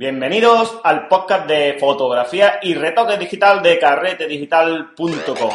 Bienvenidos 0.00 0.80
al 0.82 1.08
podcast 1.08 1.46
de 1.46 1.76
fotografía 1.78 2.58
y 2.62 2.72
retoque 2.72 3.18
digital 3.18 3.62
de 3.62 3.78
carretedigital.com. 3.78 5.50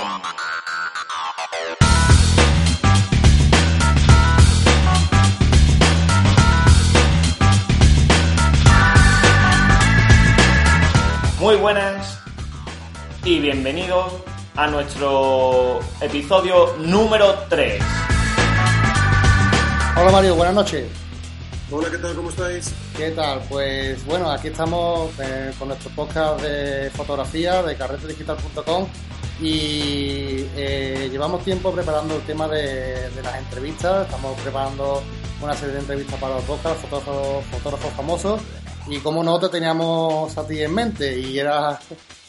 Muy 11.39 11.55
buenas 11.55 12.19
y 13.23 13.39
bienvenidos 13.39 14.13
a 14.55 14.67
nuestro 14.67 15.79
episodio 16.01 16.75
número 16.77 17.33
3. 17.49 17.81
Hola 19.97 20.11
Mario, 20.11 20.35
buenas 20.35 20.53
noches. 20.53 20.87
Hola, 21.71 21.89
¿qué 21.89 21.97
tal? 21.97 22.13
¿Cómo 22.13 22.29
estáis? 22.29 22.84
¿Qué 22.97 23.11
tal? 23.11 23.41
Pues 23.49 24.05
bueno, 24.05 24.31
aquí 24.31 24.47
estamos 24.47 25.11
eh, 25.19 25.51
con 25.59 25.67
nuestro 25.67 25.89
podcast 25.91 26.41
de 26.41 26.89
fotografía 26.91 27.61
de 27.61 27.75
carretedigital.com 27.75 28.87
y 29.41 30.47
eh, 30.55 31.09
llevamos 31.11 31.43
tiempo 31.43 31.73
preparando 31.73 32.15
el 32.15 32.21
tema 32.21 32.47
de, 32.47 33.09
las 33.21 33.37
entrevistas, 33.37 34.05
estamos 34.05 34.39
preparando 34.39 35.03
una 35.41 35.53
serie 35.55 35.73
de 35.73 35.81
entrevistas 35.81 36.17
para 36.21 36.35
los 36.35 36.43
podcasts, 36.45 36.85
fotógrafos, 36.87 37.93
famosos 37.97 38.41
y 38.87 38.99
como 38.99 39.25
no 39.25 39.39
te 39.39 39.49
teníamos 39.49 40.37
a 40.37 40.47
ti 40.47 40.61
en 40.61 40.73
mente 40.73 41.19
y 41.19 41.37
eras 41.37 41.79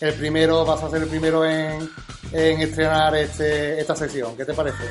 el 0.01 0.15
primero, 0.15 0.65
vas 0.65 0.83
a 0.83 0.91
ser 0.91 1.03
el 1.03 1.09
primero 1.09 1.45
en, 1.45 1.89
en 2.33 2.61
estrenar 2.61 3.15
este, 3.15 3.81
esta 3.81 3.95
sección. 3.95 4.37
¿Qué 4.37 4.45
te 4.45 4.53
parece? 4.53 4.83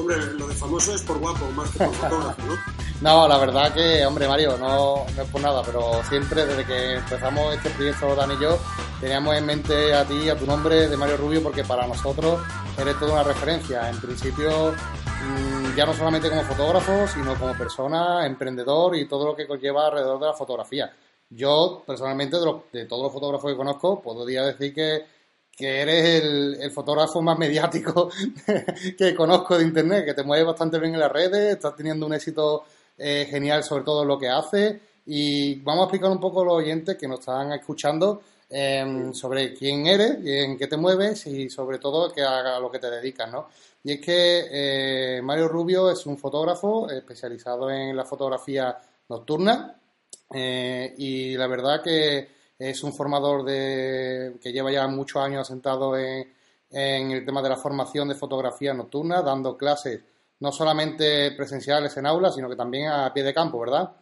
Hombre, 0.00 0.16
lo 0.38 0.46
de 0.46 0.54
famoso 0.54 0.94
es 0.94 1.02
por 1.02 1.18
guapo, 1.18 1.44
más 1.54 1.70
que 1.72 1.84
por 1.84 1.94
fotógrafo, 1.94 2.42
¿no? 2.46 2.54
No, 3.02 3.28
la 3.28 3.38
verdad 3.38 3.72
que, 3.72 4.04
hombre, 4.04 4.28
Mario, 4.28 4.56
no, 4.58 5.06
no 5.16 5.22
es 5.22 5.28
por 5.30 5.40
nada, 5.40 5.62
pero 5.62 6.02
siempre 6.08 6.44
desde 6.44 6.66
que 6.66 6.94
empezamos 6.94 7.54
este 7.54 7.70
proyecto, 7.70 8.14
Dan 8.14 8.32
y 8.32 8.42
yo, 8.42 8.58
teníamos 9.00 9.36
en 9.36 9.46
mente 9.46 9.94
a 9.94 10.04
ti, 10.04 10.28
a 10.28 10.38
tu 10.38 10.46
nombre 10.46 10.88
de 10.88 10.96
Mario 10.96 11.16
Rubio, 11.16 11.42
porque 11.42 11.64
para 11.64 11.86
nosotros 11.86 12.40
eres 12.78 12.98
toda 12.98 13.14
una 13.14 13.22
referencia. 13.22 13.88
En 13.88 13.98
principio, 14.00 14.72
mmm, 14.72 15.76
ya 15.76 15.86
no 15.86 15.94
solamente 15.94 16.28
como 16.28 16.42
fotógrafo, 16.42 17.06
sino 17.08 17.38
como 17.38 17.56
persona, 17.56 18.26
emprendedor 18.26 18.96
y 18.96 19.06
todo 19.06 19.26
lo 19.26 19.36
que 19.36 19.46
conlleva 19.46 19.86
alrededor 19.86 20.20
de 20.20 20.26
la 20.26 20.34
fotografía. 20.34 20.92
Yo, 21.30 21.82
personalmente, 21.86 22.36
de, 22.38 22.54
de 22.72 22.84
todos 22.86 23.04
los 23.04 23.12
fotógrafos 23.12 23.50
que 23.50 23.56
conozco, 23.56 24.02
podría 24.02 24.44
decir 24.44 24.74
que, 24.74 25.04
que 25.60 25.82
eres 25.82 26.22
el, 26.22 26.56
el, 26.60 26.70
fotógrafo 26.70 27.20
más 27.20 27.38
mediático 27.38 28.10
que 28.98 29.14
conozco 29.14 29.58
de 29.58 29.64
Internet, 29.64 30.06
que 30.06 30.14
te 30.14 30.22
mueves 30.22 30.46
bastante 30.46 30.78
bien 30.78 30.94
en 30.94 31.00
las 31.00 31.12
redes, 31.12 31.54
estás 31.54 31.76
teniendo 31.76 32.06
un 32.06 32.14
éxito 32.14 32.64
eh, 32.96 33.26
genial 33.30 33.62
sobre 33.62 33.84
todo 33.84 34.04
lo 34.04 34.18
que 34.18 34.28
hace 34.28 34.80
y 35.06 35.56
vamos 35.56 35.82
a 35.82 35.84
explicar 35.84 36.10
un 36.10 36.20
poco 36.20 36.40
a 36.40 36.44
los 36.46 36.54
oyentes 36.54 36.96
que 36.96 37.06
nos 37.06 37.20
están 37.20 37.52
escuchando 37.52 38.22
eh, 38.48 39.10
sobre 39.12 39.54
quién 39.54 39.86
eres, 39.86 40.18
en 40.24 40.56
qué 40.56 40.66
te 40.66 40.76
mueves 40.76 41.26
y 41.26 41.50
sobre 41.50 41.78
todo 41.78 42.10
que 42.10 42.22
a 42.22 42.58
lo 42.58 42.70
que 42.70 42.78
te 42.78 42.90
dedicas, 42.90 43.30
¿no? 43.30 43.48
Y 43.82 43.92
es 43.92 44.00
que 44.00 44.46
eh, 44.50 45.22
Mario 45.22 45.48
Rubio 45.48 45.90
es 45.90 46.04
un 46.06 46.18
fotógrafo 46.18 46.90
especializado 46.90 47.70
en 47.70 47.96
la 47.96 48.04
fotografía 48.04 48.76
nocturna 49.08 49.76
eh, 50.32 50.94
y 50.98 51.36
la 51.36 51.46
verdad 51.46 51.82
que 51.82 52.39
es 52.60 52.84
un 52.84 52.92
formador 52.92 53.42
de, 53.42 54.36
que 54.40 54.52
lleva 54.52 54.70
ya 54.70 54.86
muchos 54.86 55.22
años 55.22 55.48
sentado 55.48 55.96
en, 55.96 56.30
en 56.70 57.10
el 57.10 57.24
tema 57.24 57.40
de 57.40 57.48
la 57.48 57.56
formación 57.56 58.08
de 58.08 58.14
fotografía 58.14 58.74
nocturna, 58.74 59.22
dando 59.22 59.56
clases 59.56 60.02
no 60.40 60.52
solamente 60.52 61.32
presenciales 61.32 61.96
en 61.96 62.06
aulas, 62.06 62.34
sino 62.34 62.50
que 62.50 62.56
también 62.56 62.88
a 62.88 63.12
pie 63.14 63.22
de 63.22 63.34
campo, 63.34 63.60
¿verdad? 63.60 63.96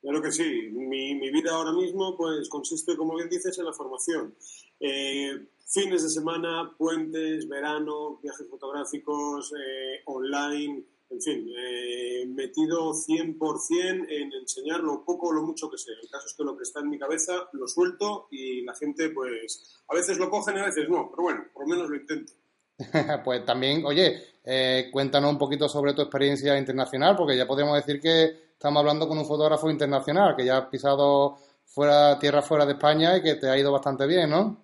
Claro 0.00 0.20
que 0.20 0.32
sí. 0.32 0.70
Mi, 0.72 1.14
mi 1.14 1.30
vida 1.30 1.52
ahora 1.52 1.72
mismo 1.72 2.16
pues 2.16 2.48
consiste, 2.48 2.96
como 2.96 3.14
bien 3.14 3.28
dices, 3.28 3.56
en 3.58 3.66
la 3.66 3.72
formación. 3.72 4.34
Eh, 4.80 5.46
fines 5.68 6.02
de 6.02 6.10
semana, 6.10 6.72
puentes, 6.76 7.48
verano, 7.48 8.18
viajes 8.20 8.48
fotográficos, 8.48 9.52
eh, 9.52 10.02
online, 10.06 10.84
en 11.12 11.20
fin, 11.20 11.48
eh, 11.56 12.24
metido 12.26 12.94
100% 12.94 14.06
en 14.08 14.32
enseñar 14.32 14.80
lo 14.80 15.04
poco 15.04 15.28
o 15.28 15.32
lo 15.32 15.42
mucho 15.42 15.70
que 15.70 15.76
sé. 15.76 15.92
El 16.00 16.08
caso 16.08 16.26
es 16.26 16.34
que 16.34 16.44
lo 16.44 16.56
que 16.56 16.62
está 16.62 16.80
en 16.80 16.88
mi 16.88 16.98
cabeza 16.98 17.48
lo 17.52 17.68
suelto 17.68 18.28
y 18.30 18.62
la 18.62 18.74
gente 18.74 19.10
pues 19.10 19.82
a 19.88 19.94
veces 19.94 20.18
lo 20.18 20.30
cogen 20.30 20.56
y 20.56 20.60
a 20.60 20.66
veces 20.66 20.88
no, 20.88 21.10
pero 21.10 21.22
bueno, 21.22 21.44
por 21.52 21.68
lo 21.68 21.74
menos 21.74 21.90
lo 21.90 21.96
intento. 21.96 22.32
pues 23.24 23.44
también, 23.44 23.84
oye, 23.84 24.22
eh, 24.44 24.88
cuéntanos 24.90 25.30
un 25.30 25.38
poquito 25.38 25.68
sobre 25.68 25.92
tu 25.92 26.02
experiencia 26.02 26.58
internacional, 26.58 27.14
porque 27.16 27.36
ya 27.36 27.46
podemos 27.46 27.76
decir 27.76 28.00
que 28.00 28.52
estamos 28.52 28.80
hablando 28.80 29.06
con 29.06 29.18
un 29.18 29.26
fotógrafo 29.26 29.70
internacional, 29.70 30.34
que 30.34 30.46
ya 30.46 30.58
has 30.58 30.66
pisado 30.66 31.36
fuera, 31.66 32.18
tierra 32.18 32.42
fuera 32.42 32.64
de 32.64 32.72
España 32.72 33.16
y 33.16 33.22
que 33.22 33.34
te 33.34 33.48
ha 33.48 33.58
ido 33.58 33.70
bastante 33.70 34.06
bien, 34.06 34.30
¿no? 34.30 34.56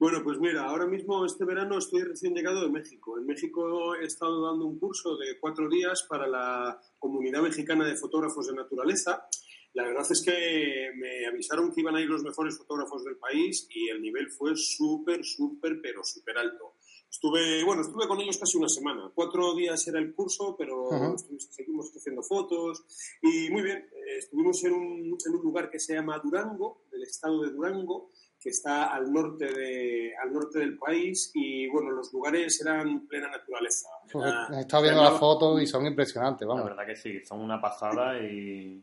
Bueno, 0.00 0.22
pues 0.24 0.38
mira, 0.40 0.64
ahora 0.64 0.86
mismo 0.86 1.26
este 1.26 1.44
verano 1.44 1.76
estoy 1.76 2.02
recién 2.04 2.34
llegado 2.34 2.62
de 2.62 2.70
México. 2.70 3.18
En 3.18 3.26
México 3.26 3.94
he 3.96 4.06
estado 4.06 4.46
dando 4.46 4.64
un 4.64 4.78
curso 4.78 5.18
de 5.18 5.38
cuatro 5.38 5.68
días 5.68 6.06
para 6.08 6.26
la 6.26 6.80
comunidad 6.98 7.42
mexicana 7.42 7.84
de 7.84 7.96
fotógrafos 7.96 8.46
de 8.46 8.54
naturaleza. 8.54 9.28
La 9.74 9.84
verdad 9.84 10.06
es 10.10 10.22
que 10.22 10.90
me 10.96 11.26
avisaron 11.26 11.70
que 11.70 11.82
iban 11.82 11.96
a 11.96 12.00
ir 12.00 12.08
los 12.08 12.22
mejores 12.22 12.56
fotógrafos 12.56 13.04
del 13.04 13.18
país 13.18 13.68
y 13.68 13.90
el 13.90 14.00
nivel 14.00 14.30
fue 14.30 14.56
súper, 14.56 15.22
súper, 15.22 15.82
pero 15.82 16.02
súper 16.02 16.38
alto. 16.38 16.76
Estuve, 17.10 17.62
bueno, 17.64 17.82
estuve 17.82 18.08
con 18.08 18.20
ellos 18.22 18.38
casi 18.38 18.56
una 18.56 18.70
semana. 18.70 19.12
Cuatro 19.14 19.54
días 19.54 19.86
era 19.86 19.98
el 19.98 20.14
curso, 20.14 20.56
pero 20.56 20.84
uh 20.84 20.92
-huh. 20.92 21.38
seguimos 21.50 21.94
haciendo 21.94 22.22
fotos. 22.22 22.84
Y 23.20 23.50
muy 23.50 23.62
bien, 23.62 23.86
estuvimos 24.16 24.64
en 24.64 24.72
un, 24.72 25.18
en 25.26 25.34
un 25.34 25.42
lugar 25.42 25.68
que 25.70 25.78
se 25.78 25.92
llama 25.92 26.18
Durango, 26.20 26.86
del 26.90 27.02
estado 27.02 27.42
de 27.42 27.50
Durango, 27.50 28.12
que 28.40 28.48
está 28.48 28.86
al 28.86 29.12
norte, 29.12 29.46
de, 29.52 30.12
al 30.16 30.32
norte 30.32 30.60
del 30.60 30.78
país. 30.78 31.30
Y 31.34 31.68
bueno, 31.68 31.90
los 31.90 32.12
lugares 32.12 32.60
eran 32.62 33.06
plena 33.06 33.28
naturaleza. 33.28 33.88
Era, 34.14 34.48
He 34.56 34.60
estado 34.60 34.82
viendo 34.84 35.02
las 35.02 35.18
fotos 35.18 35.60
y 35.60 35.66
son 35.66 35.86
impresionantes, 35.86 36.48
vamos. 36.48 36.64
La 36.64 36.70
verdad 36.70 36.86
que 36.86 36.96
sí, 36.96 37.24
son 37.24 37.40
una 37.40 37.60
pasada 37.60 38.18
y, 38.18 38.82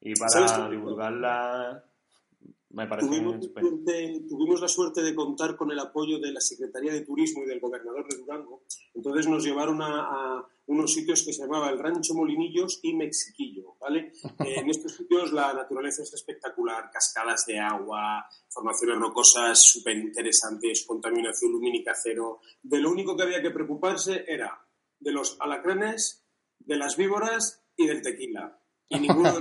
y 0.00 0.14
para 0.14 0.68
divulgarla 0.70 1.84
me 2.70 2.86
parece 2.86 3.08
tuvimos, 3.08 3.50
tuvimos 4.28 4.60
la 4.60 4.68
suerte 4.68 5.02
de 5.02 5.14
contar 5.14 5.56
con 5.56 5.70
el 5.70 5.78
apoyo 5.78 6.18
de 6.18 6.32
la 6.32 6.40
Secretaría 6.40 6.92
de 6.92 7.00
Turismo 7.00 7.42
y 7.42 7.46
del 7.46 7.60
gobernador 7.60 8.06
de 8.06 8.18
Durango. 8.18 8.62
Entonces 8.94 9.26
nos 9.26 9.42
llevaron 9.42 9.80
a, 9.80 10.00
a 10.02 10.48
unos 10.66 10.92
sitios 10.92 11.22
que 11.22 11.32
se 11.32 11.42
llamaba 11.42 11.70
el 11.70 11.78
Rancho 11.78 12.14
Molinillos 12.14 12.80
y 12.82 12.94
Mexiquillo, 12.94 13.76
¿vale? 13.80 14.12
en 14.40 14.68
estos 14.68 14.96
sitios 14.96 15.32
la 15.32 15.54
naturaleza 15.54 16.02
es 16.02 16.12
espectacular, 16.12 16.90
cascadas 16.92 17.46
de 17.46 17.58
agua, 17.58 18.26
formaciones 18.50 18.98
rocosas 18.98 19.62
súper 19.62 19.96
interesantes, 19.96 20.84
contaminación 20.86 21.52
lumínica 21.52 21.94
cero. 21.94 22.40
De 22.62 22.80
lo 22.80 22.90
único 22.90 23.16
que 23.16 23.22
había 23.22 23.40
que 23.40 23.50
preocuparse 23.50 24.24
era 24.28 24.62
de 25.00 25.12
los 25.12 25.38
alacranes, 25.40 26.26
de 26.58 26.76
las 26.76 26.98
víboras 26.98 27.64
y 27.76 27.86
del 27.86 28.02
tequila 28.02 28.60
y 28.88 29.00
ninguno 29.00 29.32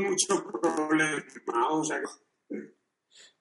mucho 0.00 0.44
problema. 0.60 1.22
O 1.70 1.84
sea. 1.84 1.98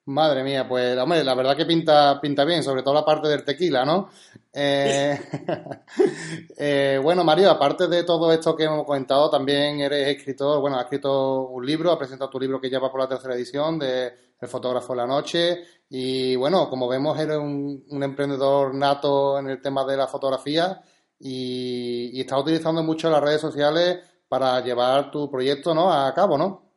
Madre 0.06 0.44
mía, 0.44 0.68
pues 0.68 0.98
hombre, 0.98 1.24
la 1.24 1.36
verdad 1.36 1.56
que 1.56 1.68
pinta, 1.68 2.20
pinta 2.20 2.44
bien, 2.44 2.64
sobre 2.64 2.82
todo 2.82 2.96
la 2.96 3.06
parte 3.06 3.28
del 3.28 3.46
tequila, 3.46 3.86
¿no? 3.86 4.10
Eh, 4.52 5.20
eh, 6.58 7.00
bueno, 7.02 7.24
Mario, 7.24 7.52
aparte 7.52 7.88
de 7.88 8.04
todo 8.04 8.32
esto 8.34 8.56
que 8.56 8.64
hemos 8.64 8.86
comentado, 8.86 9.30
también 9.30 9.80
eres 9.82 10.08
escritor, 10.08 10.60
bueno, 10.62 10.78
has 10.78 10.86
escrito 10.86 11.50
un 11.50 11.64
libro, 11.64 11.92
has 11.92 11.98
presentado 11.98 12.32
tu 12.32 12.40
libro 12.40 12.60
que 12.60 12.72
ya 12.72 12.80
va 12.80 12.92
por 12.92 13.02
la 13.02 13.08
tercera 13.08 13.36
edición 13.36 13.78
de 13.78 14.12
El 14.42 14.48
fotógrafo 14.48 14.94
de 14.94 14.98
la 14.98 15.06
noche 15.06 15.64
y 15.90 16.36
bueno, 16.36 16.68
como 16.70 16.88
vemos, 16.88 17.20
eres 17.20 17.38
un, 17.38 17.86
un 17.88 18.04
emprendedor 18.04 18.74
nato 18.74 19.38
en 19.38 19.50
el 19.50 19.62
tema 19.62 19.86
de 19.86 19.96
la 19.96 20.08
fotografía 20.08 20.82
y, 21.20 22.18
y 22.18 22.22
estás 22.22 22.40
utilizando 22.42 22.82
mucho 22.82 23.12
las 23.12 23.22
redes 23.22 23.42
sociales 23.42 24.00
para 24.30 24.62
llevar 24.62 25.12
tu 25.12 25.30
proyecto 25.30 25.74
¿no? 25.74 25.92
a 25.92 26.14
cabo, 26.14 26.38
¿no? 26.38 26.70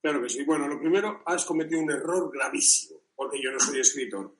Claro 0.00 0.22
que 0.22 0.28
sí. 0.28 0.44
Bueno, 0.44 0.68
lo 0.68 0.78
primero, 0.78 1.22
has 1.24 1.44
cometido 1.46 1.80
un 1.80 1.90
error 1.90 2.30
gravísimo, 2.30 3.00
porque 3.16 3.42
yo 3.42 3.50
no 3.50 3.58
soy 3.58 3.80
escritor. 3.80 4.36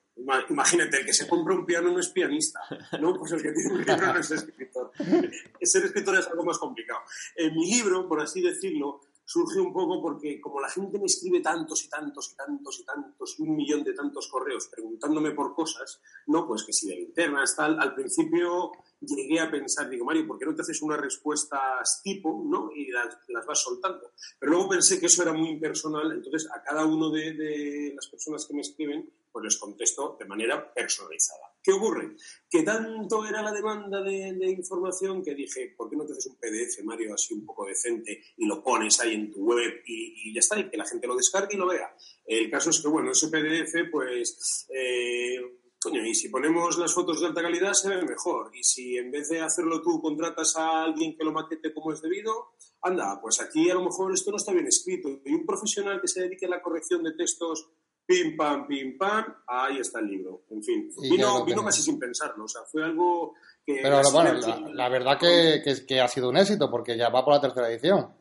Imagínate, 0.49 0.97
el 0.99 1.05
que 1.05 1.13
se 1.13 1.27
compra 1.27 1.55
un 1.55 1.65
piano 1.65 1.91
no 1.91 1.99
es 1.99 2.07
pianista, 2.09 2.61
¿no? 3.01 3.17
Pues 3.17 3.33
el 3.33 3.41
que 3.41 3.51
tiene 3.51 3.73
un 3.73 3.79
libro 3.79 4.13
no 4.13 4.19
es 4.19 4.31
escritor. 4.31 4.91
Ser 5.61 5.85
escritor 5.85 6.17
es 6.17 6.27
algo 6.27 6.45
más 6.45 6.57
complicado. 6.57 7.01
En 7.35 7.53
mi 7.53 7.69
libro, 7.69 8.07
por 8.07 8.21
así 8.21 8.41
decirlo, 8.41 9.01
surge 9.25 9.59
un 9.59 9.73
poco 9.73 10.01
porque 10.01 10.39
como 10.39 10.61
la 10.61 10.69
gente 10.69 10.99
me 10.99 11.05
escribe 11.05 11.41
tantos 11.41 11.83
y 11.83 11.89
tantos 11.89 12.31
y 12.31 12.35
tantos 12.35 12.79
y 12.79 12.85
tantos 12.85 13.39
un 13.39 13.55
millón 13.55 13.83
de 13.83 13.93
tantos 13.93 14.27
correos 14.27 14.67
preguntándome 14.67 15.31
por 15.31 15.53
cosas, 15.53 15.99
no, 16.27 16.47
pues 16.47 16.63
que 16.63 16.71
si 16.71 16.87
de 16.87 16.95
linternas, 16.95 17.55
tal, 17.55 17.79
al 17.79 17.95
principio 17.95 18.71
llegué 19.01 19.39
a 19.39 19.49
pensar, 19.49 19.89
digo, 19.89 20.05
Mario, 20.05 20.27
¿por 20.27 20.37
qué 20.37 20.45
no 20.45 20.55
te 20.55 20.61
haces 20.61 20.81
unas 20.81 20.99
respuestas 20.99 22.01
tipo, 22.03 22.43
¿no? 22.45 22.69
Y 22.73 22.91
las, 22.91 23.17
las 23.27 23.45
vas 23.45 23.61
soltando. 23.61 24.11
Pero 24.39 24.51
luego 24.51 24.69
pensé 24.69 24.99
que 24.99 25.07
eso 25.07 25.23
era 25.23 25.33
muy 25.33 25.49
impersonal, 25.49 26.11
entonces 26.11 26.49
a 26.51 26.61
cada 26.61 26.85
uno 26.85 27.09
de, 27.09 27.33
de 27.33 27.93
las 27.95 28.07
personas 28.07 28.45
que 28.45 28.53
me 28.53 28.61
escriben, 28.61 29.09
pues 29.35 29.43
les 29.43 29.57
contesto 29.57 30.15
de 30.17 30.23
manera 30.23 30.73
personalizada. 30.73 31.51
¿Qué 31.61 31.73
ocurre? 31.73 32.15
Que 32.49 32.63
tanto 32.63 33.25
era 33.25 33.41
la 33.41 33.51
demanda 33.51 34.01
de, 34.01 34.29
información 34.49 35.21
que 35.21 35.35
dije, 35.35 35.73
¿por 35.75 35.89
qué 35.89 35.97
no 35.97 36.05
te 36.05 36.13
haces 36.13 36.27
un 36.27 36.37
PDF, 36.37 36.81
Mario, 36.85 37.13
así 37.13 37.33
un 37.33 37.45
poco 37.45 37.65
decente 37.65 38.23
y 38.37 38.45
lo 38.45 38.63
pones 38.63 38.97
ahí 39.01 39.13
en 39.13 39.33
tu 39.33 39.43
web 39.43 39.81
y, 39.85 40.33
ya 40.33 40.39
está, 40.39 40.57
y 40.57 40.69
que 40.69 40.77
la 40.77 40.85
gente 40.85 41.05
lo 41.05 41.17
descargue 41.17 41.55
y 41.55 41.57
lo 41.57 41.67
vea? 41.67 41.93
El 42.25 42.49
caso 42.49 42.69
es 42.69 42.79
que, 42.79 42.87
bueno, 42.87 43.11
ese 43.11 43.27
PDF, 43.27 43.91
pues... 43.91 44.67
Eh, 44.69 45.59
coño, 45.81 46.05
y 46.05 46.15
si 46.15 46.29
ponemos 46.29 46.77
las 46.77 46.93
fotos 46.93 47.19
de 47.19 47.27
alta 47.27 47.41
calidad 47.41 47.73
se 47.73 47.89
ve 47.89 48.01
mejor. 48.03 48.51
Y 48.55 48.63
si 48.63 48.95
en 48.95 49.11
vez 49.11 49.27
de 49.27 49.41
hacerlo 49.41 49.81
tú 49.81 50.01
contratas 50.01 50.55
a 50.55 50.83
alguien 50.83 51.17
que 51.17 51.25
lo 51.25 51.33
maquete 51.33 51.73
como 51.73 51.91
es 51.91 52.01
debido, 52.01 52.53
anda, 52.81 53.19
pues 53.21 53.41
aquí 53.41 53.69
a 53.69 53.73
lo 53.73 53.83
mejor 53.83 54.13
esto 54.13 54.31
no 54.31 54.37
está 54.37 54.53
bien 54.53 54.65
escrito. 54.65 55.09
Y 55.25 55.33
un 55.33 55.45
profesional 55.45 55.99
que 55.99 56.07
se 56.07 56.21
dedique 56.21 56.45
a 56.45 56.49
la 56.49 56.61
corrección 56.61 57.03
de 57.03 57.13
textos, 57.13 57.69
pim, 58.05 58.35
pam, 58.35 58.67
pim, 58.67 58.97
pam, 58.97 59.25
ahí 59.47 59.79
está 59.79 59.99
el 59.99 60.07
libro. 60.07 60.43
En 60.49 60.63
fin, 60.63 60.91
vino, 61.09 61.43
vino 61.43 61.63
casi 61.63 61.81
sin 61.81 61.99
pensarlo. 61.99 62.45
O 62.45 62.47
sea, 62.47 62.61
fue 62.63 62.83
algo 62.83 63.35
que... 63.65 63.79
Pero 63.81 64.01
bueno, 64.11 64.33
la, 64.73 64.89
verdad 64.89 65.17
que, 65.19 65.61
que, 65.87 65.99
ha 65.99 66.07
sido 66.07 66.29
un 66.29 66.37
éxito 66.37 66.69
porque 66.69 66.97
ya 66.97 67.09
va 67.09 67.23
por 67.23 67.33
la 67.33 67.41
tercera 67.41 67.69
edición. 67.69 68.13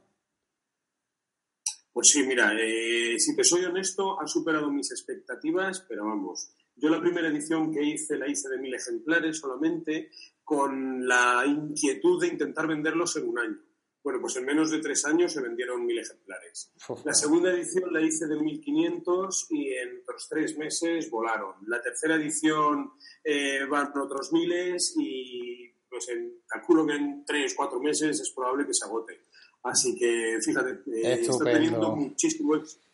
Pues 1.92 2.08
sí, 2.08 2.24
mira, 2.24 2.52
eh, 2.58 3.18
si 3.18 3.36
te 3.36 3.44
soy 3.44 3.64
honesto, 3.64 4.20
ha 4.20 4.26
superado 4.26 4.70
mis 4.70 4.90
expectativas, 4.90 5.84
pero 5.88 6.04
vamos, 6.06 6.50
yo 6.76 6.88
la 6.88 7.00
primera 7.00 7.28
edición 7.28 7.72
que 7.72 7.84
hice 7.84 8.18
la 8.18 8.28
hice 8.28 8.48
de 8.48 8.58
mil 8.58 8.74
ejemplares 8.74 9.38
solamente 9.38 10.10
con 10.42 11.06
la 11.06 11.44
inquietud 11.46 12.20
de 12.20 12.28
intentar 12.28 12.66
venderlos 12.66 13.16
en 13.16 13.28
un 13.28 13.38
año. 13.38 13.58
Bueno, 14.04 14.20
pues 14.20 14.36
en 14.36 14.44
menos 14.44 14.70
de 14.70 14.80
tres 14.80 15.02
años 15.06 15.32
se 15.32 15.40
vendieron 15.40 15.86
mil 15.86 15.98
ejemplares. 15.98 16.70
La 17.06 17.14
segunda 17.14 17.50
edición 17.50 17.90
la 17.90 18.02
hice 18.02 18.26
de 18.26 18.36
1500 18.36 19.46
y 19.48 19.72
en 19.72 20.02
otros 20.02 20.28
tres 20.28 20.58
meses 20.58 21.10
volaron. 21.10 21.54
La 21.66 21.80
tercera 21.80 22.16
edición 22.16 22.92
eh, 23.24 23.64
van 23.64 23.90
otros 23.96 24.30
miles 24.30 24.94
y 24.98 25.70
pues 25.88 26.06
en, 26.10 26.42
calculo 26.46 26.86
que 26.86 26.96
en 26.96 27.24
tres, 27.24 27.54
cuatro 27.56 27.80
meses 27.80 28.20
es 28.20 28.30
probable 28.30 28.66
que 28.66 28.74
se 28.74 28.84
agote. 28.84 29.22
Así 29.62 29.96
que 29.96 30.38
fíjate, 30.44 30.82
eh, 30.92 31.20
está 31.22 31.42
teniendo 31.42 31.96
muchísimo 31.96 32.56
éxito. 32.56 32.84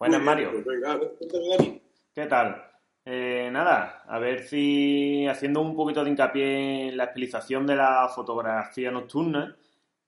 Buenas, 0.00 0.20
Mario. 0.20 0.50
Pues 0.64 1.80
¿Qué 2.12 2.26
tal? 2.26 2.60
Eh, 3.04 3.50
nada, 3.52 4.02
a 4.08 4.18
ver 4.18 4.48
si 4.48 5.26
haciendo 5.28 5.60
un 5.60 5.76
poquito 5.76 6.02
de 6.02 6.10
hincapié 6.10 6.88
en 6.88 6.96
la 6.96 7.04
explicación 7.04 7.66
de 7.66 7.76
la 7.76 8.08
fotografía 8.08 8.90
nocturna, 8.90 9.56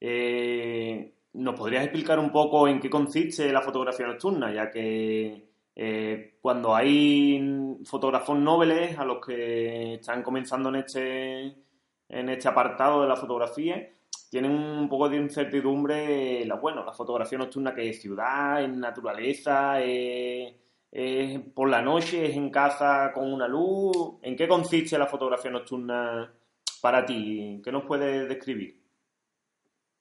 eh, 0.01 1.15
¿nos 1.35 1.55
podrías 1.55 1.85
explicar 1.85 2.19
un 2.19 2.31
poco 2.31 2.69
en 2.69 2.81
qué 2.81 2.91
consiste 2.91 3.53
la 3.53 3.63
fotografía 3.63 4.07
nocturna? 4.07 4.53
Ya 4.53 4.71
que 4.71 5.49
eh, 5.75 6.39
cuando 6.41 6.75
hay 6.75 7.79
fotógrafos 7.85 8.39
nobles 8.39 8.99
a 8.99 9.05
los 9.05 9.25
que 9.25 9.95
están 9.95 10.23
comenzando 10.23 10.69
en 10.71 10.77
este, 10.77 11.57
en 12.09 12.29
este 12.29 12.49
apartado 12.49 13.03
de 13.03 13.09
la 13.09 13.17
fotografía, 13.17 13.89
tienen 14.31 14.53
un 14.53 14.89
poco 14.89 15.09
de 15.09 15.19
incertidumbre, 15.19 16.45
la, 16.45 16.57
bueno, 16.57 16.85
la 16.85 16.93
fotografía 16.93 17.39
nocturna 17.39 17.75
que 17.75 17.91
es 17.91 18.01
ciudad, 18.01 18.63
es 18.63 18.71
naturaleza, 18.71 19.81
es 19.81 20.55
¿Es 20.99 21.41
por 21.55 21.69
la 21.69 21.83
noche? 21.83 22.25
¿Es 22.25 22.37
en 22.37 22.49
casa 22.49 23.13
con 23.13 23.31
una 23.31 23.47
luz? 23.47 24.15
¿En 24.23 24.35
qué 24.35 24.49
consiste 24.49 24.97
la 24.97 25.07
fotografía 25.07 25.51
nocturna 25.51 26.33
para 26.81 27.05
ti? 27.05 27.61
¿Qué 27.63 27.71
nos 27.71 27.85
puedes 27.85 28.27
describir? 28.27 28.86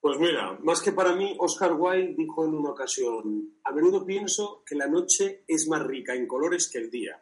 Pues 0.06 0.20
mira, 0.20 0.56
más 0.62 0.84
que 0.84 0.92
para 0.92 1.16
mí, 1.16 1.36
Oscar 1.40 1.74
Wilde 1.74 2.14
dijo 2.16 2.46
en 2.46 2.54
una 2.54 2.70
ocasión, 2.70 3.56
a 3.64 3.72
menudo 3.72 4.06
pienso 4.06 4.62
que 4.64 4.76
la 4.76 4.86
noche 4.86 5.44
es 5.48 5.68
más 5.68 5.82
rica 5.82 6.14
en 6.14 6.28
colores 6.28 6.70
que 6.72 6.78
el 6.78 6.92
día. 6.92 7.20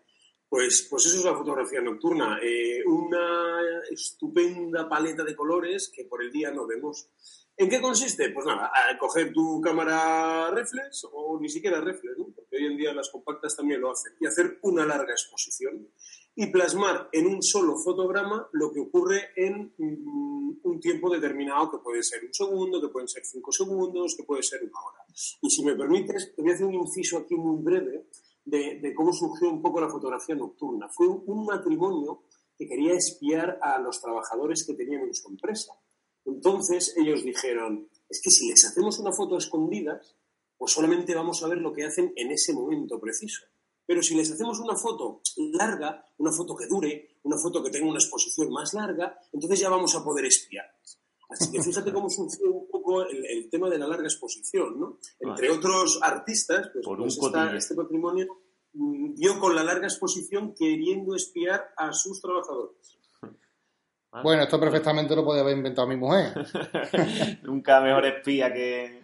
Pues, 0.50 0.86
pues 0.90 1.06
eso 1.06 1.20
es 1.20 1.24
la 1.24 1.34
fotografía 1.34 1.80
nocturna, 1.80 2.40
eh, 2.44 2.84
una 2.86 3.62
estupenda 3.90 4.90
paleta 4.90 5.24
de 5.24 5.34
colores 5.34 5.94
que 5.96 6.04
por 6.04 6.22
el 6.22 6.30
día 6.30 6.52
no 6.52 6.68
vemos. 6.68 7.08
¿En 7.56 7.70
qué 7.70 7.80
consiste? 7.80 8.32
Pues 8.32 8.46
nada, 8.46 8.70
coger 9.00 9.32
tu 9.32 9.62
cámara 9.62 10.52
reflex 10.52 11.08
o 11.10 11.40
ni 11.40 11.48
siquiera 11.48 11.80
reflex, 11.80 12.18
porque 12.54 12.64
hoy 12.64 12.72
en 12.72 12.78
día 12.78 12.94
las 12.94 13.10
compactas 13.10 13.56
también 13.56 13.82
lo 13.82 13.92
hacen, 13.92 14.14
y 14.20 14.28
hacer 14.28 14.60
una 14.62 14.86
larga 14.86 15.12
exposición 15.12 15.88
y 16.36 16.48
plasmar 16.48 17.10
en 17.12 17.28
un 17.28 17.42
solo 17.42 17.76
fotograma 17.78 18.48
lo 18.54 18.72
que 18.72 18.80
ocurre 18.80 19.30
en 19.36 19.74
mm, 19.78 20.60
un 20.64 20.80
tiempo 20.80 21.10
determinado, 21.10 21.72
que 21.72 21.78
puede 21.78 22.04
ser 22.04 22.24
un 22.26 22.34
segundo, 22.34 22.82
que 22.82 22.90
pueden 22.90 23.08
ser 23.08 23.24
cinco 23.26 23.52
segundos, 23.52 24.16
que 24.16 24.24
puede 24.24 24.44
ser 24.44 24.64
una 24.64 24.80
hora. 24.80 25.06
Y 25.42 25.50
si 25.50 25.64
me 25.64 25.76
permites, 25.76 26.34
te 26.36 26.42
voy 26.42 26.52
a 26.52 26.54
hacer 26.56 26.66
un 26.66 26.76
inciso 26.76 27.18
aquí 27.18 27.36
muy 27.36 27.62
breve 27.62 28.08
de, 28.46 28.80
de 28.80 28.94
cómo 28.94 29.14
surgió 29.14 29.50
un 29.50 29.62
poco 29.62 29.82
la 29.82 29.90
fotografía 29.90 30.36
nocturna. 30.36 30.90
Fue 30.90 31.08
un 31.08 31.46
matrimonio 31.46 32.24
que 32.58 32.68
quería 32.68 32.94
espiar 32.94 33.60
a 33.62 33.80
los 33.80 34.02
trabajadores 34.02 34.66
que 34.66 34.74
tenían 34.74 35.02
en 35.02 35.14
su 35.14 35.30
empresa 35.30 35.74
entonces 36.26 36.96
ellos 36.98 37.24
dijeron, 37.24 37.90
es 38.10 38.22
que 38.22 38.32
si 38.32 38.50
les 38.50 38.64
hacemos 38.66 39.00
una 39.00 39.12
foto 39.12 39.36
a 39.36 39.40
escondidas, 39.40 40.16
pues 40.64 40.72
solamente 40.72 41.14
vamos 41.14 41.44
a 41.44 41.50
ver 41.50 41.58
lo 41.58 41.74
que 41.74 41.84
hacen 41.84 42.14
en 42.16 42.32
ese 42.32 42.54
momento 42.54 42.98
preciso. 42.98 43.44
Pero 43.86 44.02
si 44.02 44.16
les 44.16 44.32
hacemos 44.32 44.62
una 44.62 44.78
foto 44.78 45.20
larga, 45.52 46.06
una 46.20 46.32
foto 46.32 46.56
que 46.56 46.68
dure, 46.68 47.18
una 47.24 47.38
foto 47.38 47.62
que 47.62 47.70
tenga 47.70 47.90
una 47.90 48.00
exposición 48.00 48.50
más 48.50 48.74
larga, 48.74 49.20
entonces 49.34 49.60
ya 49.60 49.68
vamos 49.68 49.94
a 49.94 50.02
poder 50.02 50.24
espiarles. 50.24 51.02
Así 51.30 51.52
que 51.52 51.62
fíjate 51.62 51.92
cómo 51.92 52.10
funciona 52.10 52.50
un 52.50 52.70
poco 52.70 53.04
el, 53.04 53.50
tema 53.50 53.70
de 53.70 53.78
la 53.78 53.88
larga 53.88 54.06
exposición, 54.06 54.80
¿no? 54.80 55.00
Entre 55.20 55.50
otros 55.52 56.00
artistas, 56.02 56.70
pues, 56.72 57.18
pues 57.20 57.34
este 57.58 57.76
patrimonio 57.76 58.28
mm, 58.72 59.16
dio 59.16 59.38
con 59.42 59.58
la 59.58 59.66
larga 59.66 59.88
exposición 59.88 60.54
queriendo 60.58 61.14
espiar 61.14 61.74
a 61.76 61.92
sus 61.92 62.22
trabajadores. 62.22 62.98
Bueno, 64.24 64.44
esto 64.44 64.58
perfectamente 64.62 65.14
lo 65.14 65.26
podía 65.26 65.42
haber 65.42 65.58
inventado 65.58 65.90
mi 65.90 65.98
mujer. 65.98 66.48
Nunca 67.44 67.82
mejor 67.82 68.06
espía 68.06 68.54
que, 68.54 69.02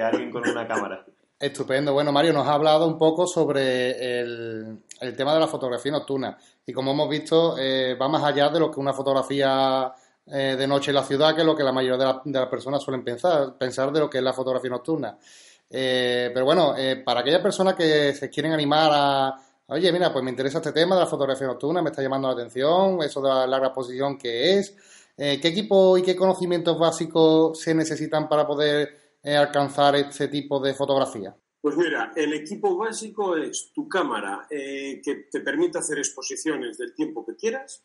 alguien 0.00 0.30
con 0.30 0.48
una 0.48 0.66
cámara. 0.66 1.04
Estupendo. 1.40 1.92
Bueno, 1.92 2.10
Mario, 2.10 2.32
nos 2.32 2.48
ha 2.48 2.54
hablado 2.54 2.84
un 2.88 2.98
poco 2.98 3.24
sobre 3.24 4.20
el, 4.20 4.82
tema 5.16 5.34
de 5.34 5.40
la 5.40 5.46
fotografía 5.46 5.92
nocturna. 5.92 6.36
Y 6.66 6.72
como 6.72 6.90
hemos 6.90 7.08
visto, 7.08 7.56
eh, 7.56 7.94
va 7.94 8.08
más 8.08 8.24
allá 8.24 8.48
de 8.48 8.58
lo 8.58 8.72
que 8.72 8.80
una 8.80 8.92
fotografía 8.92 9.92
eh, 10.26 10.56
de 10.58 10.66
noche 10.66 10.90
en 10.90 10.96
la 10.96 11.04
ciudad, 11.04 11.36
que 11.36 11.42
es 11.42 11.46
lo 11.46 11.54
que 11.54 11.62
la 11.62 11.70
mayoría 11.70 12.20
de, 12.24 12.38
las 12.38 12.48
personas 12.48 12.82
suelen 12.82 13.04
pensar, 13.04 13.56
pensar 13.56 13.92
de 13.92 14.00
lo 14.00 14.10
que 14.10 14.18
es 14.18 14.24
la 14.24 14.32
fotografía 14.32 14.70
nocturna. 14.70 15.16
Eh, 15.70 16.30
pero 16.34 16.44
bueno, 16.44 16.74
para 17.04 17.20
aquellas 17.20 17.40
personas 17.40 17.74
que 17.76 18.14
se 18.14 18.28
quieren 18.28 18.52
animar 18.52 18.90
a, 18.92 19.34
Oye, 19.70 19.92
mira, 19.92 20.10
pues 20.10 20.24
me 20.24 20.30
interesa 20.30 20.58
este 20.58 20.72
tema 20.72 20.94
de 20.96 21.02
la 21.02 21.06
fotografía 21.06 21.46
nocturna, 21.46 21.82
me 21.82 21.90
está 21.90 22.02
llamando 22.02 22.26
la 22.26 22.32
atención, 22.32 23.02
eso 23.02 23.20
de 23.20 23.28
la 23.28 23.46
larga 23.46 23.70
posición 23.70 24.16
que 24.16 24.58
es. 24.58 24.74
¿Qué 25.14 25.48
equipo 25.48 25.98
y 25.98 26.02
qué 26.02 26.16
conocimientos 26.16 26.78
básicos 26.78 27.60
se 27.60 27.74
necesitan 27.74 28.28
para 28.28 28.46
poder 28.46 29.07
alcanzar 29.22 29.96
este 29.96 30.28
tipo 30.28 30.60
de 30.60 30.74
fotografía? 30.74 31.36
Pues 31.60 31.76
mira, 31.76 32.12
el 32.14 32.32
equipo 32.34 32.76
básico 32.76 33.36
es 33.36 33.72
tu 33.74 33.88
cámara 33.88 34.46
eh, 34.50 35.00
que 35.02 35.26
te 35.30 35.40
permite 35.40 35.78
hacer 35.78 35.98
exposiciones 35.98 36.78
del 36.78 36.94
tiempo 36.94 37.26
que 37.26 37.36
quieras 37.36 37.84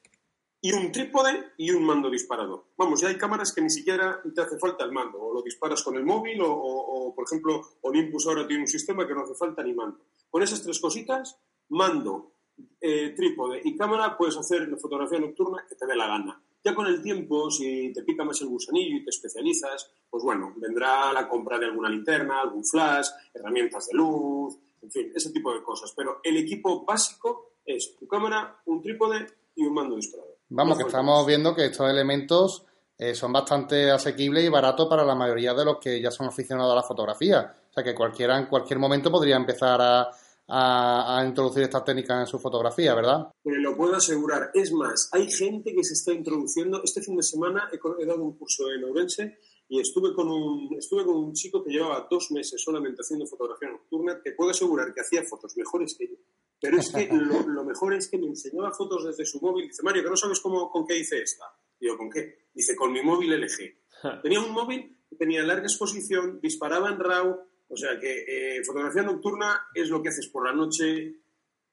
y 0.62 0.72
un 0.72 0.92
trípode 0.92 1.52
y 1.58 1.72
un 1.72 1.84
mando 1.84 2.10
disparador. 2.10 2.68
Vamos, 2.78 3.02
ya 3.02 3.10
hay 3.10 3.18
cámaras 3.18 3.52
que 3.52 3.62
ni 3.62 3.70
siquiera 3.70 4.22
te 4.34 4.42
hace 4.42 4.58
falta 4.58 4.86
el 4.86 4.92
mando, 4.92 5.20
o 5.20 5.34
lo 5.34 5.42
disparas 5.42 5.84
con 5.84 5.96
el 5.96 6.06
móvil, 6.06 6.42
o, 6.42 6.52
o 6.52 7.14
por 7.14 7.26
ejemplo, 7.26 7.62
Olympus 7.82 8.28
ahora 8.28 8.48
tiene 8.48 8.64
un 8.64 8.68
sistema 8.68 9.06
que 9.06 9.14
no 9.14 9.24
hace 9.24 9.34
falta 9.34 9.64
ni 9.64 9.74
mando. 9.74 10.00
Con 10.30 10.42
esas 10.42 10.64
tres 10.64 10.80
cositas 10.80 11.38
mando, 11.70 12.34
eh, 12.80 13.14
trípode 13.16 13.62
y 13.64 13.76
cámara, 13.76 14.18
puedes 14.18 14.38
hacer 14.38 14.68
la 14.70 14.78
fotografía 14.78 15.20
nocturna 15.20 15.66
que 15.68 15.76
te 15.76 15.86
dé 15.86 15.96
la 15.96 16.08
gana. 16.08 16.42
Ya 16.64 16.74
con 16.74 16.88
el 16.88 17.02
tiempo, 17.02 17.52
si 17.52 17.92
te 17.92 18.04
pica 18.04 18.24
más 18.24 18.40
el 18.42 18.48
gusanillo 18.48 18.98
y 18.98 19.04
te 19.04 19.10
especializas, 19.10 19.92
pues 20.10 20.24
bueno, 20.24 20.54
vendrá 20.56 21.12
la 21.12 21.28
compra 21.28 21.60
de 21.60 21.66
alguna 21.66 21.90
linterna, 21.90 22.42
algún 22.42 22.64
flash, 22.64 23.08
herramientas 23.34 23.88
de 23.88 23.98
luz, 23.98 24.58
en 24.82 24.92
fin, 24.92 25.12
ese 25.14 25.32
tipo 25.32 25.54
de 25.54 25.62
cosas. 25.62 25.94
Pero 25.96 26.20
el 26.24 26.38
equipo 26.38 26.86
básico 26.86 27.56
es 27.66 27.96
tu 27.98 28.08
cámara, 28.08 28.62
un 28.66 28.82
trípode 28.82 29.28
y 29.56 29.66
un 29.66 29.74
mando 29.74 29.96
disparador. 29.96 30.38
Vamos, 30.50 30.78
que 30.78 30.84
estamos 30.84 31.26
viendo 31.26 31.54
que 31.54 31.66
estos 31.66 31.90
elementos 31.90 32.66
eh, 32.98 33.16
son 33.16 33.34
bastante 33.34 33.92
asequibles 33.92 34.46
y 34.46 34.50
baratos 34.50 34.88
para 34.88 35.04
la 35.04 35.16
mayoría 35.16 35.54
de 35.54 35.66
los 35.66 35.80
que 35.80 36.00
ya 36.00 36.12
son 36.12 36.28
aficionados 36.28 36.72
a 36.72 36.76
la 36.76 36.84
fotografía. 36.84 37.56
O 37.70 37.74
sea 37.74 37.84
que 37.84 37.96
cualquiera 37.96 38.38
en 38.38 38.46
cualquier 38.46 38.80
momento 38.80 39.12
podría 39.12 39.36
empezar 39.36 39.82
a, 39.82 40.12
a, 40.48 41.24
introducir 41.28 41.64
esta 41.64 41.84
técnica 41.84 42.20
en 42.20 42.28
su 42.28 42.40
fotografía, 42.40 42.94
¿verdad? 42.94 43.28
lo 43.44 43.78
puedo 43.78 43.96
asegurar. 43.96 44.52
Es 44.54 44.72
más, 44.72 45.10
hay 45.12 45.32
gente 45.32 45.74
que 45.74 45.84
se 45.84 45.94
está 45.94 46.14
introduciendo. 46.14 46.82
Este 46.84 47.02
fin 47.02 47.16
de 47.16 47.24
semana 47.24 47.70
he, 47.72 48.06
dado 48.06 48.24
un 48.24 48.38
curso 48.38 48.72
en 48.72 48.84
Ourense 48.84 49.38
y 49.70 49.80
estuve 49.80 50.14
con, 50.14 50.30
un, 50.30 50.76
estuve 50.78 51.06
con 51.06 51.16
un 51.16 51.34
chico 51.34 51.64
que 51.64 51.72
llevaba 51.72 52.08
dos 52.10 52.32
meses 52.32 52.62
solamente 52.62 53.02
haciendo 53.02 53.26
fotografía 53.26 53.70
nocturna, 53.70 54.20
que 54.24 54.34
puedo 54.34 54.52
asegurar 54.52 54.94
que 54.94 55.02
hacía 55.02 55.24
fotos 55.24 55.56
mejores 55.58 55.96
que 55.98 56.08
yo. 56.08 56.16
Pero 56.60 56.78
es 56.78 56.92
que 56.92 57.10
lo, 57.12 57.64
mejor 57.66 57.94
es 57.94 58.08
que 58.10 58.18
me 58.18 58.28
enseñaba 58.28 58.72
fotos 58.72 59.06
desde 59.06 59.26
su 59.26 59.40
móvil. 59.42 59.68
Dice, 59.68 59.84
Mario, 59.84 60.04
que 60.04 60.10
no 60.10 60.16
sabes 60.16 60.40
cómo, 60.40 60.70
con 60.70 60.86
qué 60.86 60.98
hice 60.98 61.22
esta. 61.22 61.46
Digo, 61.80 61.98
¿con 61.98 62.10
qué? 62.10 62.48
Dice, 62.54 62.76
con 62.76 62.92
mi 62.92 63.02
móvil 63.02 63.34
LG. 63.34 64.22
Tenía 64.22 64.40
un 64.40 64.52
móvil 64.52 64.98
que 65.10 65.16
tenía 65.16 65.44
larga 65.44 65.64
exposición, 65.64 66.40
disparaba 66.42 66.90
en 66.90 67.00
RAW, 67.00 67.40
o 67.74 67.78
sea 67.78 68.00
que 68.00 68.58
eh, 68.58 68.64
fotografía 68.64 69.02
nocturna 69.02 69.68
es 69.74 69.90
lo 69.90 70.02
que 70.02 70.10
haces 70.10 70.28
por 70.28 70.46
la 70.46 70.54
noche 70.54 71.16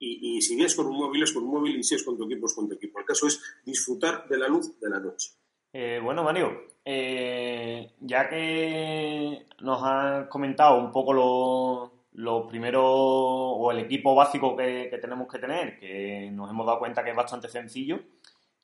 Y, 0.02 0.40
si 0.40 0.58
es 0.62 0.74
con 0.74 0.86
un 0.86 0.96
móvil, 0.96 1.22
es 1.22 1.32
con 1.32 1.42
un 1.42 1.50
móvil 1.50 1.76
y 1.76 1.84
si 1.84 1.94
es 1.94 2.02
con 2.02 2.16
tu 2.16 2.24
equipo, 2.24 2.46
es 2.46 2.54
con 2.54 2.66
tu 2.66 2.74
equipo. 2.74 2.98
El 2.98 3.04
caso 3.04 3.26
es 3.26 3.38
disfrutar 3.66 4.26
de 4.28 4.38
la 4.38 4.48
luz 4.48 4.80
de 4.80 4.88
la 4.88 4.98
noche. 4.98 5.32
Eh, 5.74 6.00
bueno, 6.02 6.24
Mario, 6.24 6.68
eh, 6.82 7.92
ya 8.00 8.26
que 8.30 9.46
nos 9.60 9.82
has 9.82 10.26
comentado 10.28 10.78
un 10.78 10.90
poco 10.90 11.12
lo, 11.12 12.00
lo 12.14 12.46
primero 12.48 12.82
o 12.82 13.70
el 13.70 13.80
equipo 13.80 14.14
básico 14.14 14.56
que, 14.56 14.88
tenemos 15.00 15.28
que 15.30 15.38
tener, 15.38 15.78
que 15.78 16.30
nos 16.32 16.50
hemos 16.50 16.66
dado 16.66 16.78
cuenta 16.78 17.04
que 17.04 17.10
es 17.10 17.16
bastante 17.16 17.48
sencillo, 17.48 18.00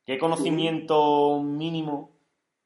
¿qué 0.04 0.18
conocimiento 0.18 1.42
mínimo 1.42 2.15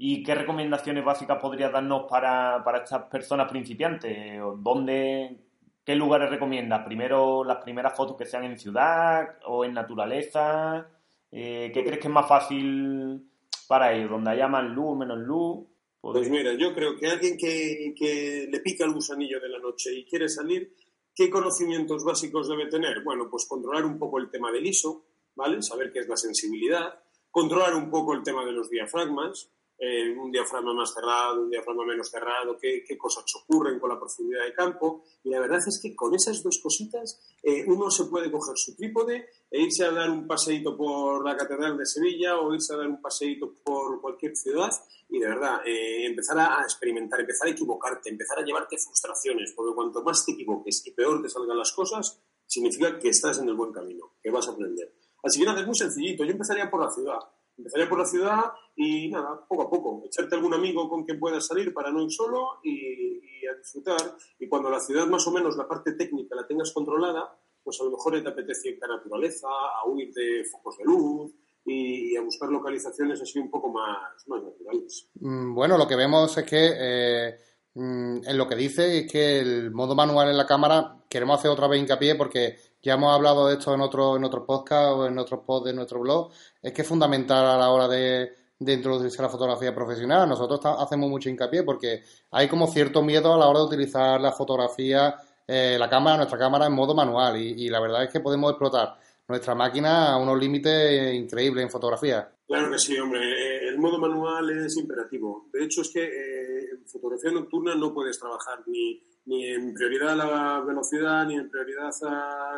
y 0.03 0.23
qué 0.23 0.35
recomendaciones 0.35 1.05
básicas 1.05 1.39
podrías 1.39 1.71
darnos 1.71 2.07
para, 2.09 2.65
para 2.65 2.79
estas 2.79 3.03
personas 3.03 3.51
principiantes? 3.51 4.41
¿Dónde, 4.57 5.37
¿Qué 5.85 5.95
lugares 5.95 6.31
recomiendas? 6.31 6.87
¿Primero 6.87 7.45
las 7.45 7.63
primeras 7.63 7.95
fotos 7.95 8.17
que 8.17 8.25
sean 8.25 8.45
en 8.45 8.59
ciudad 8.59 9.39
o 9.45 9.63
en 9.63 9.75
naturaleza? 9.75 10.89
Eh, 11.31 11.71
¿Qué 11.75 11.85
crees 11.85 11.99
que 11.99 12.09
es 12.09 12.15
más 12.15 12.27
fácil 12.27 13.31
para 13.69 13.93
ellos? 13.93 14.09
¿Donde 14.09 14.31
haya 14.31 14.49
más 14.49 14.65
luz, 14.65 14.97
menos 14.97 15.19
luz? 15.19 15.67
Pues 16.01 16.31
mira, 16.31 16.55
yo 16.55 16.75
creo 16.75 16.97
que 16.97 17.07
alguien 17.07 17.37
que, 17.37 18.49
le 18.51 18.61
pica 18.61 18.87
el 18.87 18.95
gusanillo 18.95 19.39
de 19.39 19.51
la 19.51 19.59
noche 19.59 19.93
y 19.93 20.07
quiere 20.07 20.31
salir, 20.31 20.75
¿qué 21.15 21.29
conocimientos 21.29 22.05
básicos 22.05 22.49
debe 22.49 22.71
tener? 22.71 23.05
Bueno, 23.05 23.29
pues 23.31 23.45
controlar 23.47 23.85
un 23.85 23.99
poco 23.99 24.19
el 24.19 24.31
tema 24.31 24.51
del 24.51 24.65
ISO, 24.65 25.05
¿vale? 25.35 25.61
Saber 25.61 25.93
qué 25.93 25.99
es 25.99 26.09
la 26.09 26.17
sensibilidad, 26.17 27.03
controlar 27.31 27.75
un 27.75 27.91
poco 27.91 28.15
el 28.15 28.23
tema 28.23 28.47
de 28.47 28.53
los 28.53 28.71
diafragmas, 28.71 29.51
eh, 29.83 30.15
un 30.15 30.31
diafragma 30.31 30.75
más 30.75 30.93
cerrado, 30.93 31.41
un 31.41 31.49
diafragma 31.49 31.87
menos 31.87 32.11
cerrado, 32.11 32.59
qué, 32.59 32.85
cosas 32.99 33.25
ocurren 33.35 33.81
con 33.81 33.89
la 33.89 33.99
profundidad 33.99 34.45
de 34.45 34.53
campo. 34.53 35.05
Y 35.25 35.31
la 35.31 35.41
verdad 35.41 35.59
es 35.67 35.81
que 35.81 35.97
con 35.97 36.15
esas 36.15 36.43
dos 36.43 36.59
cositas 36.63 37.19
eh, 37.43 37.65
uno 37.67 37.91
se 37.91 38.05
puede 38.05 38.31
coger 38.31 38.59
su 38.59 38.77
trípode 38.77 39.27
e 39.51 39.63
irse 39.63 39.87
a 39.87 39.91
dar 39.91 40.11
un 40.11 40.27
paseíto 40.27 40.77
por 40.77 41.25
la 41.25 41.35
Catedral 41.35 41.79
de 41.79 41.87
Sevilla 41.87 42.39
o 42.39 42.53
irse 42.53 42.75
a 42.75 42.77
dar 42.77 42.89
un 42.89 43.01
paseíto 43.01 43.55
por 43.65 44.03
cualquier 44.03 44.37
ciudad 44.37 44.71
y 45.09 45.19
de 45.19 45.27
verdad 45.27 45.67
eh, 45.67 46.05
empezar 46.05 46.39
a 46.39 46.61
experimentar, 46.63 47.21
empezar 47.21 47.49
a 47.49 47.53
equivocarte, 47.53 48.11
empezar 48.11 48.39
a 48.39 48.45
llevarte 48.45 48.77
frustraciones, 48.77 49.53
porque 49.53 49.75
cuanto 49.75 50.03
más 50.03 50.27
te 50.27 50.33
equivoques 50.33 50.87
y 50.87 50.91
peor 50.91 51.23
te 51.23 51.31
salgan 51.31 51.57
las 51.57 51.73
cosas, 51.73 52.21
significa 52.47 52.99
que 52.99 53.09
estás 53.09 53.39
en 53.39 53.49
el 53.49 53.55
buen 53.55 53.73
camino, 53.73 54.13
que 54.23 54.31
vas 54.31 54.47
a 54.47 54.51
aprender. 54.51 54.93
Así 55.23 55.41
que 55.41 55.47
nada, 55.47 55.61
es 55.61 55.67
muy 55.67 55.75
sencillito. 55.75 56.25
Yo 56.25 56.33
empezaría 56.33 56.71
por 56.71 56.81
la 56.81 56.91
ciudad 56.91 57.19
empezaría 57.61 57.89
por 57.89 57.99
la 57.99 58.07
ciudad 58.07 58.45
y 58.75 59.09
nada, 59.11 59.45
poco 59.49 59.63
a 59.63 59.71
poco, 59.71 60.03
echarte 60.07 60.35
algún 60.35 60.55
amigo 60.55 60.89
con 60.89 61.05
quien 61.05 61.19
puedas 61.19 61.47
salir 61.47 61.73
para 61.73 61.91
no 61.91 62.03
ir 62.03 62.11
solo 62.11 62.61
y, 62.65 63.47
a 63.47 63.55
disfrutar. 63.57 64.17
Y 64.39 64.49
cuando 64.49 64.71
la 64.71 64.81
ciudad 64.81 65.07
más 65.07 65.27
o 65.27 65.33
menos 65.33 65.57
la 65.57 65.67
parte 65.67 65.93
técnica 65.93 66.37
la 66.37 66.47
tengas 66.47 66.73
controlada, 66.73 67.37
pues 67.63 67.81
a 67.81 67.85
lo 67.85 67.91
mejor 67.91 68.23
te 68.23 68.29
apetece 68.29 68.71
ir 68.71 68.79
a 68.85 68.89
naturaleza, 68.89 69.49
a 69.49 69.89
huir 69.89 70.13
de 70.13 70.45
focos 70.45 70.77
de 70.79 70.85
luz 70.85 71.33
y, 71.65 72.17
a 72.17 72.23
buscar 72.23 72.49
localizaciones 72.49 73.21
así 73.21 73.39
un 73.39 73.51
poco 73.51 73.71
más, 73.71 74.27
más 74.27 74.43
naturales. 74.43 75.09
Mm, 75.15 75.55
bueno, 75.55 75.77
lo 75.77 75.87
que 75.87 75.97
vemos 75.97 76.37
es 76.37 76.45
que 76.45 76.73
eh, 76.75 77.39
mm, 77.75 78.21
en 78.25 78.39
lo 78.39 78.47
que 78.47 78.57
dice 78.57 78.99
es 78.99 79.11
que 79.11 79.41
el 79.41 79.71
modo 79.73 79.95
manual 79.95 80.29
en 80.29 80.37
la 80.37 80.47
cámara 80.47 81.05
queremos 81.09 81.39
hacer 81.39 81.51
otra 81.51 81.69
vez 81.69 81.81
hincapié 81.81 82.15
porque 82.15 82.57
ya 82.83 82.95
hemos 82.95 83.15
hablado 83.15 83.49
de 83.49 83.55
esto 83.55 83.75
en 83.75 83.81
otro, 83.81 84.17
en 84.17 84.25
otros 84.25 84.45
podcast 84.47 84.93
o 84.97 85.07
en 85.07 85.19
otros 85.19 85.41
posts 85.47 85.67
de 85.67 85.75
nuestro 85.75 86.01
blog, 86.01 86.31
es 86.63 86.73
que 86.73 86.83
es 86.83 86.89
fundamental 86.89 87.47
a 87.47 87.57
la 87.57 87.71
hora 87.71 87.89
de, 87.89 88.33
de 88.61 88.75
introducirse 88.75 89.19
a 89.21 89.23
la 89.23 89.31
fotografía 89.31 89.75
profesional. 89.75 90.29
Nosotros 90.29 90.61
hacemos 90.79 91.09
mucho 91.09 91.31
hincapié 91.31 91.63
porque 91.63 92.03
hay 92.31 92.47
como 92.47 92.67
cierto 92.67 93.03
miedo 93.03 93.35
a 93.35 93.39
la 93.39 93.49
hora 93.49 93.61
de 93.61 93.67
utilizar 93.67 94.21
la 94.21 94.33
fotografía, 94.33 95.17
eh, 95.47 95.77
la 95.79 95.89
cámara, 95.89 96.19
nuestra 96.19 96.39
cámara 96.39 96.67
en 96.67 96.75
modo 96.75 96.95
manual 96.95 97.37
y, 97.39 97.69
la 97.69 97.81
verdad 97.81 98.05
es 98.05 98.11
que 98.11 98.21
podemos 98.21 98.51
explotar 98.51 98.99
nuestra 99.27 99.55
máquina 99.55 100.13
a 100.13 100.17
unos 100.19 100.39
límites 100.39 101.15
increíbles 101.15 101.65
en 101.65 101.71
fotografía. 101.71 102.31
Claro 102.47 102.71
que 102.71 102.79
sí, 102.79 102.99
hombre. 102.99 103.21
Eh, 103.21 103.69
el 103.69 103.79
modo 103.79 103.99
manual 103.99 104.51
es 104.51 104.77
imperativo. 104.77 105.49
De 105.53 105.65
hecho, 105.65 105.81
es 105.83 105.91
que 105.91 106.05
eh, 106.05 106.71
en 106.73 106.87
fotografía 106.87 107.31
nocturna 107.31 107.75
no 107.75 107.95
puedes 107.95 108.19
trabajar 108.19 108.59
ni 108.67 109.01
ni 109.31 109.47
en 109.47 109.73
prioridad 109.73 110.11
a 110.11 110.17
la 110.17 110.61
velocidad, 110.61 111.25
ni 111.25 111.37
en 111.37 111.49
prioridad 111.49 111.93
a, 112.03 112.57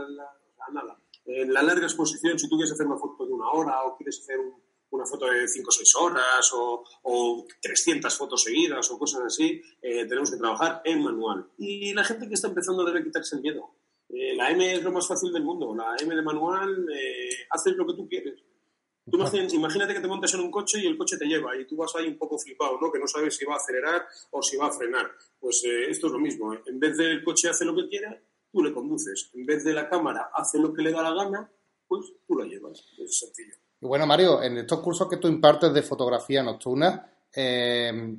nada. 0.72 0.98
En 1.26 1.52
la 1.52 1.62
larga 1.62 1.84
exposición, 1.84 2.38
si 2.38 2.48
tú 2.48 2.56
quieres 2.56 2.72
hacer 2.72 2.86
una 2.86 2.96
foto 2.96 3.26
de 3.26 3.32
una 3.32 3.50
hora 3.50 3.84
o 3.84 3.94
quieres 3.94 4.20
hacer 4.20 4.38
una 4.88 5.04
foto 5.04 5.26
de 5.26 5.46
5 5.46 5.68
o 5.68 5.72
6 5.72 5.96
horas 5.96 6.52
o, 6.54 6.82
o, 7.02 7.46
300 7.60 8.16
fotos 8.16 8.42
seguidas 8.42 8.90
o 8.90 8.98
cosas 8.98 9.20
así, 9.26 9.60
eh, 9.82 10.06
tenemos 10.06 10.30
que 10.30 10.38
trabajar 10.38 10.80
en 10.86 11.02
manual. 11.02 11.46
Y 11.58 11.92
la 11.92 12.04
gente 12.04 12.26
que 12.26 12.34
está 12.34 12.48
empezando 12.48 12.84
debe 12.84 13.04
quitarse 13.04 13.36
el 13.36 13.42
miedo. 13.42 13.74
Eh, 14.08 14.34
la 14.34 14.50
M 14.50 14.72
es 14.72 14.82
lo 14.82 14.92
más 14.92 15.06
fácil 15.06 15.30
del 15.30 15.44
mundo. 15.44 15.74
La 15.74 15.94
M 16.00 16.14
de 16.14 16.22
manual, 16.22 16.86
eh, 16.90 17.28
haces 17.50 17.76
lo 17.76 17.86
que 17.86 17.94
tú 17.94 18.08
quieres. 18.08 18.42
Tú 19.10 19.18
imagínate 19.18 19.94
que 19.94 20.00
te 20.00 20.06
montas 20.06 20.32
en 20.34 20.40
un 20.40 20.50
coche 20.50 20.78
y 20.80 20.86
el 20.86 20.96
coche 20.96 21.16
te 21.16 21.26
lleva 21.26 21.56
y 21.56 21.66
tú 21.66 21.76
vas 21.76 21.92
ahí 21.96 22.06
un 22.06 22.16
poco 22.16 22.38
flipado, 22.38 22.78
¿no? 22.80 22.90
Que 22.92 23.00
no 23.00 23.08
sabes 23.08 23.36
si 23.36 23.44
va 23.44 23.54
a 23.54 23.56
acelerar 23.56 24.06
o 24.30 24.40
si 24.40 24.56
va 24.56 24.68
a 24.68 24.72
frenar. 24.72 25.10
Pues 25.40 25.64
eh, 25.64 25.90
esto 25.90 26.06
es 26.06 26.12
lo 26.12 26.20
mismo. 26.20 26.54
¿eh? 26.54 26.62
En 26.66 26.78
vez 26.78 26.96
del 26.96 27.24
coche 27.24 27.48
hace 27.48 27.64
lo 27.64 27.74
que 27.74 27.88
quiera, 27.88 28.16
tú 28.52 28.62
le 28.62 28.72
conduces. 28.72 29.30
En 29.34 29.44
vez 29.44 29.64
de 29.64 29.72
la 29.72 29.88
cámara 29.88 30.30
hace 30.32 30.58
lo 30.58 30.72
que 30.72 30.82
le 30.82 30.92
da 30.92 31.02
la 31.02 31.14
gana, 31.14 31.50
pues 31.88 32.12
tú 32.26 32.36
la 32.36 32.44
llevas. 32.44 32.84
Es 32.96 33.18
sencillo. 33.18 33.56
Y 33.80 33.86
bueno, 33.86 34.06
Mario, 34.06 34.40
en 34.40 34.58
estos 34.58 34.78
cursos 34.78 35.08
que 35.08 35.16
tú 35.16 35.26
impartes 35.26 35.74
de 35.74 35.82
fotografía 35.82 36.44
nocturna, 36.44 37.04
eh, 37.34 38.18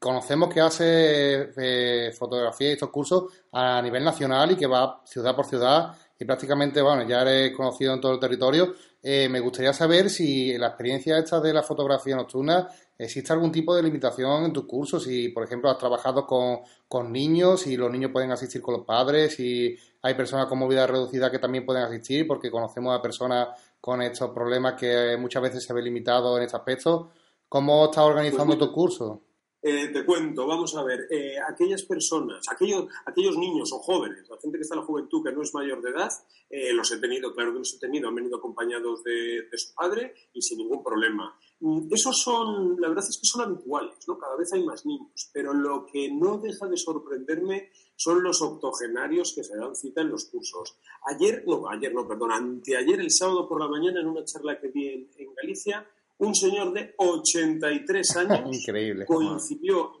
conocemos 0.00 0.52
que 0.52 0.60
hace 0.60 2.12
fotografía 2.12 2.70
y 2.70 2.72
estos 2.72 2.90
cursos 2.90 3.24
a 3.52 3.80
nivel 3.82 4.02
nacional 4.02 4.50
y 4.50 4.56
que 4.56 4.66
va 4.66 5.00
ciudad 5.04 5.36
por 5.36 5.46
ciudad 5.46 5.94
y 6.18 6.24
prácticamente, 6.24 6.82
bueno, 6.82 7.06
ya 7.06 7.22
eres 7.22 7.56
conocido 7.56 7.94
en 7.94 8.00
todo 8.00 8.12
el 8.12 8.18
territorio. 8.20 8.74
Eh, 9.00 9.28
me 9.28 9.38
gustaría 9.38 9.72
saber 9.72 10.10
si 10.10 10.50
en 10.50 10.60
la 10.60 10.68
experiencia 10.68 11.16
esta 11.16 11.40
de 11.40 11.52
la 11.52 11.62
fotografía 11.62 12.16
nocturna 12.16 12.68
existe 12.98 13.32
algún 13.32 13.52
tipo 13.52 13.74
de 13.76 13.84
limitación 13.84 14.44
en 14.44 14.52
tus 14.52 14.66
cursos, 14.66 15.04
si 15.04 15.28
por 15.28 15.44
ejemplo 15.44 15.70
has 15.70 15.78
trabajado 15.78 16.26
con, 16.26 16.58
con 16.88 17.12
niños, 17.12 17.60
si 17.60 17.76
los 17.76 17.92
niños 17.92 18.10
pueden 18.10 18.32
asistir 18.32 18.60
con 18.60 18.74
los 18.74 18.84
padres, 18.84 19.36
si 19.36 19.76
hay 20.02 20.14
personas 20.14 20.46
con 20.46 20.58
movilidad 20.58 20.88
reducida 20.88 21.30
que 21.30 21.38
también 21.38 21.64
pueden 21.64 21.84
asistir, 21.84 22.26
porque 22.26 22.50
conocemos 22.50 22.98
a 22.98 23.00
personas 23.00 23.48
con 23.80 24.02
estos 24.02 24.30
problemas 24.30 24.74
que 24.74 25.16
muchas 25.16 25.42
veces 25.42 25.62
se 25.62 25.72
ven 25.72 25.84
limitados 25.84 26.36
en 26.36 26.42
este 26.42 26.56
aspecto. 26.56 27.12
¿Cómo 27.48 27.84
estás 27.84 28.04
organizando 28.04 28.58
pues 28.58 28.58
tu 28.58 28.72
curso? 28.72 29.22
Eh, 29.60 29.88
te 29.88 30.04
cuento, 30.04 30.46
vamos 30.46 30.76
a 30.76 30.84
ver, 30.84 31.08
eh, 31.10 31.34
aquellas 31.48 31.82
personas, 31.82 32.46
aquellos, 32.48 32.86
aquellos 33.06 33.36
niños 33.36 33.72
o 33.72 33.80
jóvenes, 33.80 34.28
la 34.28 34.38
gente 34.38 34.56
que 34.56 34.62
está 34.62 34.76
en 34.76 34.82
la 34.82 34.86
juventud 34.86 35.24
que 35.24 35.32
no 35.32 35.42
es 35.42 35.52
mayor 35.52 35.82
de 35.82 35.90
edad, 35.90 36.10
eh, 36.48 36.72
los 36.72 36.92
he 36.92 36.98
tenido, 36.98 37.34
claro 37.34 37.52
que 37.52 37.58
los 37.58 37.74
he 37.74 37.78
tenido, 37.80 38.08
han 38.08 38.14
venido 38.14 38.36
acompañados 38.36 39.02
de, 39.02 39.48
su 39.54 39.74
padre 39.74 40.14
y 40.32 40.42
sin 40.42 40.58
ningún 40.58 40.84
problema. 40.84 41.36
Mm, 41.58 41.92
esos 41.92 42.22
son, 42.22 42.80
la 42.80 42.88
verdad 42.88 43.04
es 43.08 43.18
que 43.18 43.26
son 43.26 43.40
habituales, 43.40 43.96
¿no? 44.06 44.16
Cada 44.16 44.36
vez 44.36 44.52
hay 44.52 44.64
más 44.64 44.86
niños, 44.86 45.28
pero 45.32 45.52
lo 45.52 45.86
que 45.86 46.12
no 46.12 46.38
deja 46.38 46.68
de 46.68 46.76
sorprenderme 46.76 47.70
son 47.96 48.22
los 48.22 48.40
octogenarios 48.40 49.32
que 49.34 49.42
se 49.42 49.56
dan 49.56 49.74
cita 49.74 50.02
en 50.02 50.10
los 50.10 50.26
cursos. 50.26 50.76
Ayer, 51.06 51.42
no, 51.48 51.68
ayer 51.68 51.92
no, 51.92 52.06
perdón, 52.06 52.30
anteayer, 52.30 53.00
el 53.00 53.10
sábado 53.10 53.48
por 53.48 53.60
la 53.60 53.66
mañana, 53.66 54.00
en 54.00 54.06
una 54.06 54.24
charla 54.24 54.60
que 54.60 54.68
vi 54.68 55.08
en 55.16 55.34
Galicia, 55.34 55.84
un 56.18 56.34
señor 56.34 56.72
de 56.72 56.94
83 56.96 58.16
años 58.16 58.40
Increíble. 58.60 59.06
coincidió 59.06 59.92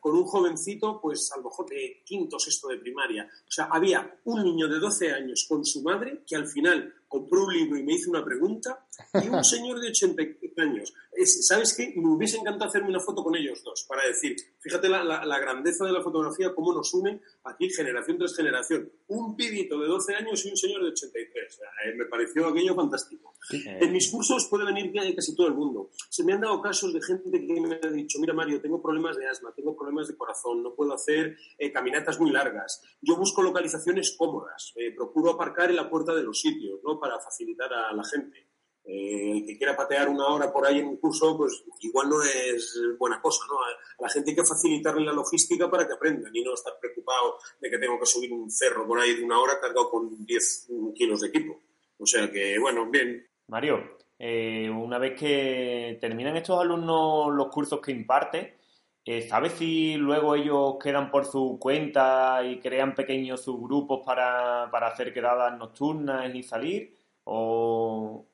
con 0.00 0.16
un 0.16 0.24
jovencito, 0.24 0.98
pues 1.00 1.30
a 1.34 1.36
lo 1.36 1.44
mejor 1.44 1.68
de 1.68 2.02
quinto 2.06 2.36
o 2.36 2.40
sexto 2.40 2.68
de 2.68 2.78
primaria. 2.78 3.28
O 3.46 3.50
sea, 3.50 3.66
había 3.70 4.18
un 4.24 4.42
niño 4.44 4.66
de 4.66 4.78
12 4.78 5.12
años 5.12 5.44
con 5.46 5.62
su 5.62 5.82
madre 5.82 6.22
que 6.26 6.36
al 6.36 6.46
final 6.46 6.90
compró 7.12 7.44
un 7.44 7.52
libro 7.52 7.78
y 7.78 7.82
me 7.82 7.92
hizo 7.92 8.10
una 8.10 8.24
pregunta 8.24 8.86
y 9.22 9.28
un 9.28 9.44
señor 9.44 9.78
de 9.78 9.88
80 9.88 10.22
años. 10.62 10.94
¿Sabes 11.24 11.74
qué? 11.76 11.92
Me 11.94 12.08
hubiese 12.08 12.38
encantado 12.38 12.70
hacerme 12.70 12.88
una 12.88 13.00
foto 13.00 13.22
con 13.22 13.36
ellos 13.36 13.62
dos 13.62 13.84
para 13.86 14.06
decir, 14.06 14.34
fíjate 14.60 14.88
la, 14.88 15.38
grandeza 15.38 15.84
de 15.84 15.92
la 15.92 16.02
fotografía, 16.02 16.54
cómo 16.54 16.72
nos 16.72 16.94
une 16.94 17.20
aquí 17.44 17.68
generación 17.68 18.16
tras 18.16 18.34
generación. 18.34 18.90
Un 19.08 19.36
pibito 19.36 19.78
de 19.78 19.88
12 19.88 20.14
años 20.14 20.44
y 20.46 20.50
un 20.50 20.56
señor 20.56 20.82
de 20.82 20.88
83. 20.88 21.60
Eh, 21.84 21.94
me 21.96 22.06
pareció 22.06 22.46
aquello 22.46 22.74
fantástico. 22.74 23.34
En 23.50 23.92
mis 23.92 24.10
cursos 24.10 24.46
puede 24.48 24.64
venir 24.64 24.90
casi 25.14 25.36
todo 25.36 25.48
el 25.48 25.54
mundo. 25.54 25.90
Se 26.08 26.24
me 26.24 26.32
han 26.32 26.40
dado 26.40 26.62
casos 26.62 26.94
de 26.94 27.02
gente 27.02 27.30
que 27.30 27.60
me 27.60 27.74
ha 27.74 27.90
dicho, 27.90 28.18
mira 28.18 28.32
Mario, 28.32 28.60
tengo 28.60 28.80
problemas 28.80 29.16
de 29.18 29.26
asma, 29.26 29.52
tengo 29.54 29.76
problemas 29.76 30.08
de 30.08 30.16
corazón, 30.16 30.62
no 30.62 30.74
puedo 30.74 30.94
hacer 30.94 31.36
eh, 31.58 31.70
caminatas 31.72 32.18
muy 32.18 32.30
largas. 32.30 32.82
Yo 33.02 33.16
busco 33.16 33.42
localizaciones 33.42 34.14
cómodas, 34.16 34.72
eh, 34.76 34.92
procuro 34.94 35.32
aparcar 35.32 35.70
en 35.70 35.76
la 35.76 35.90
puerta 35.90 36.14
de 36.14 36.22
los 36.22 36.40
sitios, 36.40 36.80
¿no? 36.84 37.00
Para 37.02 37.18
facilitar 37.18 37.72
a 37.72 37.92
la 37.92 38.04
gente. 38.04 38.46
Eh, 38.84 39.38
el 39.38 39.46
que 39.46 39.58
quiera 39.58 39.76
patear 39.76 40.08
una 40.08 40.26
hora 40.28 40.52
por 40.52 40.64
ahí 40.64 40.78
en 40.78 40.86
un 40.86 40.96
curso, 40.98 41.36
pues 41.36 41.64
igual 41.80 42.08
no 42.08 42.22
es 42.22 42.80
buena 42.96 43.20
cosa, 43.20 43.44
¿no? 43.48 43.60
A, 43.60 44.02
la 44.02 44.08
gente 44.08 44.30
hay 44.30 44.36
que 44.36 44.44
facilitarle 44.44 45.04
la 45.04 45.12
logística 45.12 45.68
para 45.68 45.86
que 45.86 45.94
aprendan 45.94 46.34
y 46.34 46.42
no 46.42 46.54
estar 46.54 46.74
preocupado 46.80 47.38
de 47.60 47.70
que 47.70 47.78
tengo 47.78 47.98
que 47.98 48.06
subir 48.06 48.32
un 48.32 48.48
cerro 48.50 48.86
por 48.86 49.00
ahí 49.00 49.14
de 49.14 49.24
una 49.24 49.40
hora 49.40 49.58
cargado 49.60 49.90
con 49.90 50.24
10 50.24 50.68
kilos 50.94 51.20
de 51.20 51.28
equipo. 51.28 51.60
O 51.98 52.06
sea 52.06 52.30
que, 52.30 52.58
bueno, 52.60 52.88
bien. 52.90 53.26
Mario, 53.48 53.98
eh, 54.18 54.70
una 54.70 54.98
vez 54.98 55.18
que 55.18 55.98
terminan 56.00 56.36
estos 56.36 56.60
alumnos 56.60 57.34
los 57.34 57.48
cursos 57.48 57.80
que 57.80 57.90
imparte, 57.90 58.61
Eh, 59.04 59.22
¿Sabes 59.28 59.54
si 59.54 59.94
luego 59.96 60.36
ellos 60.36 60.76
quedan 60.80 61.10
por 61.10 61.24
su 61.24 61.58
cuenta 61.58 62.40
y 62.44 62.60
crean 62.60 62.94
pequeños 62.94 63.42
subgrupos 63.42 64.04
para, 64.06 64.68
para 64.70 64.86
hacer 64.88 65.12
quedadas 65.12 65.58
nocturnas 65.58 66.32
y 66.34 66.42
salir? 66.44 66.96
¿O, 67.24 68.26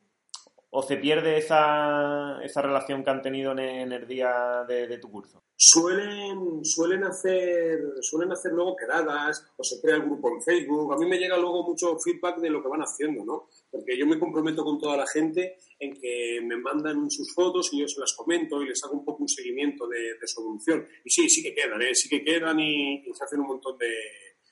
o 0.71 0.83
se 0.83 0.97
pierde 0.97 1.39
esa, 1.39 2.41
esa 2.43 2.61
relación 2.61 3.03
que 3.03 3.11
han 3.11 3.23
tenido 3.23 3.53
en, 3.53 3.91
el 3.91 4.07
día 4.07 4.65
de, 4.69 4.99
tu 4.99 5.11
curso? 5.11 5.43
Suelen, 5.57 6.63
suelen, 6.63 7.05
hacer, 7.05 7.81
suelen 8.03 8.33
hacer 8.33 8.53
luego 8.53 8.77
quedadas 8.77 9.47
o 9.57 9.65
se 9.65 9.81
crea 9.81 9.97
el 9.97 10.03
grupo 10.03 10.29
en 10.29 10.43
Facebook. 10.43 10.93
A 10.93 10.99
mí 10.99 11.07
me 11.07 11.19
llega 11.19 11.39
luego 11.39 11.63
mucho 11.63 11.99
feedback 11.99 12.39
de 12.39 12.51
lo 12.51 12.63
que 12.63 12.69
van 12.69 12.83
haciendo, 12.83 13.25
¿no? 13.25 13.49
Porque 13.71 13.99
yo 13.99 14.07
me 14.07 14.19
comprometo 14.19 14.63
con 14.63 14.79
toda 14.79 14.97
la 14.97 15.07
gente 15.07 15.57
en 15.79 15.95
que 15.95 16.41
me 16.43 16.59
mandan 16.59 17.11
sus 17.11 17.33
fotos 17.35 17.73
y 17.73 17.81
yo 17.81 17.89
se 17.89 18.01
las 18.01 18.13
comento 18.13 18.63
y 18.63 18.69
les 18.69 18.85
hago 18.85 18.95
un 18.95 19.05
poco 19.05 19.23
un 19.23 19.29
seguimiento 19.29 19.89
de, 19.89 20.15
su 20.27 20.43
evolución. 20.43 20.87
Y 21.03 21.11
sí, 21.11 21.31
sí 21.31 21.43
que 21.43 21.55
quedan, 21.55 21.81
¿eh? 21.81 21.95
Sí 21.95 22.09
que 22.11 22.23
quedan 22.23 22.61
y, 22.61 23.03
se 23.15 23.25
hacen 23.25 23.41
un 23.41 23.47
montón 23.47 23.79
de 23.79 23.89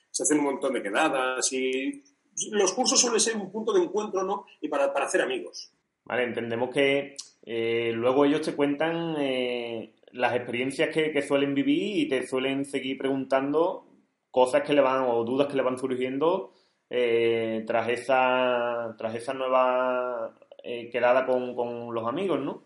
se 0.09 0.23
hacen 0.23 0.39
un 0.39 0.45
montón 0.45 0.73
de 0.73 0.81
quedadas 0.81 1.53
y 1.53 2.03
los 2.51 2.73
cursos 2.73 2.99
suelen 2.99 3.19
ser 3.19 3.35
un 3.35 3.51
punto 3.51 3.71
de 3.71 3.83
encuentro, 3.83 4.23
¿no? 4.23 4.45
Y 4.61 4.67
para, 4.67 4.91
para 4.91 5.05
hacer 5.05 5.21
amigos. 5.21 5.76
Vale, 6.07 6.23
entendemos 6.23 6.73
que 6.73 7.17
eh, 7.43 7.91
luego 7.93 8.23
ellos 8.23 8.41
te 8.41 8.55
cuentan 8.55 9.15
eh, 9.19 9.93
las 10.13 10.35
experiencias 10.35 10.93
que, 10.93 11.21
suelen 11.21 11.53
vivir 11.53 11.97
y 11.97 12.07
te 12.07 12.25
suelen 12.25 12.63
seguir 12.63 12.97
preguntando 12.97 13.85
cosas 14.31 14.63
que 14.63 14.73
le 14.73 14.81
van 14.81 15.03
o 15.03 15.25
dudas 15.25 15.47
que 15.47 15.57
le 15.57 15.63
van 15.63 15.77
surgiendo 15.77 16.53
eh, 16.89 17.65
tras 17.67 17.89
esa 17.89 18.95
tras 18.97 19.15
esa 19.15 19.33
nueva 19.33 20.33
quedada 20.91 21.25
con, 21.25 21.55
con 21.55 21.93
los 21.93 22.05
amigos, 22.05 22.41
¿no? 22.41 22.63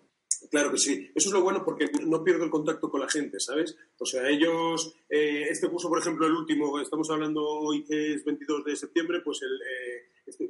Claro 0.50 0.72
que 0.72 0.78
sí. 0.78 1.12
Eso 1.14 1.30
es 1.30 1.34
lo 1.34 1.44
bueno 1.44 1.64
porque 1.64 1.86
no 2.04 2.24
pierdo 2.24 2.44
el 2.44 2.50
contacto 2.50 2.90
con 2.90 3.02
la 3.02 3.08
gente, 3.08 3.40
¿sabes? 3.40 3.78
O 4.00 4.06
sea, 4.06 4.28
ellos, 4.28 4.96
este 5.08 5.70
curso, 5.70 5.88
por 5.88 6.00
ejemplo, 6.00 6.26
el 6.26 6.34
último, 6.34 6.80
estamos 6.80 7.12
hablando 7.12 7.44
hoy 7.44 7.84
que 7.84 8.16
es 8.16 8.26
22 8.26 8.66
de 8.66 8.76
septiembre, 8.76 9.22
pues 9.24 9.40
el, 9.44 9.52
este, 10.26 10.50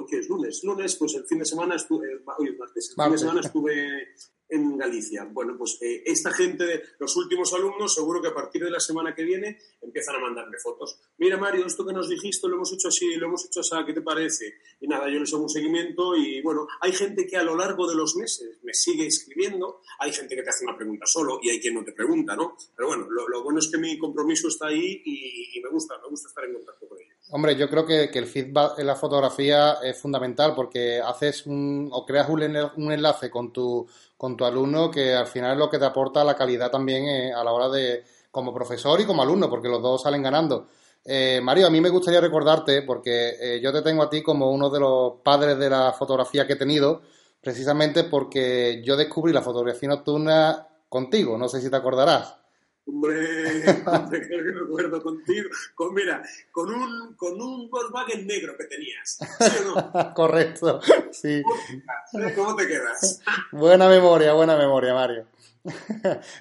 hoy 0.00 0.06
que 0.06 0.18
es 0.18 0.28
lunes, 0.28 0.62
lunes, 0.64 0.96
pues 0.96 1.14
el 1.14 1.24
fin 1.24 1.38
de 1.38 1.44
semana 1.44 1.76
estuve, 1.76 2.08
hoy 2.38 2.48
es 2.48 2.58
martes, 2.58 2.94
el 2.96 3.02
fin 3.02 3.12
de 3.12 3.18
semana 3.18 3.40
estuve 3.40 4.08
en 4.50 4.76
Galicia. 4.76 5.28
Bueno, 5.30 5.56
pues 5.56 5.78
eh, 5.80 6.02
esta 6.04 6.32
gente, 6.32 6.82
los 6.98 7.16
últimos 7.16 7.54
alumnos, 7.54 7.94
seguro 7.94 8.20
que 8.20 8.28
a 8.28 8.34
partir 8.34 8.64
de 8.64 8.70
la 8.70 8.80
semana 8.80 9.14
que 9.14 9.22
viene 9.22 9.58
empiezan 9.80 10.16
a 10.16 10.18
mandarme 10.18 10.58
fotos. 10.58 10.98
Mira, 11.18 11.36
Mario, 11.36 11.66
esto 11.66 11.86
que 11.86 11.92
nos 11.92 12.08
dijiste 12.08 12.48
lo 12.48 12.56
hemos 12.56 12.72
hecho 12.72 12.88
así, 12.88 13.14
lo 13.14 13.26
hemos 13.26 13.46
hecho 13.46 13.60
así, 13.60 13.76
¿qué 13.86 13.92
te 13.92 14.02
parece? 14.02 14.54
Y 14.80 14.88
nada, 14.88 15.08
yo 15.08 15.20
les 15.20 15.32
hago 15.32 15.44
un 15.44 15.48
seguimiento 15.48 16.16
y 16.16 16.42
bueno, 16.42 16.66
hay 16.80 16.92
gente 16.92 17.26
que 17.26 17.36
a 17.36 17.42
lo 17.42 17.56
largo 17.56 17.88
de 17.88 17.94
los 17.94 18.16
meses 18.16 18.58
me 18.62 18.74
sigue 18.74 19.06
escribiendo, 19.06 19.80
hay 20.00 20.12
gente 20.12 20.34
que 20.34 20.42
te 20.42 20.50
hace 20.50 20.64
una 20.64 20.76
pregunta 20.76 21.06
solo 21.06 21.38
y 21.42 21.50
hay 21.50 21.60
quien 21.60 21.74
no 21.74 21.84
te 21.84 21.92
pregunta, 21.92 22.34
¿no? 22.34 22.56
Pero 22.76 22.88
bueno, 22.88 23.06
lo, 23.08 23.42
bueno 23.42 23.60
es 23.60 23.68
que 23.70 23.78
mi 23.78 23.96
compromiso 23.98 24.48
está 24.48 24.66
ahí 24.66 25.00
y, 25.04 25.58
y 25.58 25.62
me 25.62 25.70
gusta, 25.70 25.96
me 26.02 26.08
gusta 26.08 26.28
estar 26.28 26.44
en 26.44 26.54
contacto 26.54 26.88
con 26.88 26.98
ellos. 26.98 27.09
Hombre, 27.32 27.54
yo 27.54 27.70
creo 27.70 27.86
que, 27.86 28.10
el 28.12 28.26
feedback 28.26 28.78
en 28.80 28.86
la 28.86 28.96
fotografía 28.96 29.78
es 29.82 29.96
fundamental 29.96 30.52
porque 30.54 31.00
haces 31.00 31.46
un, 31.46 31.88
o 31.92 32.04
creas 32.04 32.28
un, 32.28 32.42
enlace 32.92 33.30
con 33.30 33.52
tu, 33.52 33.86
con 34.16 34.36
tu 34.36 34.44
alumno 34.44 34.90
que 34.90 35.14
al 35.14 35.26
final 35.26 35.52
es 35.52 35.58
lo 35.58 35.70
que 35.70 35.78
te 35.78 35.84
aporta 35.84 36.24
la 36.24 36.34
calidad 36.34 36.70
también 36.72 37.04
eh, 37.04 37.32
a 37.32 37.44
la 37.44 37.52
hora 37.52 37.68
de, 37.68 38.02
como 38.32 38.52
profesor 38.52 39.00
y 39.00 39.04
como 39.04 39.22
alumno, 39.22 39.48
porque 39.48 39.68
los 39.68 39.80
dos 39.80 40.02
salen 40.02 40.22
ganando. 40.22 40.66
Eh, 41.04 41.40
Mario, 41.40 41.68
a 41.68 41.70
mí 41.70 41.80
me 41.80 41.88
gustaría 41.88 42.20
recordarte, 42.20 42.82
porque 42.82 43.36
eh, 43.40 43.60
yo 43.62 43.72
te 43.72 43.82
tengo 43.82 44.02
a 44.02 44.10
ti 44.10 44.22
como 44.22 44.50
uno 44.50 44.68
de 44.68 44.80
los 44.80 45.14
padres 45.22 45.56
de 45.56 45.70
la 45.70 45.92
fotografía 45.92 46.46
que 46.48 46.54
he 46.54 46.56
tenido, 46.56 47.02
precisamente 47.40 48.04
porque 48.04 48.82
yo 48.84 48.96
descubrí 48.96 49.32
la 49.32 49.42
fotografía 49.42 49.88
nocturna 49.88 50.66
contigo, 50.88 51.38
no 51.38 51.48
sé 51.48 51.60
si 51.60 51.70
te 51.70 51.76
acordarás. 51.76 52.39
Hombre, 52.86 53.62
que 54.10 54.52
recuerdo 54.52 55.02
contigo. 55.02 55.48
Con, 55.74 55.94
mira, 55.94 56.22
con 56.50 56.72
un, 56.72 57.14
con 57.14 57.40
un 57.40 57.70
Volkswagen 57.70 58.26
negro 58.26 58.54
que 58.56 58.64
tenías. 58.64 59.18
Correcto, 60.14 60.80
sí. 61.12 61.42
¿Cómo 62.34 62.56
te 62.56 62.66
quedas? 62.66 63.20
buena 63.52 63.88
memoria, 63.88 64.32
buena 64.32 64.56
memoria, 64.56 64.94
Mario. 64.94 65.26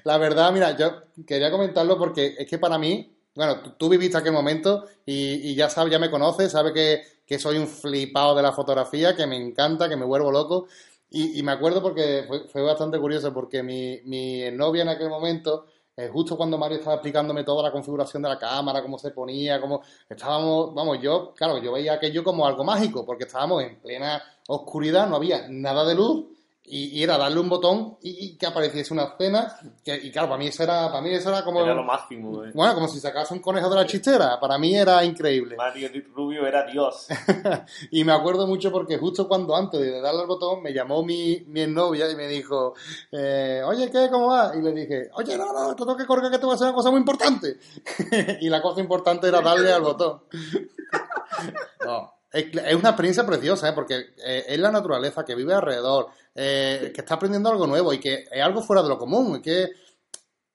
La 0.06 0.18
verdad, 0.18 0.52
mira, 0.54 0.78
yo 0.78 1.04
quería 1.28 1.52
comentarlo 1.52 1.98
porque 1.98 2.36
es 2.38 2.48
que 2.48 2.58
para 2.58 2.78
mí, 2.78 3.14
bueno, 3.36 3.76
tú, 3.78 3.90
viviste 3.90 4.18
aquel 4.18 4.32
momento 4.32 4.86
y, 5.06 5.54
ya 5.56 5.70
sabes, 5.70 5.92
ya 5.92 6.00
me 6.00 6.10
conoces, 6.10 6.52
sabes 6.52 6.74
que, 6.74 7.04
que, 7.26 7.38
soy 7.38 7.58
un 7.58 7.68
flipado 7.68 8.34
de 8.34 8.44
la 8.44 8.54
fotografía, 8.54 9.16
que 9.16 9.28
me 9.28 9.36
encanta, 9.36 9.90
que 9.90 9.98
me 9.98 10.06
vuelvo 10.06 10.32
loco. 10.32 10.68
Y, 11.12 11.42
me 11.44 11.52
acuerdo 11.52 11.82
porque 11.82 12.24
fue, 12.28 12.48
fue 12.48 12.62
bastante 12.62 12.98
curioso 12.98 13.34
porque 13.34 13.62
mi, 13.62 14.00
mi 14.06 14.50
novia 14.52 14.84
en 14.84 14.90
aquel 14.90 15.10
momento 15.10 15.66
eh, 16.00 16.08
justo 16.08 16.38
cuando 16.38 16.58
Mario 16.58 16.78
estaba 16.78 16.96
explicándome 16.96 17.44
toda 17.44 17.62
la 17.62 17.74
configuración 17.74 18.24
de 18.24 18.30
la 18.30 18.40
cámara, 18.40 18.82
cómo 18.82 18.98
se 18.98 19.12
ponía, 19.12 19.60
cómo 19.60 19.82
estábamos, 20.08 20.74
vamos, 20.74 21.02
yo, 21.02 21.34
claro, 21.36 21.58
yo 21.58 21.74
veía 21.74 21.94
aquello 21.94 22.24
como 22.24 22.48
algo 22.48 22.64
mágico, 22.64 23.06
porque 23.06 23.26
estábamos 23.26 23.64
en 23.64 23.82
plena 23.82 24.24
oscuridad, 24.48 25.10
no 25.10 25.18
había 25.18 25.50
nada 25.50 25.84
de 25.84 25.96
luz, 25.96 26.26
y, 26.72 27.04
era 27.04 27.18
darle 27.18 27.40
un 27.40 27.50
botón 27.50 27.98
y, 28.02 28.38
que 28.38 28.46
apareciese 28.46 28.94
una 28.94 29.04
escena. 29.04 29.58
Que, 29.84 29.96
y 29.96 30.12
claro, 30.12 30.30
para 30.30 30.40
mí 30.40 30.48
eso 30.48 30.64
era, 30.64 30.88
para 30.88 31.02
mí 31.02 31.10
eso 31.10 31.30
era 31.30 31.44
como. 31.44 31.64
Era 31.64 31.74
lo 31.74 31.84
máximo, 31.84 32.44
eh. 32.44 32.52
Bueno, 32.54 32.76
como 32.76 32.88
si 32.88 33.00
sacase 33.00 33.34
un 33.34 33.40
conejo 33.40 33.70
de 33.70 33.76
la 33.76 33.88
chistera. 33.88 34.40
Para 34.40 34.58
mí 34.58 34.76
era 34.76 35.04
increíble. 35.04 35.56
Mario 35.56 35.90
Rubio 36.14 36.46
era 36.46 36.66
Dios. 36.66 37.08
y 37.92 38.04
me 38.04 38.12
acuerdo 38.12 38.46
mucho 38.46 38.72
porque 38.72 38.98
justo 38.98 39.28
cuando 39.28 39.56
antes 39.56 39.80
de 39.82 40.00
darle 40.00 40.22
al 40.22 40.28
botón 40.28 40.62
me 40.62 40.72
llamó 40.72 41.04
mi, 41.04 41.44
mi 41.48 41.66
novia 41.66 42.10
y 42.10 42.16
me 42.16 42.28
dijo, 42.28 42.76
eh, 43.12 43.64
oye, 43.66 43.90
¿qué? 43.90 44.08
¿Cómo 44.12 44.28
va? 44.28 44.52
Y 44.56 44.62
le 44.62 44.72
dije, 44.72 45.10
oye, 45.14 45.38
no, 45.38 45.52
no, 45.52 45.76
tengo 45.76 45.98
que 45.98 46.06
correr 46.06 46.30
que 46.32 46.38
te 46.38 46.46
voy 46.46 46.54
a 46.54 46.56
hacer 46.56 46.68
una 46.68 46.76
cosa 46.76 46.92
muy 46.92 47.00
importante. 47.00 47.58
y 48.42 48.50
la 48.50 48.62
cosa 48.62 48.80
importante 48.80 49.28
era 49.28 49.42
darle 49.42 49.74
al 49.74 49.82
botón. 49.82 50.22
no 51.86 52.19
es 52.32 52.76
una 52.76 52.90
experiencia 52.90 53.26
preciosa, 53.26 53.70
¿eh? 53.70 53.74
porque 53.74 53.96
eh, 54.24 54.46
es 54.48 54.60
la 54.60 54.72
naturaleza 54.72 55.26
que 55.26 55.36
vive 55.36 55.54
alrededor, 55.54 56.08
eh, 56.36 56.92
que 56.94 57.02
está 57.02 57.16
aprendiendo 57.16 57.50
algo 57.50 57.66
nuevo 57.66 57.92
y 57.92 58.00
que 58.00 58.26
es 58.32 58.42
algo 58.42 58.62
fuera 58.62 58.84
de 58.84 58.90
lo 58.90 58.98
común. 58.98 59.38
Y 59.38 59.42
que 59.42 59.70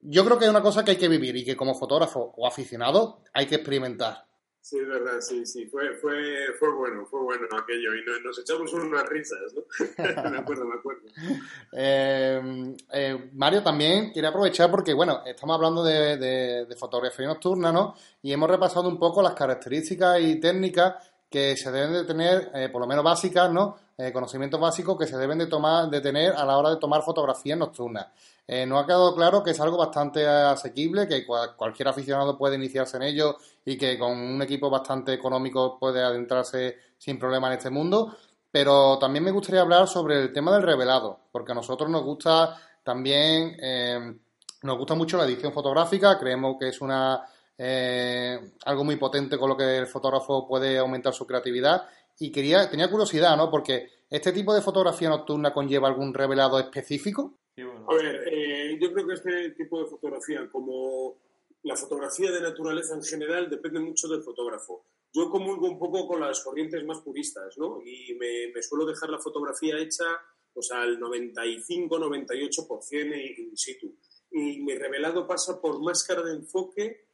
yo 0.01 0.25
creo 0.25 0.39
que 0.39 0.45
es 0.45 0.51
una 0.51 0.63
cosa 0.63 0.85
que 0.85 0.93
hay 0.93 0.99
que 0.99 1.09
vivir 1.09 1.37
y 1.37 1.45
que 1.45 1.57
como 1.57 1.75
fotógrafo 1.75 2.33
o 2.37 2.47
aficionado 2.47 3.23
hay 3.33 3.47
que 3.47 3.57
experimentar. 3.57 4.25
Sí, 4.61 4.79
es 4.79 4.89
verdad, 4.89 5.21
sí, 5.21 5.45
sí, 5.45 5.67
fue, 5.67 5.95
fue, 5.97 6.17
fue 6.59 6.73
bueno, 6.73 7.05
fue 7.05 7.21
bueno 7.21 7.47
aquello 7.53 7.95
y 7.95 8.23
nos, 8.23 8.39
echamos 8.39 8.73
unas 8.73 9.07
risas, 9.11 9.53
¿no? 9.55 9.63
me 10.31 10.39
acuerdo, 10.39 10.65
me 10.65 10.77
acuerdo. 10.77 11.03
Mario, 13.35 13.63
también 13.63 14.11
quería 14.11 14.31
aprovechar 14.31 14.71
porque, 14.71 14.95
bueno, 14.95 15.21
estamos 15.27 15.57
hablando 15.57 15.85
de, 15.85 16.17
de 16.67 16.77
fotografía 16.77 17.27
nocturna, 17.27 17.73
¿no? 17.73 17.95
Y 18.23 18.33
hemos 18.33 18.49
repasado 18.49 18.89
un 18.89 18.99
poco 18.99 19.21
las 19.21 19.35
características 19.35 20.19
y 20.23 20.41
técnicas 20.41 20.95
que 21.35 21.57
se 21.57 21.73
deben 21.73 21.92
de 21.92 22.05
tener, 22.05 22.53
eh, 22.55 22.68
por 22.68 22.81
lo 22.81 22.87
menos 22.87 23.03
básicas, 23.03 23.51
¿no? 23.51 23.77
Eh, 23.99 24.12
conocimientos 24.12 24.61
básicos 24.61 24.97
que 24.97 25.09
se 25.09 25.16
deben 25.16 25.38
de 25.38 25.49
tomar, 25.49 25.90
de 25.90 26.01
tener 26.01 26.33
a 26.33 26.44
la 26.44 26.57
hora 26.57 26.70
de 26.70 26.77
tomar 26.77 27.03
fotografías 27.03 27.59
nocturnas. 27.59 28.07
Eh, 28.47 28.64
nos 28.64 28.81
ha 28.81 28.87
quedado 28.87 29.16
claro 29.16 29.42
que 29.42 29.51
es 29.51 29.59
algo 29.59 29.77
bastante 29.77 30.25
asequible, 30.29 31.09
que 31.09 31.27
cualquier 31.27 31.88
aficionado 31.88 32.38
puede 32.38 32.55
iniciarse 32.55 32.99
en 32.99 33.03
ello 33.03 33.37
y 33.64 33.77
que 33.77 33.99
con 33.99 34.12
un 34.16 34.42
equipo 34.42 34.70
bastante 34.70 35.12
económico 35.12 35.77
puede 35.77 36.05
adentrarse 36.05 36.77
sin 36.99 37.18
problema 37.18 37.49
en 37.49 37.55
este 37.55 37.70
mundo. 37.70 38.16
Pero 38.53 38.97
también 39.01 39.25
me 39.25 39.33
gustaría 39.33 39.62
hablar 39.62 39.88
sobre 39.88 40.23
el 40.23 40.33
tema 40.33 40.53
del 40.53 40.62
revelado, 40.62 41.18
porque 41.33 41.51
a 41.51 41.57
nosotros 41.57 41.90
nos 41.90 42.05
gusta 42.05 42.57
también, 42.85 43.57
nos 44.62 44.79
gusta 44.79 44.94
mucho 44.94 45.16
la 45.16 45.25
edición 45.25 45.53
fotográfica, 45.53 46.16
creemos 46.16 46.55
que 46.61 46.68
es 46.68 46.81
una 46.81 47.25
eh, 47.57 48.38
algo 48.64 48.83
muy 48.85 48.97
potente 48.97 49.38
con 49.38 49.49
lo 49.49 49.57
que 49.57 49.79
el 49.79 49.87
fotógrafo 49.87 50.47
puede 50.47 50.77
aumentar 50.79 51.14
su 51.14 51.27
creatividad. 51.27 51.88
Y 52.19 52.31
quería, 52.31 52.71
tenía 52.71 52.90
curiosidad, 52.90 53.37
¿no? 53.37 53.51
Porque 53.51 53.88
este 54.09 54.31
tipo 54.33 54.55
de 54.55 54.62
fotografía 54.62 55.09
nocturna 55.09 55.53
conlleva 55.53 55.88
algún 55.88 56.14
revelado 56.14 56.61
específico. 56.61 57.38
A 57.57 57.95
ver, 57.95 58.29
eh, 58.31 58.79
yo 58.81 58.93
creo 58.93 59.07
que 59.07 59.14
este 59.14 59.51
tipo 59.51 59.83
de 59.83 59.87
fotografía, 59.87 60.49
como 60.51 61.17
la 61.62 61.77
fotografía 61.77 62.31
de 62.31 62.40
naturaleza 62.40 62.95
en 62.95 63.03
general, 63.03 63.49
depende 63.49 63.81
mucho 63.81 64.09
del 64.09 64.23
fotógrafo. 64.23 64.85
Yo 65.12 65.31
comulgo 65.31 65.69
un 65.69 65.79
poco 65.79 66.09
con 66.09 66.21
las 66.21 66.43
corrientes 66.43 66.85
más 66.85 67.01
puristas, 67.01 67.57
¿no? 67.57 67.81
Y 67.85 68.14
me, 68.14 68.49
me 68.53 68.62
suelo 68.62 68.85
dejar 68.85 69.11
la 69.11 69.21
fotografía 69.21 69.79
hecha 69.79 70.05
pues, 70.53 70.73
al 70.73 70.99
95-98% 70.99 73.38
in 73.38 73.57
situ. 73.57 73.97
Y 74.31 74.61
mi 74.61 74.75
revelado 74.75 75.27
pasa 75.27 75.61
por 75.61 75.81
máscara 75.81 76.23
de 76.23 76.33
enfoque 76.33 77.05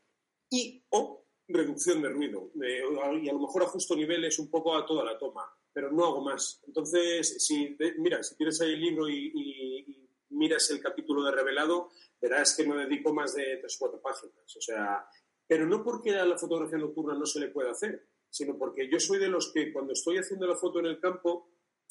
y 0.51 0.85
o 0.91 1.25
reducción 1.49 2.03
de 2.03 2.09
ruido. 2.09 2.51
y 2.55 3.29
a 3.29 3.33
lo 3.33 3.41
mejor 3.41 3.63
ajusto 3.63 3.97
niveles 3.97 4.39
un 4.39 4.51
poco 4.51 4.77
a 4.77 4.85
toda 4.85 5.05
la 5.05 5.19
toma, 5.19 5.51
pero 5.73 5.91
no 5.91 6.05
hago 6.05 6.21
más. 6.21 6.61
Entonces, 6.67 7.45
si 7.45 7.77
mira, 7.99 8.23
si 8.23 8.37
tienes 8.37 8.61
ahí 8.61 8.75
el 8.75 8.81
libro 8.81 9.09
y, 9.09 9.97
miras 10.31 10.71
el 10.71 10.81
capítulo 10.81 11.25
de 11.25 11.33
revelado, 11.33 11.91
verás 12.21 12.57
que 12.57 12.67
no 12.67 12.77
dedico 12.77 13.13
más 13.13 13.35
de 13.35 13.57
tres 13.57 13.77
o 13.77 13.79
cuatro 13.81 14.01
páginas. 14.01 14.57
O 14.57 14.61
sea, 14.61 15.05
pero 15.47 15.67
no 15.67 15.83
porque 15.83 16.15
a 16.15 16.25
la 16.25 16.39
fotografía 16.39 16.79
nocturna 16.79 17.15
no 17.15 17.27
se 17.27 17.41
le 17.41 17.49
pueda 17.49 17.73
hacer, 17.73 18.07
sino 18.29 18.57
porque 18.57 18.89
yo 18.89 19.01
soy 19.01 19.19
de 19.19 19.29
los 19.29 19.53
que 19.53 19.73
cuando 19.73 19.93
estoy 19.93 20.19
haciendo 20.19 20.47
la 20.47 20.55
foto 20.55 20.79
en 20.79 20.87
el 20.87 21.01
campo, 21.01 21.49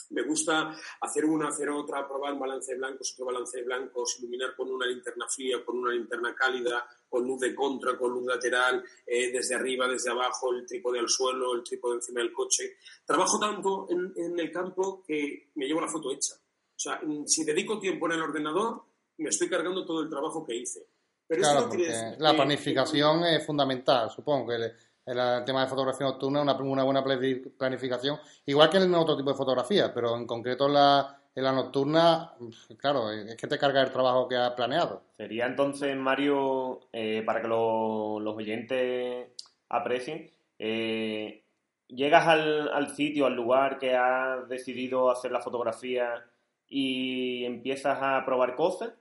Me 0.10 0.24
gusta 0.24 0.76
hacer 1.02 1.26
una, 1.26 1.50
hacer 1.50 1.70
otra, 1.70 2.08
probar 2.08 2.38
balance 2.38 2.72
de 2.72 2.78
blancos, 2.78 3.14
otro 3.14 3.26
balance 3.26 3.58
de 3.58 3.64
blancos, 3.64 4.18
iluminar 4.20 4.56
con 4.56 4.72
una 4.72 4.86
linterna 4.88 5.28
fría, 5.28 5.64
con 5.64 5.78
una 5.78 5.92
linterna 5.92 6.34
cálida, 6.36 6.88
con 7.08 7.26
luz 7.26 7.40
de 7.40 7.54
contra, 7.54 7.98
con 7.98 8.12
luz 8.12 8.26
lateral, 8.26 8.84
eh, 9.06 9.32
desde 9.32 9.56
arriba, 9.56 9.88
desde 9.88 10.10
abajo, 10.10 10.54
el 10.54 10.66
trípode 10.66 11.00
al 11.00 11.10
suelo, 11.10 11.54
el 11.54 11.64
trípode 11.64 11.96
encima 11.96 12.22
del 12.22 12.34
coche. 12.34 12.78
Trabajo 13.06 13.40
tanto 13.40 13.88
en, 13.90 14.14
en 14.16 14.40
el 14.40 14.52
campo 14.52 15.04
que 15.06 15.52
me 15.56 15.66
llevo 15.66 15.82
la 15.82 15.88
foto 15.88 16.12
hecha. 16.12 16.34
O 16.36 16.82
sea, 16.82 17.02
si 17.26 17.44
dedico 17.44 17.80
tiempo 17.80 18.06
en 18.08 18.14
el 18.14 18.22
ordenador, 18.22 18.84
me 19.18 19.30
estoy 19.30 19.50
cargando 19.50 19.86
todo 19.86 20.02
el 20.02 20.10
trabajo 20.10 20.46
que 20.46 20.56
hice. 20.56 20.88
Pero 21.28 21.42
claro, 21.42 21.68
porque 21.68 22.16
la 22.18 22.34
planificación 22.34 23.24
es 23.26 23.46
fundamental, 23.46 24.10
supongo 24.10 24.48
que 24.48 24.72
el, 25.06 25.46
tema 25.46 25.62
de 25.62 25.68
fotografía 25.68 26.08
nocturna 26.08 26.40
es 26.42 26.60
una, 26.60 26.84
buena 26.84 27.04
planificación, 27.04 28.20
igual 28.46 28.70
que 28.70 28.78
en 28.78 28.94
otro 28.94 29.18
tipo 29.18 29.32
de 29.32 29.38
fotografía, 29.38 29.94
pero 29.94 30.16
en 30.16 30.26
concreto 30.28 30.68
en 30.68 30.74
la, 30.74 31.22
en 31.36 31.44
la 31.44 31.52
nocturna, 31.52 32.34
claro, 32.78 33.12
es 33.12 33.36
que 33.36 33.48
te 33.48 33.58
carga 33.58 33.82
el 33.82 33.92
trabajo 33.92 34.28
que 34.28 34.36
has 34.36 34.52
planeado. 34.52 35.04
Sería 35.18 35.46
entonces, 35.46 35.96
Mario, 35.96 36.82
eh, 36.94 37.24
para 37.26 37.42
que 37.42 37.48
los 37.48 38.36
oyentes 38.36 39.28
aprecien, 39.70 40.30
eh, 40.60 41.44
llegas 41.88 42.28
al, 42.28 42.70
al 42.70 42.96
sitio, 42.96 43.26
al 43.26 43.36
lugar 43.36 43.80
que 43.80 43.96
has 43.96 44.48
decidido 44.48 45.10
hacer 45.10 45.32
la 45.32 45.42
fotografía 45.42 46.26
y 46.68 47.46
empiezas 47.46 47.98
a 48.02 48.24
probar 48.26 48.56
cosas 48.56 48.94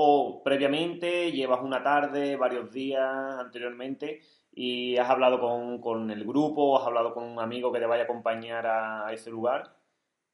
o 0.00 0.42
previamente 0.44 1.32
llevas 1.32 1.60
una 1.60 1.82
tarde, 1.82 2.36
varios 2.36 2.70
días 2.70 3.02
anteriormente 3.40 4.20
y 4.60 4.96
has 4.96 5.08
hablado 5.08 5.38
con, 5.80 6.10
el 6.10 6.24
grupo, 6.24 6.76
has 6.76 6.86
hablado 6.88 7.14
con 7.14 7.22
un 7.22 7.38
amigo 7.38 7.70
que 7.70 7.78
te 7.78 7.86
vaya 7.86 8.02
a 8.02 8.04
acompañar 8.06 8.66
a, 8.66 9.12
ese 9.12 9.30
lugar 9.30 9.78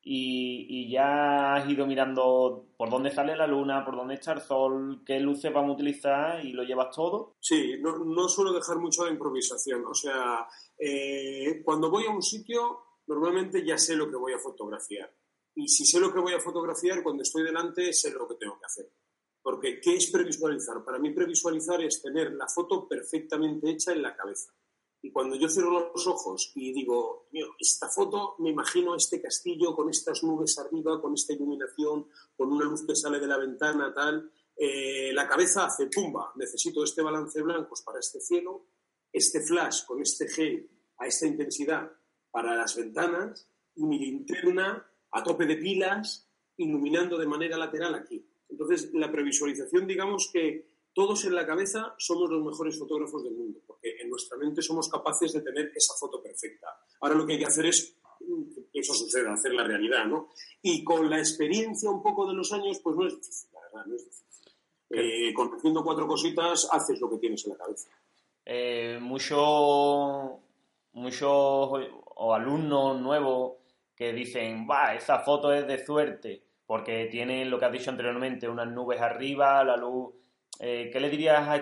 y, 0.00 0.90
ya 0.90 1.56
has 1.56 1.68
ido 1.68 1.86
mirando 1.86 2.68
por 2.74 2.88
dónde 2.88 3.10
sale 3.10 3.36
la 3.36 3.46
luna, 3.46 3.84
por 3.84 3.96
dónde 3.96 4.14
está 4.14 4.32
el 4.32 4.40
sol, 4.40 5.02
qué 5.04 5.20
luces 5.20 5.52
vamos 5.52 5.72
a 5.72 5.74
utilizar 5.74 6.42
y 6.42 6.54
lo 6.54 6.62
llevas 6.62 6.96
todo. 6.96 7.36
Sí, 7.38 7.74
no, 7.82 8.26
suelo 8.26 8.54
dejar 8.54 8.78
mucho 8.78 9.04
de 9.04 9.10
improvisación. 9.10 9.84
O 9.84 9.94
sea, 9.94 10.46
eh, 10.78 11.60
cuando 11.62 11.90
voy 11.90 12.06
a 12.06 12.10
un 12.10 12.22
sitio, 12.22 12.78
normalmente 13.06 13.62
ya 13.62 13.76
sé 13.76 13.94
lo 13.94 14.08
que 14.08 14.16
voy 14.16 14.32
a 14.32 14.38
fotografiar. 14.38 15.14
Y 15.54 15.68
si 15.68 15.84
sé 15.84 16.00
lo 16.00 16.10
que 16.10 16.20
voy 16.20 16.32
a 16.32 16.40
fotografiar, 16.40 17.02
cuando 17.02 17.22
estoy 17.24 17.42
delante, 17.42 17.92
sé 17.92 18.10
lo 18.10 18.26
que 18.26 18.36
tengo 18.36 18.58
que 18.58 18.64
hacer. 18.64 18.90
Porque, 19.44 19.78
¿qué 19.78 19.96
es 19.96 20.10
previsualizar? 20.10 20.82
Para 20.82 20.98
mí, 20.98 21.10
previsualizar 21.10 21.82
es 21.82 22.00
tener 22.00 22.32
la 22.32 22.48
foto 22.48 22.88
perfectamente 22.88 23.70
hecha 23.70 23.92
en 23.92 24.00
la 24.00 24.16
cabeza. 24.16 24.54
Y 25.02 25.12
cuando 25.12 25.36
yo 25.36 25.50
cierro 25.50 25.92
los 25.92 26.06
ojos 26.06 26.50
y 26.54 26.72
digo, 26.72 27.28
esta 27.60 27.90
foto, 27.90 28.36
me 28.38 28.48
imagino 28.48 28.96
este 28.96 29.20
castillo 29.20 29.76
con 29.76 29.90
estas 29.90 30.24
nubes 30.24 30.58
arriba, 30.58 30.98
con 30.98 31.12
esta 31.12 31.34
iluminación, 31.34 32.08
con 32.34 32.52
una 32.52 32.64
luz 32.64 32.86
que 32.86 32.96
sale 32.96 33.20
de 33.20 33.26
la 33.26 33.36
ventana, 33.36 33.92
tal, 33.92 34.32
eh, 34.56 35.12
la 35.12 35.28
cabeza 35.28 35.66
hace 35.66 35.88
pumba, 35.88 36.32
necesito 36.36 36.82
este 36.82 37.02
balance 37.02 37.42
blancos 37.42 37.82
para 37.82 37.98
este 37.98 38.22
cielo, 38.22 38.68
este 39.12 39.42
flash 39.42 39.84
con 39.84 40.00
este 40.00 40.26
gel 40.26 40.70
a 40.96 41.06
esta 41.06 41.26
intensidad 41.26 41.92
para 42.30 42.56
las 42.56 42.74
ventanas 42.74 43.46
y 43.74 43.84
mi 43.84 43.98
linterna 43.98 44.90
a 45.10 45.22
tope 45.22 45.44
de 45.44 45.58
pilas, 45.58 46.30
iluminando 46.56 47.18
de 47.18 47.26
manera 47.26 47.58
lateral 47.58 47.94
aquí. 47.94 48.26
Entonces, 48.48 48.90
la 48.92 49.10
previsualización, 49.10 49.86
digamos 49.86 50.30
que 50.32 50.66
todos 50.92 51.24
en 51.24 51.34
la 51.34 51.46
cabeza 51.46 51.94
somos 51.98 52.30
los 52.30 52.44
mejores 52.44 52.78
fotógrafos 52.78 53.24
del 53.24 53.34
mundo, 53.34 53.60
porque 53.66 53.96
en 54.00 54.08
nuestra 54.08 54.38
mente 54.38 54.62
somos 54.62 54.88
capaces 54.88 55.32
de 55.32 55.40
tener 55.40 55.72
esa 55.74 55.94
foto 55.98 56.22
perfecta. 56.22 56.68
Ahora 57.00 57.16
lo 57.16 57.26
que 57.26 57.34
hay 57.34 57.38
que 57.40 57.46
hacer 57.46 57.66
es 57.66 57.96
que 58.72 58.80
eso 58.80 58.94
suceda, 58.94 59.32
hacer 59.32 59.52
la 59.52 59.64
realidad, 59.64 60.06
¿no? 60.06 60.30
Y 60.62 60.84
con 60.84 61.10
la 61.10 61.18
experiencia 61.18 61.90
un 61.90 62.02
poco 62.02 62.26
de 62.26 62.34
los 62.34 62.52
años, 62.52 62.80
pues 62.82 62.96
no 62.96 63.06
es 63.06 63.14
difícil, 63.16 63.50
la 63.52 63.60
verdad, 63.60 63.86
no 63.86 63.96
es 63.96 64.04
difícil. 64.04 64.24
Eh, 64.90 65.34
conociendo 65.34 65.82
cuatro 65.82 66.06
cositas, 66.06 66.68
haces 66.70 67.00
lo 67.00 67.10
que 67.10 67.18
tienes 67.18 67.44
en 67.44 67.52
la 67.52 67.58
cabeza. 67.58 67.88
Eh, 68.46 68.98
muchos 69.00 70.40
mucho, 70.94 71.30
o 71.30 72.34
alumnos 72.34 73.00
nuevos 73.00 73.54
que 73.96 74.12
dicen, 74.12 74.66
va, 74.68 74.94
esa 74.94 75.20
foto 75.20 75.52
es 75.52 75.66
de 75.66 75.84
suerte, 75.84 76.43
porque 76.66 77.08
tiene 77.10 77.44
lo 77.44 77.58
que 77.58 77.64
has 77.66 77.72
dicho 77.72 77.90
anteriormente, 77.90 78.48
unas 78.48 78.68
nubes 78.68 79.00
arriba, 79.00 79.62
la 79.64 79.76
luz. 79.76 80.14
Eh, 80.60 80.88
¿Qué 80.92 81.00
le 81.00 81.10
dirías 81.10 81.48
a, 81.48 81.56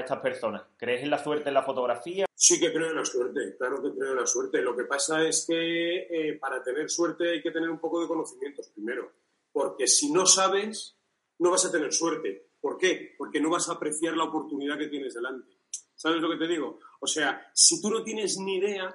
estas 0.00 0.20
personas? 0.20 0.62
¿Crees 0.76 1.02
en 1.02 1.10
la 1.10 1.22
suerte 1.22 1.48
en 1.48 1.54
la 1.54 1.62
fotografía? 1.62 2.26
Sí 2.34 2.60
que 2.60 2.72
creo 2.72 2.90
en 2.90 2.96
la 2.96 3.04
suerte, 3.04 3.56
claro 3.56 3.82
que 3.82 3.92
creo 3.96 4.12
en 4.12 4.18
la 4.18 4.26
suerte. 4.26 4.60
Lo 4.60 4.76
que 4.76 4.84
pasa 4.84 5.26
es 5.26 5.46
que 5.48 6.06
eh, 6.10 6.38
para 6.38 6.62
tener 6.62 6.90
suerte 6.90 7.30
hay 7.30 7.42
que 7.42 7.50
tener 7.50 7.70
un 7.70 7.78
poco 7.78 8.00
de 8.00 8.08
conocimientos 8.08 8.68
primero, 8.68 9.12
porque 9.50 9.86
si 9.86 10.12
no 10.12 10.26
sabes, 10.26 10.96
no 11.38 11.50
vas 11.50 11.64
a 11.64 11.72
tener 11.72 11.92
suerte. 11.92 12.50
¿Por 12.60 12.76
qué? 12.76 13.14
Porque 13.18 13.40
no 13.40 13.50
vas 13.50 13.68
a 13.68 13.72
apreciar 13.72 14.16
la 14.16 14.24
oportunidad 14.24 14.78
que 14.78 14.88
tienes 14.88 15.14
delante. 15.14 15.54
¿Sabes 15.94 16.20
lo 16.20 16.30
que 16.30 16.36
te 16.36 16.48
digo? 16.48 16.80
O 17.00 17.06
sea, 17.06 17.50
si 17.54 17.80
tú 17.80 17.90
no 17.90 18.02
tienes 18.02 18.38
ni 18.38 18.56
idea, 18.56 18.94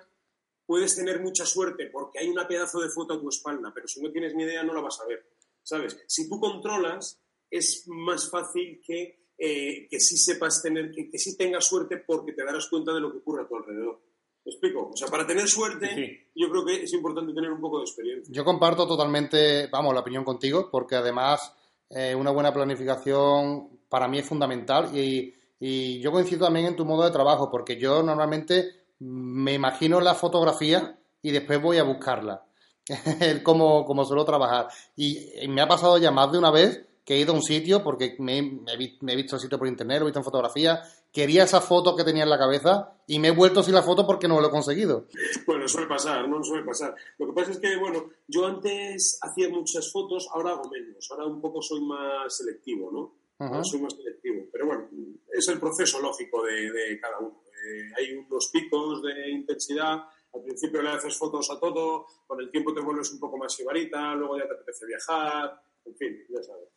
puedes 0.66 0.96
tener 0.96 1.20
mucha 1.20 1.46
suerte 1.46 1.88
porque 1.88 2.20
hay 2.20 2.30
una 2.30 2.48
pedazo 2.48 2.80
de 2.80 2.90
foto 2.90 3.16
a 3.16 3.20
tu 3.20 3.30
espalda, 3.30 3.72
pero 3.74 3.88
si 3.88 4.02
no 4.02 4.12
tienes 4.12 4.36
ni 4.36 4.44
idea 4.44 4.64
no 4.64 4.74
la 4.74 4.82
vas 4.82 5.00
a 5.02 5.08
ver. 5.08 5.26
¿Sabes? 5.70 6.00
Si 6.08 6.28
tú 6.28 6.40
controlas, 6.40 7.22
es 7.52 7.84
más 7.86 8.28
fácil 8.32 8.82
que, 8.84 9.28
eh, 9.38 9.88
que 9.88 10.00
sí 10.00 10.18
sepas 10.18 10.64
tener, 10.64 10.90
que, 10.92 11.12
que 11.12 11.20
sí 11.20 11.38
tengas 11.38 11.66
suerte 11.66 11.98
porque 11.98 12.34
te 12.34 12.44
darás 12.44 12.68
cuenta 12.68 12.92
de 12.92 13.00
lo 13.00 13.12
que 13.12 13.20
ocurre 13.20 13.44
a 13.44 13.48
tu 13.48 13.56
alrededor. 13.56 14.02
¿Me 14.44 14.52
explico? 14.52 14.90
O 14.92 14.98
sea, 14.98 15.10
para 15.10 15.28
tener 15.28 15.48
suerte, 15.48 16.32
yo 16.34 16.50
creo 16.50 16.66
que 16.66 16.84
es 16.84 16.94
importante 16.94 17.34
tener 17.34 17.52
un 17.52 17.62
poco 17.62 17.78
de 17.78 17.84
experiencia. 17.84 18.34
Yo 18.34 18.44
comparto 18.44 18.88
totalmente, 18.88 19.68
vamos, 19.68 19.94
la 19.94 20.00
opinión 20.00 20.24
contigo, 20.24 20.70
porque 20.72 20.96
además 20.96 21.54
eh, 21.88 22.16
una 22.16 22.32
buena 22.32 22.52
planificación 22.52 23.82
para 23.90 24.08
mí 24.08 24.18
es 24.18 24.26
fundamental 24.26 24.90
y, 24.98 25.36
y 25.60 26.00
yo 26.00 26.12
coincido 26.12 26.46
también 26.46 26.66
en 26.66 26.76
tu 26.76 26.84
modo 26.84 27.04
de 27.04 27.12
trabajo, 27.12 27.52
porque 27.52 27.78
yo 27.78 28.02
normalmente 28.02 28.72
me 29.00 29.54
imagino 29.54 30.02
la 30.02 30.16
fotografía 30.16 31.00
y 31.22 31.30
después 31.30 31.62
voy 31.62 31.78
a 31.78 31.84
buscarla. 31.84 32.49
como, 33.44 33.86
como 33.86 34.06
suelo 34.06 34.26
trabajar. 34.26 34.68
Y, 34.96 35.48
me 35.48 35.62
ha 35.62 35.68
pasado 35.68 35.98
ya 35.98 36.12
más 36.12 36.32
de 36.32 36.38
una 36.38 36.52
vez 36.52 36.86
que 37.06 37.16
he 37.16 37.20
ido 37.20 37.34
a 37.34 37.36
un 37.36 37.42
sitio 37.42 37.84
porque 37.84 38.16
me, 38.20 38.38
he 38.38 39.16
visto 39.16 39.36
el 39.36 39.42
sitio 39.42 39.58
por 39.58 39.68
internet, 39.68 40.00
lo 40.00 40.06
he 40.06 40.10
visto 40.10 40.20
en 40.20 40.26
fotografía, 40.26 40.82
quería 41.12 41.44
esa 41.44 41.60
foto 41.60 41.96
que 41.96 42.04
tenía 42.04 42.24
en 42.24 42.30
la 42.30 42.38
cabeza 42.38 42.94
y 43.08 43.18
me 43.18 43.30
he 43.30 43.32
vuelto 43.32 43.64
sin 43.64 43.74
la 43.74 43.82
foto 43.82 44.06
porque 44.06 44.28
no 44.28 44.40
lo 44.40 44.48
he 44.48 44.52
conseguido. 44.52 45.08
Bueno, 45.48 45.68
suele 45.68 45.88
pasar, 45.88 46.28
no 46.30 46.44
suele 46.44 46.64
pasar. 46.64 46.96
Lo 47.18 47.28
que 47.28 47.34
pasa 47.34 47.52
es 47.52 47.60
que, 47.60 47.76
bueno, 47.78 48.10
yo 48.28 48.46
antes 48.46 49.18
hacía 49.22 49.50
muchas 49.50 49.92
fotos, 49.92 50.28
ahora 50.32 50.52
hago 50.52 50.70
menos, 50.70 51.08
ahora 51.10 51.26
un 51.26 51.42
poco 51.42 51.62
soy 51.62 51.82
más 51.82 52.38
selectivo, 52.38 52.92
¿no? 52.92 53.64
soy 53.64 53.82
más 53.82 53.94
selectivo. 53.96 54.46
Pero 54.52 54.68
bueno, 54.68 54.88
es 55.34 55.48
el 55.48 55.60
proceso 55.60 56.00
lógico 56.02 56.44
de 56.44 57.00
cada 57.00 57.20
uno. 57.20 57.42
Eh, 57.66 57.92
hay 57.98 58.14
unos 58.14 58.50
picos 58.52 59.02
de 59.04 59.32
intensidad. 59.32 60.04
Al 60.34 60.44
principio 60.44 60.82
le 60.82 60.90
haces 60.90 61.18
fotos 61.18 61.50
a 61.50 61.60
todo, 61.60 62.06
con 62.28 62.40
el 62.40 62.50
tiempo 62.50 62.74
te 62.74 62.82
vuelves 62.82 63.12
un 63.12 63.20
poco 63.20 63.38
más 63.38 63.54
sibarita, 63.54 64.14
luego 64.16 64.38
ya 64.38 64.48
te 64.48 64.54
apetece 64.54 64.86
viajar, 64.86 65.62
en 65.86 65.96
fin, 65.96 66.18
ya 66.30 66.44
sabes. 66.44 66.70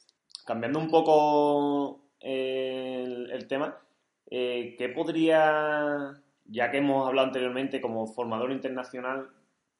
Cambiando 0.46 0.78
un 0.78 0.90
poco 0.90 2.10
eh, 2.20 3.04
el, 3.30 3.46
tema, 3.46 3.78
eh, 4.30 4.74
¿qué 4.78 4.88
podría, 4.88 6.22
ya 6.46 6.70
que 6.70 6.78
hemos 6.78 7.06
hablado 7.06 7.28
anteriormente 7.28 7.80
como 7.80 8.06
formador 8.06 8.52
internacional, 8.52 9.30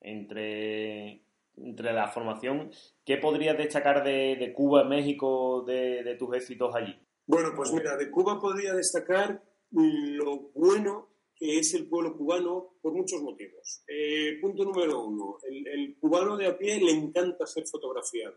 entre, 0.01 1.23
entre 1.57 1.93
la 1.93 2.09
formación, 2.09 2.71
¿qué 3.05 3.17
podrías 3.17 3.57
destacar 3.57 4.05
de, 4.05 4.37
de 4.37 4.53
Cuba, 4.53 4.85
México, 4.85 5.63
de, 5.67 6.03
de 6.03 6.15
tus 6.17 6.35
éxitos 6.37 6.75
allí? 6.75 6.99
Bueno, 7.27 7.51
pues 7.55 7.73
mira, 7.73 7.97
de 7.97 8.11
Cuba 8.11 8.41
podría 8.41 8.75
destacar 8.75 9.43
lo 9.71 10.51
bueno 10.55 11.12
que 11.43 11.59
es 11.59 11.75
el 11.75 11.89
pueblo 11.89 12.17
cubano 12.17 12.77
por 12.81 12.93
muchos 12.93 13.21
motivos. 13.21 13.83
Eh, 13.89 14.39
punto 14.41 14.65
número 14.65 15.05
uno, 15.05 15.39
el, 15.43 15.97
cubano 15.99 16.37
de 16.37 16.47
a 16.47 16.57
pie 16.57 16.81
le 16.81 16.93
encanta 16.93 17.47
ser 17.47 17.67
fotografiado. 17.67 18.37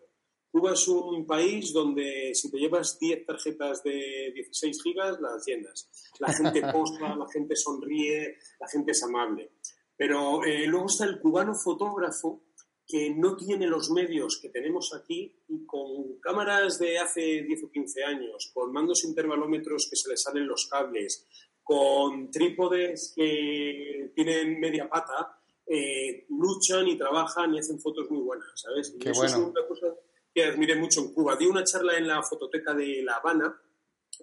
Cuba 0.49 0.73
es 0.73 0.87
un 0.87 1.23
país 1.27 1.71
donde 1.71 2.33
si 2.33 2.49
te 2.49 2.57
llevas 2.57 2.97
10 2.97 3.27
tarjetas 3.27 3.83
de 3.83 4.31
16 4.33 4.81
gigas, 4.81 5.21
las 5.21 5.45
llenas. 5.45 5.87
La 6.17 6.33
gente 6.33 6.61
posta, 6.73 7.15
la 7.15 7.27
gente 7.31 7.55
sonríe, 7.55 8.39
la 8.59 8.67
gente 8.67 8.93
es 8.93 9.03
amable. 9.03 9.51
Pero 9.95 10.43
eh, 10.43 10.65
luego 10.65 10.87
está 10.87 11.05
el 11.05 11.19
cubano 11.19 11.53
fotógrafo 11.53 12.41
que 12.87 13.11
no 13.11 13.35
tiene 13.35 13.67
los 13.67 13.89
medios 13.89 14.39
que 14.41 14.49
tenemos 14.49 14.93
aquí 14.93 15.43
y 15.47 15.65
con 15.65 16.19
cámaras 16.21 16.77
de 16.79 16.99
hace 16.99 17.43
10 17.43 17.63
o 17.63 17.71
15 17.71 18.03
años, 18.03 18.51
con 18.53 18.71
mandos 18.71 19.03
intervalómetros 19.05 19.87
que 19.89 19.95
se 19.95 20.09
les 20.09 20.21
salen 20.21 20.47
los 20.47 20.67
cables, 20.67 21.27
con 21.65 22.30
trípodes 22.30 23.12
que 23.15 24.12
tienen 24.13 24.60
media 24.60 24.88
pata, 24.88 25.39
eh, 25.65 26.28
luchan 26.30 26.88
y 26.88 26.95
trabajan 26.95 27.56
y 27.56 27.60
hacen 27.60 27.80
fotos 27.80 28.10
muy 28.12 28.21
buenas, 28.21 28.47
¿sabes? 28.54 28.95
Y 28.99 29.10
eso 29.10 29.25
es 29.25 29.34
una 29.34 29.65
cosa 29.67 29.88
que 30.32 30.43
admiré 30.43 30.75
mucho 30.75 31.01
en 31.01 31.12
Cuba. 31.12 31.36
Di 31.36 31.47
una 31.47 31.63
charla 31.63 31.97
en 31.97 32.08
la 32.08 32.21
fototeca 32.21 32.75
de 32.75 33.01
La 33.01 33.15
Habana 33.15 33.60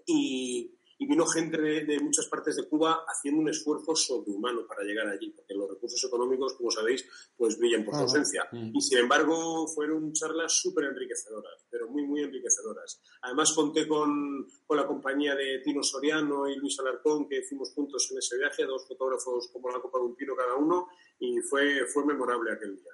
y, 0.07 0.73
y 1.03 1.07
vino 1.07 1.27
gente 1.27 1.61
de, 1.61 1.99
muchas 2.01 2.27
partes 2.27 2.55
de 2.55 2.69
Cuba 2.69 3.05
haciendo 3.09 3.41
un 3.41 3.49
esfuerzo 3.49 3.97
sobrehumano 3.97 4.65
para 4.69 4.85
llegar 4.85 5.09
allí, 5.09 5.31
porque 5.31 5.53
los 5.53 5.69
recursos 5.69 6.03
económicos, 6.05 6.55
como 6.55 6.71
sabéis, 6.71 7.05
pues 7.37 7.59
brillan 7.59 7.85
por 7.85 7.95
su 7.95 8.01
ausencia. 8.03 8.49
Y 8.53 8.81
sin 8.81 8.99
embargo, 8.99 9.67
fueron 9.67 10.13
charlas 10.13 10.53
súper 10.53 10.85
enriquecedoras, 10.85 11.67
pero 11.69 11.89
muy, 11.89 12.07
muy 12.07 12.23
enriquecedoras. 12.23 13.03
Además, 13.23 13.53
conté 13.53 13.89
con, 13.89 14.47
con, 14.65 14.77
la 14.77 14.87
compañía 14.87 15.35
de 15.35 15.59
Tino 15.65 15.83
Soriano 15.83 16.49
y 16.49 16.55
Luis 16.55 16.79
Alarcón, 16.79 17.29
que 17.29 17.43
fuimos 17.43 17.73
juntos 17.75 18.09
en 18.13 18.19
ese 18.19 18.39
viaje, 18.39 18.65
dos 18.65 18.87
fotógrafos 18.87 19.49
como 19.53 19.71
la 19.71 19.81
copa 19.81 19.99
de 19.99 20.05
un 20.05 20.15
pino 20.15 20.37
cada 20.37 20.55
uno, 20.55 20.87
y 21.19 21.41
fue, 21.41 21.85
fue 21.87 22.07
memorable 22.07 22.53
aquel 22.53 22.77
día. 22.77 22.93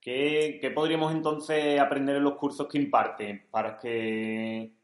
¿Qué, 0.00 0.58
¿Qué, 0.60 0.70
podríamos 0.70 1.12
entonces 1.12 1.80
aprender 1.80 2.16
en 2.16 2.24
los 2.24 2.36
cursos 2.36 2.68
que 2.68 2.78
imparten 2.78 3.48
para 3.50 3.76
que 3.76 4.76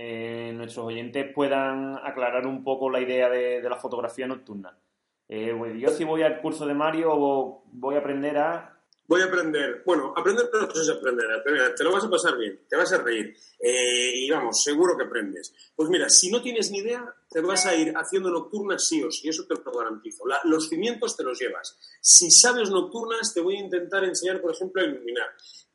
eh, 0.00 0.52
nuestros 0.54 0.86
oyentes 0.86 1.26
puedan 1.34 1.96
aclarar 1.96 2.46
un 2.46 2.62
poco 2.62 2.88
la 2.88 3.00
idea 3.00 3.28
de, 3.28 3.60
la 3.60 3.76
fotografía 3.76 4.28
nocturna? 4.28 4.78
Eh, 5.28 5.52
pues 5.58 5.74
yo 5.80 5.88
si 5.88 6.04
voy 6.04 6.22
al 6.22 6.40
curso 6.40 6.64
de 6.66 6.74
Mario 6.74 7.16
voy 7.72 7.96
a 7.96 7.98
aprender 7.98 8.38
a 8.38 8.78
voy 9.08 9.22
a 9.22 9.24
aprender. 9.24 9.82
Bueno, 9.84 10.12
aprender 10.14 10.48
no 10.52 10.80
es 10.80 10.88
aprender, 10.88 11.74
te 11.74 11.82
lo 11.82 11.92
vas 11.92 12.04
a 12.04 12.10
pasar 12.10 12.36
bien, 12.36 12.60
te 12.68 12.76
vas 12.76 12.92
a 12.92 12.98
reír 12.98 13.34
eh, 13.58 14.12
y 14.14 14.30
vamos, 14.30 14.62
seguro 14.62 14.96
que 14.96 15.04
aprendes. 15.04 15.52
Pues 15.74 15.88
mira, 15.88 16.08
si 16.08 16.30
no 16.30 16.40
tienes 16.40 16.70
ni 16.70 16.78
idea, 16.78 17.02
te 17.28 17.40
vas 17.40 17.66
a 17.66 17.74
ir 17.74 17.92
haciendo 17.96 18.30
nocturnas 18.30 18.86
sí 18.86 19.02
o 19.02 19.10
sí, 19.10 19.28
eso 19.28 19.46
te 19.48 19.54
lo 19.54 19.72
garantizo. 19.72 20.24
los 20.44 20.68
cimientos 20.68 21.16
te 21.16 21.24
los 21.24 21.40
llevas. 21.40 21.76
Si 22.00 22.30
sabes 22.30 22.70
nocturnas, 22.70 23.34
te 23.34 23.40
voy 23.40 23.56
a 23.56 23.64
intentar 23.64 24.04
enseñar, 24.04 24.40
por 24.40 24.52
ejemplo, 24.52 24.80
a 24.80 24.84
iluminar. 24.84 25.28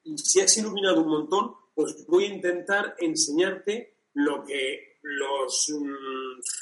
Y 0.03 0.17
si 0.17 0.39
has 0.39 0.55
iluminado 0.57 1.01
un 1.01 1.09
montón, 1.09 1.55
pues 1.75 2.05
voy 2.07 2.25
a 2.25 2.33
intentar 2.33 2.95
enseñarte 2.99 3.92
lo 4.13 4.43
que 4.43 4.97
los 5.02 5.71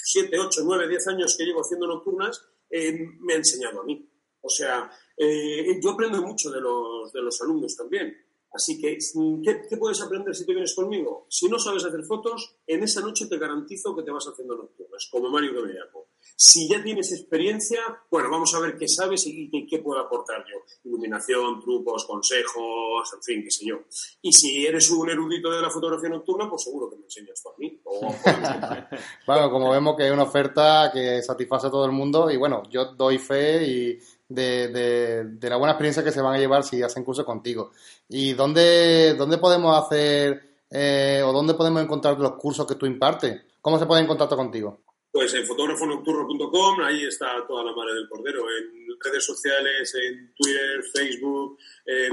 7, 0.04 0.40
8, 0.40 0.62
9, 0.64 0.88
10 0.88 1.08
años 1.08 1.36
que 1.38 1.46
llevo 1.46 1.62
haciendo 1.62 1.88
nocturnas 1.88 2.44
eh, 2.70 2.98
me 3.20 3.34
ha 3.34 3.38
enseñado 3.38 3.82
a 3.82 3.84
mí. 3.84 4.08
O 4.42 4.50
sea, 4.50 4.90
eh, 5.16 5.80
yo 5.82 5.92
aprendo 5.92 6.22
mucho 6.22 6.50
de 6.50 6.60
los, 6.60 7.12
de 7.14 7.22
los 7.22 7.40
alumnos 7.42 7.76
también. 7.76 8.16
Así 8.54 8.80
que, 8.82 8.98
¿qué, 9.44 9.78
puedes 9.78 10.02
aprender 10.02 10.36
si 10.36 10.46
te 10.46 10.54
vienes 10.54 10.76
conmigo? 10.76 11.26
Si 11.30 11.48
no 11.48 11.58
sabes 11.58 11.86
hacer 11.86 12.04
fotos, 12.04 12.58
en 12.68 12.84
esa 12.84 13.00
noche 13.02 13.28
te 13.28 13.38
garantizo 13.38 13.96
que 13.96 14.04
te 14.04 14.12
vas 14.12 14.28
haciendo 14.28 14.58
nocturnas, 14.58 15.08
como 15.10 15.30
Mario 15.30 15.62
Bellaco. 15.62 16.01
Si 16.36 16.68
ya 16.68 16.82
tienes 16.82 17.12
experiencia, 17.12 17.80
bueno, 18.10 18.30
vamos 18.32 18.54
a 18.56 18.60
ver 18.60 18.76
qué 18.76 18.88
sabes 18.88 19.28
y, 19.28 19.68
qué, 19.70 19.78
puedo 19.80 20.00
aportar 20.00 20.44
yo. 20.50 20.58
Iluminación, 20.86 21.62
trucos, 21.62 22.06
consejos, 22.06 23.14
en 23.14 23.22
fin, 23.24 23.44
qué 23.44 23.52
sé 23.52 23.66
yo. 23.66 23.82
Y 24.22 24.34
si 24.34 24.66
eres 24.66 24.90
un 24.90 25.10
erudito 25.10 25.52
de 25.52 25.62
la 25.62 25.70
fotografía 25.70 26.10
nocturna, 26.10 26.50
pues 26.50 26.64
seguro 26.64 26.90
que 26.90 26.96
me 26.96 27.04
enseñas 27.04 27.42
tú 27.44 27.50
a 27.50 27.54
mí. 27.58 27.80
bueno, 29.28 29.52
como 29.52 29.70
vemos 29.70 29.96
que 29.96 30.08
es 30.08 30.12
una 30.12 30.24
oferta 30.24 30.90
que 30.92 31.22
satisface 31.22 31.68
a 31.68 31.72
todo 31.72 31.86
el 31.86 31.92
mundo 31.92 32.32
y 32.32 32.38
bueno, 32.38 32.64
yo 32.70 32.86
doy 32.86 33.20
fe 33.20 33.64
y 33.64 34.00
de, 34.28 35.28
de, 35.40 35.50
la 35.50 35.58
buena 35.58 35.74
experiencia 35.74 36.04
que 36.04 36.12
se 36.12 36.22
van 36.22 36.36
a 36.36 36.40
llevar 36.40 36.64
si 36.64 36.82
hacen 36.82 37.04
curso 37.04 37.26
contigo. 37.26 37.72
¿Y 38.10 38.34
dónde, 38.34 39.14
dónde 39.16 39.38
podemos 39.38 39.78
hacer 39.78 40.42
eh, 40.70 41.22
o 41.24 41.32
dónde 41.34 41.54
podemos 41.54 41.84
encontrar 41.84 42.18
los 42.18 42.34
cursos 42.34 42.66
que 42.66 42.76
tú 42.76 42.86
impartes? 42.86 43.42
¿Cómo 43.62 43.78
se 43.78 43.86
puede 43.86 44.02
en 44.02 44.08
contacto 44.08 44.36
contigo? 44.36 44.80
Pues 45.12 45.34
en 45.34 45.46
fotógrafonocturno.com, 45.46 46.80
ahí 46.82 47.04
está 47.04 47.46
toda 47.46 47.66
la 47.66 47.76
madre 47.76 47.96
del 47.96 48.08
cordero. 48.08 48.46
En 48.50 48.88
redes 49.04 49.26
sociales, 49.26 49.94
en 49.96 50.34
Twitter, 50.34 50.84
Facebook, 50.94 51.58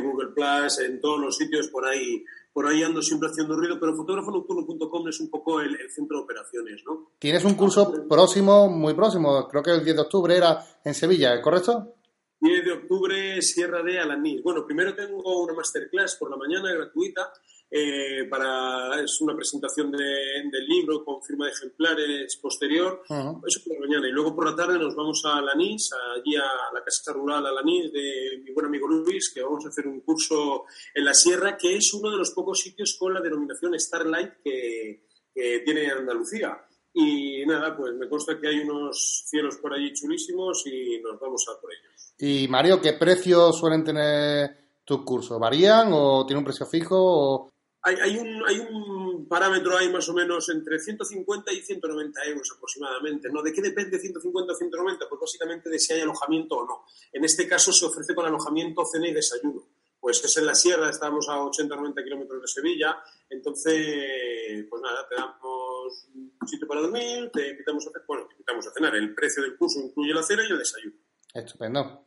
Google 0.02 0.30
Plus, 0.34 0.80
en 0.80 1.00
todos 1.00 1.20
los 1.20 1.36
sitios 1.36 1.68
por 1.68 1.86
ahí. 1.86 2.24
Por 2.52 2.66
ahí 2.66 2.82
ando 2.82 3.00
siempre 3.00 3.28
haciendo 3.28 3.56
ruido, 3.56 3.78
pero 3.78 3.94
fotógrafonocturno.com 3.94 5.08
es 5.08 5.20
un 5.20 5.30
poco 5.30 5.60
el, 5.60 5.80
el, 5.80 5.90
centro 5.92 6.16
de 6.16 6.24
operaciones, 6.24 6.82
¿no? 6.84 7.12
Tienes 7.20 7.44
un 7.44 7.54
curso 7.54 8.08
próximo, 8.08 8.68
muy 8.68 8.94
próximo, 8.94 9.46
creo 9.48 9.62
que 9.62 9.70
el 9.70 9.84
10 9.84 9.94
de 9.94 10.02
octubre 10.02 10.36
era 10.36 10.64
en 10.84 10.92
Sevilla, 10.92 11.40
¿correcto? 11.40 11.94
10 12.40 12.64
de 12.64 12.72
octubre, 12.72 13.42
Sierra 13.42 13.82
de 13.82 13.98
Alanís. 13.98 14.42
Bueno, 14.42 14.64
primero 14.64 14.94
tengo 14.94 15.42
una 15.42 15.54
masterclass 15.54 16.16
por 16.16 16.30
la 16.30 16.36
mañana 16.36 16.72
gratuita. 16.72 17.32
Eh, 17.70 18.24
para, 18.30 19.02
es 19.02 19.20
una 19.20 19.36
presentación 19.36 19.92
del 19.92 20.66
libro 20.66 21.04
con 21.04 21.22
firma 21.22 21.46
de 21.46 21.52
ejemplares 21.52 22.36
posterior. 22.36 23.02
Eso 23.08 23.60
por 23.64 23.74
la 23.74 23.86
mañana. 23.86 24.08
Y 24.08 24.12
luego 24.12 24.34
por 24.34 24.48
la 24.48 24.56
tarde 24.56 24.78
nos 24.78 24.94
vamos 24.94 25.22
a 25.26 25.36
Alanís, 25.36 25.90
allí 26.16 26.36
a 26.36 26.72
la 26.72 26.82
Casa 26.82 27.12
Rural 27.12 27.46
Alanís 27.46 27.92
de 27.92 28.40
mi 28.42 28.52
buen 28.52 28.66
amigo 28.66 28.88
Luis, 28.88 29.30
que 29.34 29.42
vamos 29.42 29.66
a 29.66 29.68
hacer 29.68 29.86
un 29.86 30.00
curso 30.00 30.64
en 30.94 31.04
la 31.04 31.12
Sierra, 31.12 31.56
que 31.56 31.76
es 31.76 31.92
uno 31.92 32.10
de 32.10 32.16
los 32.16 32.30
pocos 32.30 32.60
sitios 32.60 32.96
con 32.98 33.12
la 33.12 33.20
denominación 33.20 33.78
Starlight 33.78 34.34
que, 34.42 35.04
que 35.34 35.60
tiene 35.64 35.90
Andalucía. 35.90 36.64
Y 36.94 37.44
nada, 37.46 37.76
pues 37.76 37.94
me 37.94 38.08
consta 38.08 38.40
que 38.40 38.48
hay 38.48 38.60
unos 38.60 39.24
cielos 39.26 39.58
por 39.58 39.74
allí 39.74 39.92
chulísimos 39.92 40.66
y 40.66 41.00
nos 41.00 41.20
vamos 41.20 41.44
a 41.48 41.60
por 41.60 41.70
ellos. 41.70 42.14
Y 42.18 42.48
Mario, 42.48 42.80
¿qué 42.80 42.94
precios 42.94 43.58
suelen 43.58 43.84
tener 43.84 44.80
tus 44.84 45.04
cursos? 45.04 45.38
¿Varían 45.38 45.90
o 45.92 46.26
tiene 46.26 46.38
un 46.38 46.44
precio 46.44 46.66
fijo? 46.66 47.52
Hay, 47.96 48.16
un, 48.16 48.42
hay 48.46 48.58
un 48.58 49.26
parámetro 49.28 49.76
ahí 49.76 49.90
más 49.90 50.08
o 50.08 50.14
menos 50.14 50.48
entre 50.50 50.78
150 50.78 51.52
y 51.52 51.62
190 51.62 52.24
euros 52.26 52.52
aproximadamente. 52.54 53.28
¿no? 53.30 53.42
¿De 53.42 53.52
qué 53.52 53.62
depende 53.62 53.98
150 53.98 54.52
o 54.52 54.56
190? 54.56 55.08
Pues 55.08 55.20
básicamente 55.20 55.70
de 55.70 55.78
si 55.78 55.92
hay 55.94 56.00
alojamiento 56.00 56.56
o 56.56 56.66
no. 56.66 56.84
En 57.12 57.24
este 57.24 57.48
caso 57.48 57.72
se 57.72 57.86
ofrece 57.86 58.14
con 58.14 58.26
alojamiento, 58.26 58.84
cena 58.84 59.08
y 59.08 59.12
desayuno. 59.12 59.66
Pues 60.00 60.24
es 60.24 60.36
en 60.36 60.46
la 60.46 60.54
sierra, 60.54 60.90
estamos 60.90 61.28
a 61.28 61.42
80 61.42 61.74
o 61.74 61.78
90 61.78 62.04
kilómetros 62.04 62.40
de 62.40 62.46
Sevilla, 62.46 63.02
entonces, 63.28 64.64
pues 64.70 64.80
nada, 64.80 65.06
te 65.08 65.16
damos 65.16 66.08
un 66.14 66.48
sitio 66.48 66.68
para 66.68 66.82
dormir, 66.82 67.30
te 67.32 67.50
invitamos 67.50 67.84
a, 67.88 67.90
bueno, 68.06 68.26
te 68.26 68.34
invitamos 68.34 68.66
a 68.66 68.70
cenar. 68.70 68.94
El 68.94 69.12
precio 69.14 69.42
del 69.42 69.56
curso 69.56 69.80
incluye 69.80 70.14
la 70.14 70.22
cena 70.22 70.44
y 70.48 70.52
el 70.52 70.58
desayuno. 70.58 70.94
Estupendo. 71.34 72.06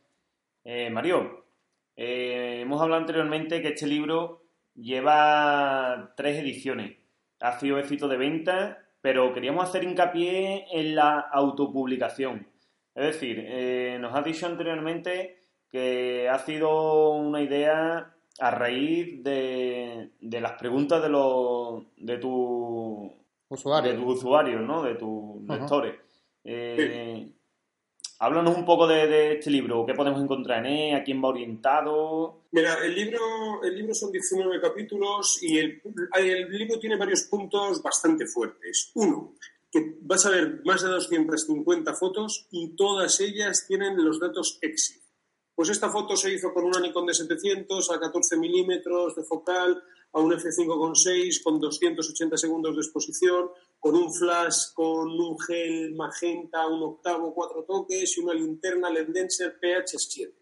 Eh, 0.64 0.90
Mario, 0.90 1.44
eh, 1.94 2.60
hemos 2.62 2.80
hablado 2.80 3.00
anteriormente 3.00 3.60
que 3.60 3.68
este 3.68 3.86
libro 3.86 4.41
lleva 4.74 6.14
tres 6.16 6.38
ediciones. 6.38 6.96
Ha 7.40 7.58
sido 7.58 7.78
éxito 7.78 8.08
de 8.08 8.16
venta, 8.16 8.78
pero 9.00 9.32
queríamos 9.32 9.68
hacer 9.68 9.84
hincapié 9.84 10.66
en 10.70 10.94
la 10.94 11.18
autopublicación. 11.18 12.46
Es 12.94 13.06
decir, 13.06 13.44
eh, 13.46 13.98
nos 14.00 14.14
has 14.14 14.24
dicho 14.24 14.46
anteriormente 14.46 15.38
que 15.70 16.28
ha 16.28 16.38
sido 16.38 17.10
una 17.10 17.40
idea 17.40 18.14
a 18.38 18.50
raíz 18.50 19.22
de, 19.22 20.10
las 20.20 20.52
preguntas 20.52 21.02
de 21.02 21.08
los 21.08 21.84
de 21.96 22.18
tu 22.18 23.12
usuarios, 23.48 23.94
de 23.94 24.00
tus 24.00 24.18
usuarios, 24.18 24.60
¿no? 24.62 24.82
De 24.82 24.94
tus 24.94 25.42
lectores. 25.48 25.94
Háblanos 28.22 28.56
un 28.56 28.64
poco 28.64 28.86
de, 28.86 29.32
este 29.32 29.50
libro, 29.50 29.84
qué 29.84 29.94
podemos 29.94 30.22
encontrar 30.22 30.64
en 30.64 30.72
él, 30.72 30.94
a 30.94 31.02
quién 31.02 31.20
va 31.20 31.30
orientado. 31.30 32.42
Mira, 32.52 32.74
el 32.84 32.94
libro, 32.94 33.18
el 33.64 33.74
libro 33.74 33.92
son 33.96 34.12
19 34.12 34.60
capítulos 34.60 35.42
y 35.42 35.58
el, 35.58 35.82
el 36.16 36.48
libro 36.56 36.78
tiene 36.78 36.96
varios 36.96 37.22
puntos 37.22 37.82
bastante 37.82 38.26
fuertes. 38.26 38.92
Uno, 38.94 39.34
que 39.72 39.96
vas 40.02 40.24
a 40.24 40.30
ver 40.30 40.60
más 40.64 40.82
de 40.82 40.90
250 40.90 41.94
fotos 41.94 42.46
y 42.52 42.76
todas 42.76 43.18
ellas 43.20 43.66
tienen 43.66 43.96
los 43.96 44.20
datos 44.20 44.56
EXIT. 44.62 45.02
Pues 45.56 45.70
esta 45.70 45.90
foto 45.90 46.16
se 46.16 46.32
hizo 46.32 46.54
con 46.54 46.64
una 46.64 46.78
Nikon 46.78 47.06
de 47.06 47.14
700 47.14 47.90
a 47.90 47.98
14 47.98 48.36
milímetros 48.36 49.16
de 49.16 49.24
focal, 49.24 49.82
a 50.12 50.20
un 50.20 50.30
f5.6 50.30 51.42
con 51.42 51.58
280 51.58 52.36
segundos 52.36 52.76
de 52.76 52.82
exposición, 52.82 53.48
con 53.82 53.96
un 53.96 54.14
flash 54.14 54.72
con 54.74 55.10
un 55.10 55.36
gel 55.40 55.92
magenta, 55.96 56.68
un 56.68 56.84
octavo, 56.84 57.34
cuatro 57.34 57.64
toques 57.64 58.16
y 58.16 58.20
una 58.20 58.32
linterna 58.32 58.88
Lendenser 58.88 59.58
PH7. 59.60 60.32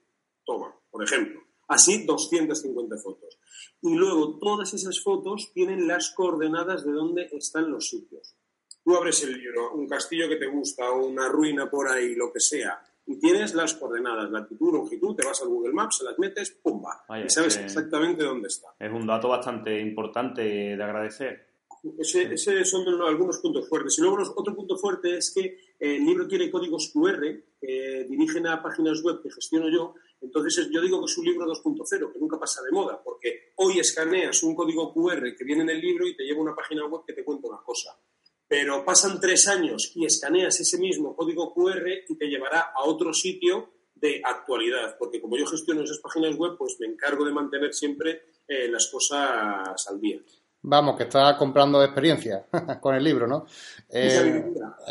Toma, 0.45 0.79
por 0.91 1.03
ejemplo. 1.03 1.41
Así 1.67 2.05
250 2.05 2.99
fotos. 2.99 3.39
Y 3.81 3.95
luego 3.95 4.39
todas 4.39 4.75
esas 4.75 5.03
fotos 5.03 5.53
tienen 5.55 5.89
las 5.89 6.11
coordenadas 6.11 6.85
de 6.85 6.93
dónde 6.93 7.31
están 7.33 7.71
los 7.71 7.89
sitios. 7.89 8.37
Tú 8.85 8.95
abres 8.95 9.25
el 9.25 9.33
libro, 9.33 9.73
un 9.73 9.89
castillo 9.89 10.29
que 10.29 10.37
te 10.37 10.47
gusta 10.47 10.91
o 10.91 11.07
una 11.07 11.27
ruina 11.31 11.71
por 11.71 11.89
ahí, 11.89 12.15
lo 12.15 12.31
que 12.31 12.41
sea, 12.41 12.79
y 13.07 13.19
tienes 13.19 13.55
las 13.55 13.73
coordenadas, 13.73 14.31
latitud, 14.31 14.71
longitud, 14.71 15.17
te 15.17 15.25
vas 15.25 15.41
al 15.41 15.49
Google 15.49 15.73
Maps, 15.73 15.97
se 15.97 16.05
las 16.05 16.19
metes, 16.19 16.51
¡pumba! 16.63 17.07
y 17.25 17.31
sabes 17.31 17.57
exactamente 17.57 18.23
dónde 18.23 18.49
está. 18.49 18.69
Es 18.79 18.93
un 18.93 19.07
dato 19.07 19.29
bastante 19.29 19.81
importante 19.81 20.43
de 20.43 20.83
agradecer. 20.83 21.50
Ese, 21.99 22.65
son 22.65 22.87
algunos 23.03 23.39
puntos 23.39 23.69
fuertes. 23.69 23.99
Y 23.99 24.03
luego 24.03 24.19
otro 24.37 24.55
punto 24.55 24.77
fuerte 24.77 25.17
es 25.17 25.33
que 25.35 25.45
eh, 25.45 25.97
el 25.97 26.05
libro 26.05 26.29
tiene 26.29 26.51
códigos 26.51 26.91
QR 26.93 27.21
que 27.61 28.07
dirigen 28.09 28.47
a 28.47 28.63
páginas 28.63 29.03
web 29.03 29.23
que 29.23 29.31
gestiono 29.31 29.69
yo. 29.71 29.95
Entonces 30.21 30.69
yo 30.71 30.81
digo 30.83 31.01
que 31.01 31.11
es 31.11 31.19
un 31.19 31.25
libro 31.25 31.47
2.0, 31.47 32.13
que 32.13 32.19
nunca 32.19 32.39
pasa 32.39 32.63
de 32.63 32.71
moda, 32.71 33.01
porque 33.03 33.53
hoy 33.57 33.79
escaneas 33.79 34.43
un 34.43 34.55
código 34.55 34.93
QR 34.93 35.35
que 35.37 35.45
viene 35.45 35.63
en 35.63 35.71
el 35.71 35.81
libro 35.81 36.07
y 36.07 36.15
te 36.15 36.25
lleva 36.25 36.41
a 36.41 36.43
una 36.43 36.55
página 36.55 36.87
web 36.87 37.03
que 37.07 37.15
te 37.15 37.25
cuenta 37.25 37.49
una 37.49 37.63
cosa. 37.63 37.99
Pero 38.47 38.85
pasan 38.85 39.21
tres 39.21 39.47
años 39.49 39.93
y 39.95 40.05
escaneas 40.05 40.61
ese 40.61 40.79
mismo 40.79 41.15
código 41.17 41.55
QR 41.55 41.87
y 42.09 42.17
te 42.17 42.27
llevará 42.27 42.73
a 42.75 42.85
otro 42.85 43.15
sitio 43.15 43.71
de 43.95 44.21
actualidad, 44.25 44.97
porque 44.99 45.21
como 45.21 45.37
yo 45.37 45.47
gestiono 45.47 45.83
esas 45.83 45.99
páginas 45.99 46.37
web, 46.37 46.57
pues 46.59 46.77
me 46.81 46.87
encargo 46.87 47.25
de 47.25 47.33
mantener 47.33 47.73
siempre 47.75 48.23
eh, 48.49 48.69
las 48.69 48.89
cosas 48.89 49.87
al 49.89 50.01
día. 50.01 50.21
Vamos, 50.63 50.95
que 50.95 51.05
está 51.05 51.39
comprando 51.39 51.83
experiencia 51.83 52.45
con 52.81 52.95
el 52.95 53.03
libro, 53.03 53.27
¿no? 53.27 53.47
Eh, 53.89 54.45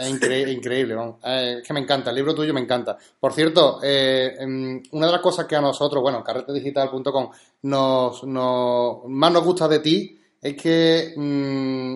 increíble, 0.09 0.95
eh, 1.23 1.57
es 1.59 1.67
que 1.67 1.73
me 1.73 1.79
encanta, 1.79 2.09
el 2.09 2.15
libro 2.15 2.33
tuyo 2.33 2.55
me 2.55 2.61
encanta. 2.61 2.97
Por 3.19 3.33
cierto, 3.33 3.79
eh, 3.83 4.35
em, 4.39 4.81
una 4.91 5.05
de 5.05 5.11
las 5.11 5.21
cosas 5.21 5.45
que 5.45 5.55
a 5.55 5.61
nosotros, 5.61 6.01
bueno, 6.01 6.23
carretedigital.com, 6.23 7.29
nos, 7.63 8.23
nos, 8.23 9.05
más 9.05 9.31
nos 9.31 9.43
gusta 9.43 9.67
de 9.67 9.79
ti 9.79 10.19
es 10.41 10.55
que, 10.55 11.13
mm, 11.15 11.95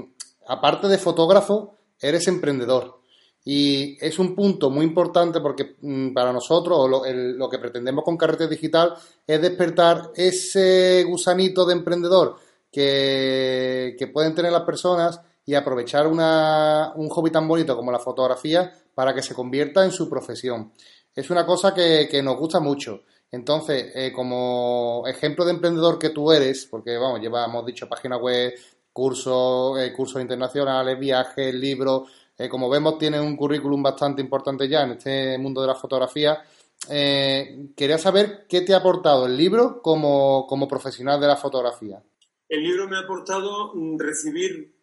aparte 0.50 0.88
de 0.88 0.98
fotógrafo, 1.00 1.76
eres 2.00 2.28
emprendedor. 2.28 3.00
Y 3.46 3.98
es 4.00 4.20
un 4.20 4.36
punto 4.36 4.70
muy 4.70 4.86
importante 4.86 5.42
porque 5.42 5.78
mm, 5.82 6.14
para 6.14 6.32
nosotros 6.32 6.88
lo, 6.88 7.02
lo, 7.12 7.50
que 7.50 7.58
pretendemos 7.58 8.04
con 8.04 8.18
Carrete 8.18 8.48
Digital 8.48 8.94
es 9.26 9.42
despertar 9.42 10.12
ese 10.16 11.04
gusanito 11.06 11.66
de 11.66 11.74
emprendedor 11.74 12.38
que, 12.74 14.10
pueden 14.12 14.36
tener 14.36 14.52
las 14.52 14.64
personas 14.64 15.22
y 15.46 15.54
aprovechar 15.54 16.08
una, 16.08 16.92
un 16.96 17.08
hobby 17.10 17.30
tan 17.30 17.48
bonito 17.48 17.76
como 17.76 17.92
la 17.92 18.00
fotografía 18.00 18.74
para 18.96 19.14
que 19.14 19.22
se 19.22 19.34
convierta 19.36 19.84
en 19.86 19.92
su 19.92 20.10
profesión. 20.10 20.74
Es 21.16 21.30
una 21.30 21.46
cosa 21.46 21.74
que, 21.74 22.22
nos 22.24 22.38
gusta 22.38 22.60
mucho. 22.60 23.04
Entonces, 23.32 23.92
eh, 23.96 24.12
como 24.12 25.04
ejemplo 25.08 25.46
de 25.46 25.52
emprendedor 25.52 25.98
que 25.98 26.10
tú 26.10 26.32
eres, 26.32 26.68
porque 26.70 26.98
vamos, 26.98 27.20
llevamos 27.20 27.66
dicho 27.66 27.88
página 27.88 28.18
web, 28.18 28.54
cursos, 28.92 29.80
eh, 29.80 29.92
cursos 29.94 30.22
internacionales, 30.22 31.00
viajes, 31.00 31.54
libros, 31.54 32.10
eh, 32.38 32.50
como 32.50 32.70
vemos, 32.70 32.98
tiene 32.98 33.20
un 33.20 33.36
currículum 33.36 33.82
bastante 33.82 34.22
importante 34.22 34.68
ya 34.68 34.84
en 34.84 34.92
este 34.92 35.38
mundo 35.38 35.62
de 35.62 35.68
la 35.68 35.76
fotografía. 35.76 36.44
Quería 36.88 37.98
saber 37.98 38.46
qué 38.48 38.62
te 38.62 38.74
ha 38.74 38.78
aportado 38.78 39.26
el 39.26 39.38
libro 39.38 39.82
como, 39.82 40.68
profesional 40.68 41.20
de 41.20 41.28
la 41.28 41.38
fotografía. 41.38 42.02
El 42.50 42.64
libro 42.64 42.88
me 42.88 42.98
ha 42.98 43.02
aportado 43.02 43.74
mm, 43.74 43.98
recibir, 44.00 44.76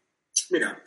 mira, 0.51 0.83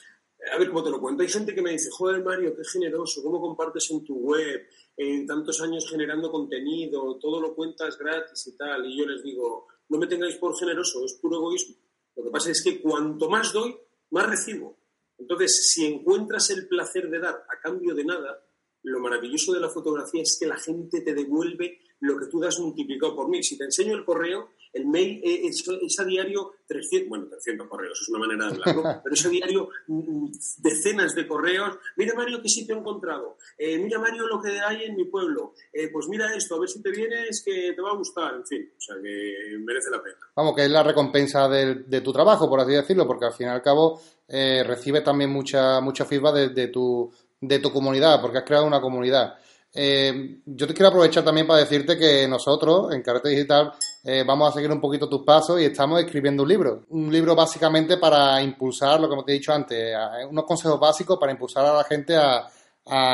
a 0.52 0.58
ver 0.58 0.70
cómo 0.70 0.84
te 0.84 0.90
lo 0.90 1.00
cuento. 1.00 1.24
Hay 1.24 1.30
gente 1.30 1.56
que 1.56 1.62
me 1.62 1.72
dice, 1.72 1.90
joder 1.92 2.24
Mario, 2.24 2.56
qué 2.56 2.64
generoso, 2.64 3.24
cómo 3.24 3.40
compartes 3.40 3.90
en 3.92 4.04
tu 4.04 4.16
web, 4.16 4.62
en 4.98 5.26
tantos 5.26 5.62
años 5.62 5.90
generando 5.90 6.32
contenido, 6.32 7.18
todo 7.20 7.40
lo 7.40 7.56
cuentas 7.56 7.98
gratis 7.98 8.48
y 8.48 8.58
tal. 8.58 8.86
Y 8.86 8.98
yo 8.98 9.06
les 9.06 9.24
digo, 9.24 9.68
no 9.90 9.98
me 9.98 10.08
tengáis 10.08 10.36
por 10.36 10.58
generoso, 10.58 11.04
es 11.06 11.14
puro 11.14 11.38
egoísmo. 11.38 11.76
Lo 12.16 12.24
que 12.24 12.30
pasa 12.30 12.52
es 12.52 12.64
que 12.64 12.82
cuanto 12.82 13.30
más 13.30 13.54
doy, 13.54 13.76
más 14.12 14.28
recibo. 14.30 14.78
Entonces, 15.18 15.70
si 15.72 15.86
encuentras 15.86 16.50
el 16.50 16.68
placer 16.68 17.10
de 17.10 17.20
dar 17.20 17.46
a 17.50 17.60
cambio 17.62 17.96
de 17.96 18.04
nada, 18.04 18.44
lo 18.84 19.00
maravilloso 19.00 19.54
de 19.54 19.62
la 19.62 19.70
fotografía 19.70 20.22
es 20.22 20.38
que 20.40 20.46
la 20.46 20.58
gente 20.58 21.02
te 21.02 21.14
devuelve 21.14 21.80
lo 22.02 22.18
que 22.18 22.28
tú 22.28 22.40
das 22.40 22.60
multiplicado 22.60 23.16
por 23.16 23.30
mil. 23.30 23.44
Si 23.44 23.58
te 23.58 23.64
enseño 23.64 23.96
el 23.96 24.04
correo, 24.04 24.50
el 24.74 24.88
mail 24.88 25.22
eh, 25.24 25.42
es, 25.46 26.00
a 26.00 26.04
diario 26.04 26.54
300, 26.68 27.08
bueno, 27.08 27.28
300 27.30 27.68
correos, 27.68 28.00
es 28.02 28.10
una 28.10 28.20
manera 28.20 28.46
de 28.46 28.52
hablarlo, 28.54 28.84
pero 29.04 29.14
es 29.14 29.26
a 29.26 29.30
diario 29.30 29.70
mm, 29.88 30.32
decenas 30.58 31.16
de 31.16 31.28
correos. 31.28 31.78
Mira, 31.96 32.14
Mario, 32.16 32.42
qué 32.42 32.50
sitio 32.50 32.76
he 32.76 32.80
encontrado. 32.80 33.38
Eh, 33.58 33.78
mira, 33.78 34.00
Mario, 34.00 34.28
lo 34.28 34.42
que 34.42 34.60
hay 34.60 34.84
en 34.84 34.96
mi 34.96 35.06
pueblo. 35.06 35.54
Eh, 35.72 35.90
pues 35.92 36.08
mira 36.08 36.36
esto, 36.36 36.56
a 36.56 36.60
ver 36.60 36.70
si 36.70 36.82
te 36.82 36.92
vienes, 36.92 37.44
que 37.44 37.74
te 37.74 37.82
va 37.82 37.92
a 37.92 37.96
gustar. 37.96 38.34
En 38.34 38.46
fin, 38.46 38.70
o 38.76 38.82
sea, 38.82 38.96
que 38.96 39.58
merece 39.60 39.92
la 39.92 40.02
pena. 40.02 40.18
Vamos, 40.36 40.56
que 40.56 40.66
es 40.66 40.72
la 40.72 40.84
recompensa 40.84 41.48
de, 41.48 42.02
tu 42.02 42.12
trabajo, 42.12 42.50
por 42.50 42.60
así 42.60 42.72
decirlo, 42.72 43.06
porque 43.06 43.26
al 43.26 43.34
fin 43.34 43.48
y 43.48 43.50
al 43.52 43.62
cabo 43.62 44.02
recibe 44.28 45.02
también 45.02 45.30
mucha, 45.30 45.80
mucha 45.80 46.06
feedback 46.06 46.54
de, 46.54 46.68
tu, 46.70 47.12
de 47.40 47.60
tu 47.60 47.72
comunidad, 47.72 48.20
porque 48.20 48.40
has 48.40 48.44
creado 48.44 48.66
una 48.66 48.82
comunidad. 48.82 49.36
Eh, 49.76 50.42
yo 50.46 50.68
te 50.68 50.74
quiero 50.74 50.90
aprovechar 50.90 51.24
también 51.24 51.48
para 51.48 51.62
decirte 51.62 51.98
que 51.98 52.28
nosotros 52.28 52.94
en 52.94 53.02
Carrete 53.02 53.30
Digital 53.30 53.74
eh, 54.06 54.24
vamos 54.28 54.50
a 54.50 54.52
seguir 54.52 54.70
un 54.70 54.82
poquito 54.82 55.08
tus 55.08 55.24
pasos 55.24 55.62
y 55.62 55.66
estamos 55.66 56.02
escribiendo 56.02 56.44
un 56.44 56.50
libro. 56.50 56.82
Un 56.90 57.12
libro 57.12 57.36
básicamente 57.36 57.98
para 57.98 58.42
impulsar, 58.42 59.00
lo 59.00 59.10
que 59.10 59.24
te 59.24 59.32
he 59.32 59.36
dicho 59.36 59.54
antes, 59.54 59.96
unos 60.30 60.44
consejos 60.44 60.78
básicos 60.78 61.18
para 61.18 61.32
impulsar 61.32 61.66
a 61.66 61.74
la 61.74 61.84
gente 61.86 62.16
a, 62.16 62.50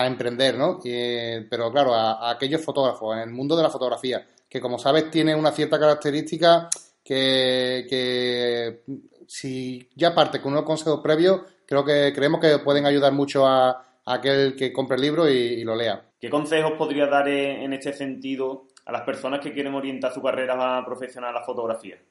emprender, 0.08 0.58
¿no? 0.58 0.80
pero 0.82 1.71
claro, 1.71 1.93
a, 1.93 2.32
aquellos 2.32 2.62
fotógrafos 2.65 3.15
en 3.15 3.21
el 3.21 3.30
mundo 3.30 3.56
de 3.56 3.62
la 3.62 3.69
fotografía, 3.69 4.25
que 4.49 4.60
como 4.60 4.80
sabes 4.80 5.12
tiene 5.12 5.36
una 5.36 5.52
cierta 5.52 5.80
característica 5.80 6.67
que, 7.04 7.86
que 7.88 8.82
si 9.28 9.88
ya 9.95 10.15
parte 10.15 10.41
con 10.41 10.54
unos 10.54 10.65
consejos 10.65 11.02
previos, 11.02 11.41
creo 11.67 11.86
que 11.86 12.12
creemos 12.15 12.41
que 12.41 12.58
pueden 12.58 12.88
ayudar 12.88 13.13
mucho 13.13 13.45
a, 13.45 13.86
aquel 14.06 14.56
que 14.56 14.73
compre 14.73 14.95
el 14.95 15.04
libro 15.04 15.30
y 15.30 15.63
lo 15.63 15.75
lea. 15.75 16.10
¿Qué 16.19 16.30
consejos 16.30 16.73
podría 16.78 17.06
dar 17.06 17.30
en 17.30 17.71
este 17.71 17.93
sentido 17.93 18.67
a 18.89 18.91
las 18.91 19.04
personas 19.04 19.39
que 19.39 19.54
quieren 19.54 19.75
orientar 19.75 20.12
su 20.12 20.19
carrera 20.19 20.84
profesional 20.84 21.30
a 21.30 21.39
la 21.39 21.45
fotografía? 21.45 22.02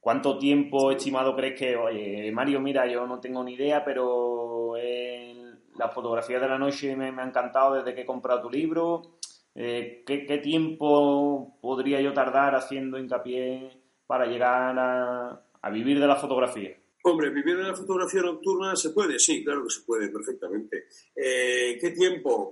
¿Cuánto 0.00 0.36
tiempo 0.36 0.90
estimado 0.90 1.36
crees 1.36 1.56
que, 1.56 1.76
oye, 1.76 2.30
Mario, 2.32 2.60
mira, 2.60 2.90
yo 2.90 3.06
no 3.06 3.20
tengo 3.20 3.44
ni 3.44 3.54
idea, 3.54 3.84
pero 3.84 4.74
la 5.76 5.88
fotografía 5.90 6.40
de 6.40 6.48
la 6.48 6.58
noche 6.58 6.96
me, 6.96 7.08
ha 7.08 7.24
encantado 7.24 7.74
desde 7.74 7.94
que 7.94 8.00
he 8.00 8.06
comprado 8.06 8.42
tu 8.42 8.50
libro? 8.50 9.18
Eh, 9.54 10.02
¿qué, 10.04 10.38
tiempo 10.42 11.56
podría 11.62 12.00
yo 12.00 12.12
tardar 12.12 12.56
haciendo 12.56 12.98
hincapié 12.98 13.70
para 14.04 14.26
llegar 14.26 14.76
a, 14.76 15.70
vivir 15.70 16.00
de 16.00 16.06
la 16.08 16.16
fotografía? 16.16 16.76
Hombre, 17.04 17.30
vivir 17.30 17.56
de 17.56 17.62
la 17.62 17.76
fotografía 17.76 18.22
nocturna 18.22 18.74
se 18.74 18.90
puede, 18.90 19.20
sí, 19.20 19.44
claro 19.44 19.62
que 19.62 19.70
se 19.70 19.82
puede, 19.82 20.08
perfectamente. 20.08 20.86
Eh, 21.14 21.78
¿Qué 21.80 21.90
tiempo? 21.92 22.50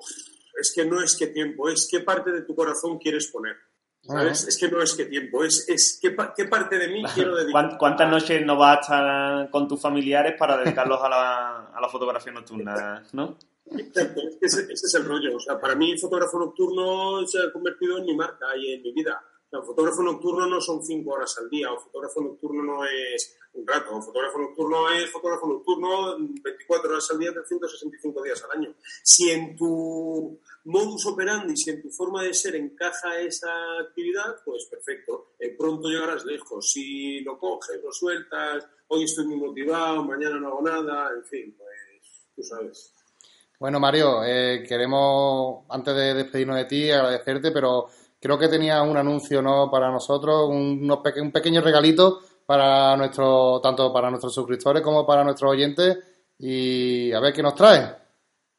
es 0.61 0.73
que 0.75 0.85
no 0.85 1.03
es 1.03 1.17
qué 1.17 1.29
tiempo, 1.29 1.69
es 1.69 1.89
qué 1.91 2.01
parte 2.01 2.31
de 2.31 2.43
tu 2.43 2.55
corazón 2.55 2.99
quieres 2.99 3.27
poner. 3.29 3.57
¿Sabes? 4.03 4.47
Es 4.49 4.59
que 4.59 4.69
no 4.69 4.83
es 4.83 4.95
qué 4.95 5.07
tiempo, 5.07 5.45
es, 5.45 5.69
es 5.69 5.99
qué, 6.01 6.17
qué 6.37 6.45
parte 6.47 6.79
de 6.79 6.89
mí 6.89 7.03
quiero 7.15 7.37
dedicar. 7.37 7.79
¿Cuántas 7.79 8.11
noches 8.11 8.45
no 8.45 8.57
vas 8.57 8.79
a 8.79 8.81
estar 8.81 9.51
con 9.51 9.69
tus 9.69 9.81
familiares 9.81 10.35
para 10.39 10.59
dedicarlos 10.59 11.01
a 11.03 11.09
la, 11.09 11.67
a 11.75 11.81
la 11.81 11.89
fotografía 11.89 12.33
nocturna, 12.33 13.03
no? 13.13 13.37
Exacto, 13.79 14.21
ese, 14.41 14.73
es 14.73 14.95
el 14.95 15.05
rollo. 15.05 15.37
O 15.37 15.41
sea, 15.41 15.61
para 15.61 15.75
mí, 15.75 15.97
fotógrafo 15.99 16.39
nocturno 16.39 17.27
se 17.27 17.39
ha 17.39 17.53
convertido 17.53 17.99
en 17.99 18.05
mi 18.05 18.17
marca 18.17 18.47
y 18.57 18.75
en 18.75 18.83
mi 18.83 18.93
vida. 18.93 19.23
O 19.47 19.51
sea, 19.51 19.63
fotógrafo 19.63 20.03
nocturno 20.03 20.47
no 20.47 20.61
son 20.61 20.83
cinco 20.83 21.13
horas 21.13 21.37
al 21.39 21.49
día, 21.49 21.73
o 21.73 21.79
fotógrafo 21.79 22.21
nocturno 22.21 22.63
no 22.63 22.85
es 22.85 23.37
un 23.55 23.67
rato. 23.67 24.01
Fotógrafo 24.03 24.39
nocturno 24.39 24.91
es 24.91 25.11
fotógrafo 25.11 25.47
nocturno 25.47 26.17
24 26.19 26.91
horas 26.91 27.11
al 27.11 27.19
día, 27.19 27.33
365 27.33 28.23
días 28.23 28.45
al 28.45 28.59
año. 28.59 28.75
Si 29.03 29.31
en 29.31 29.57
tu 29.57 30.39
modus 30.65 31.07
operandi, 31.07 31.57
si 31.57 31.71
en 31.71 31.83
tu 31.83 31.91
forma 31.91 32.23
de 32.23 32.35
ser 32.35 32.57
encaja 32.57 33.19
esa 33.21 33.51
actividad, 33.81 34.37
pues 34.45 34.67
perfecto. 34.67 35.33
Eh, 35.39 35.55
pronto 35.59 35.89
llegarás 35.89 36.25
lejos. 36.25 36.71
Si 36.71 37.21
lo 37.21 37.39
coges, 37.39 37.81
lo 37.83 37.93
sueltas, 37.93 38.67
hoy 38.89 39.05
estoy 39.05 39.27
muy 39.27 39.37
motivado, 39.37 40.05
mañana 40.05 40.39
no 40.39 40.49
hago 40.49 40.63
nada, 40.63 41.11
en 41.17 41.25
fin, 41.25 41.55
pues 41.57 42.29
tú 42.35 42.43
sabes. 42.43 42.93
Bueno, 43.59 43.79
Mario, 43.79 44.25
eh, 44.25 44.65
queremos, 44.67 45.65
antes 45.69 45.95
de 45.95 46.15
despedirnos 46.15 46.57
de 46.57 46.65
ti, 46.65 46.91
agradecerte, 46.91 47.53
pero 47.53 47.89
creo 48.21 48.39
que 48.39 48.49
tenía 48.49 48.83
un 48.83 48.97
anuncio 48.97 49.41
¿no? 49.41 49.71
para 49.71 49.91
nosotros, 49.91 50.49
un, 50.49 50.91
un 50.91 51.33
pequeño 51.33 51.61
regalito 51.61 52.21
para 52.45 52.97
nuestro, 52.97 53.61
tanto 53.63 53.93
para 53.93 54.11
nuestros 54.11 54.35
suscriptores 54.35 54.83
como 54.83 55.07
para 55.07 55.25
nuestros 55.25 55.53
oyentes 55.53 55.99
y 56.39 57.13
a 57.13 57.21
ver 57.21 57.33
qué 57.33 57.43
nos 57.43 57.55
trae. 57.55 58.02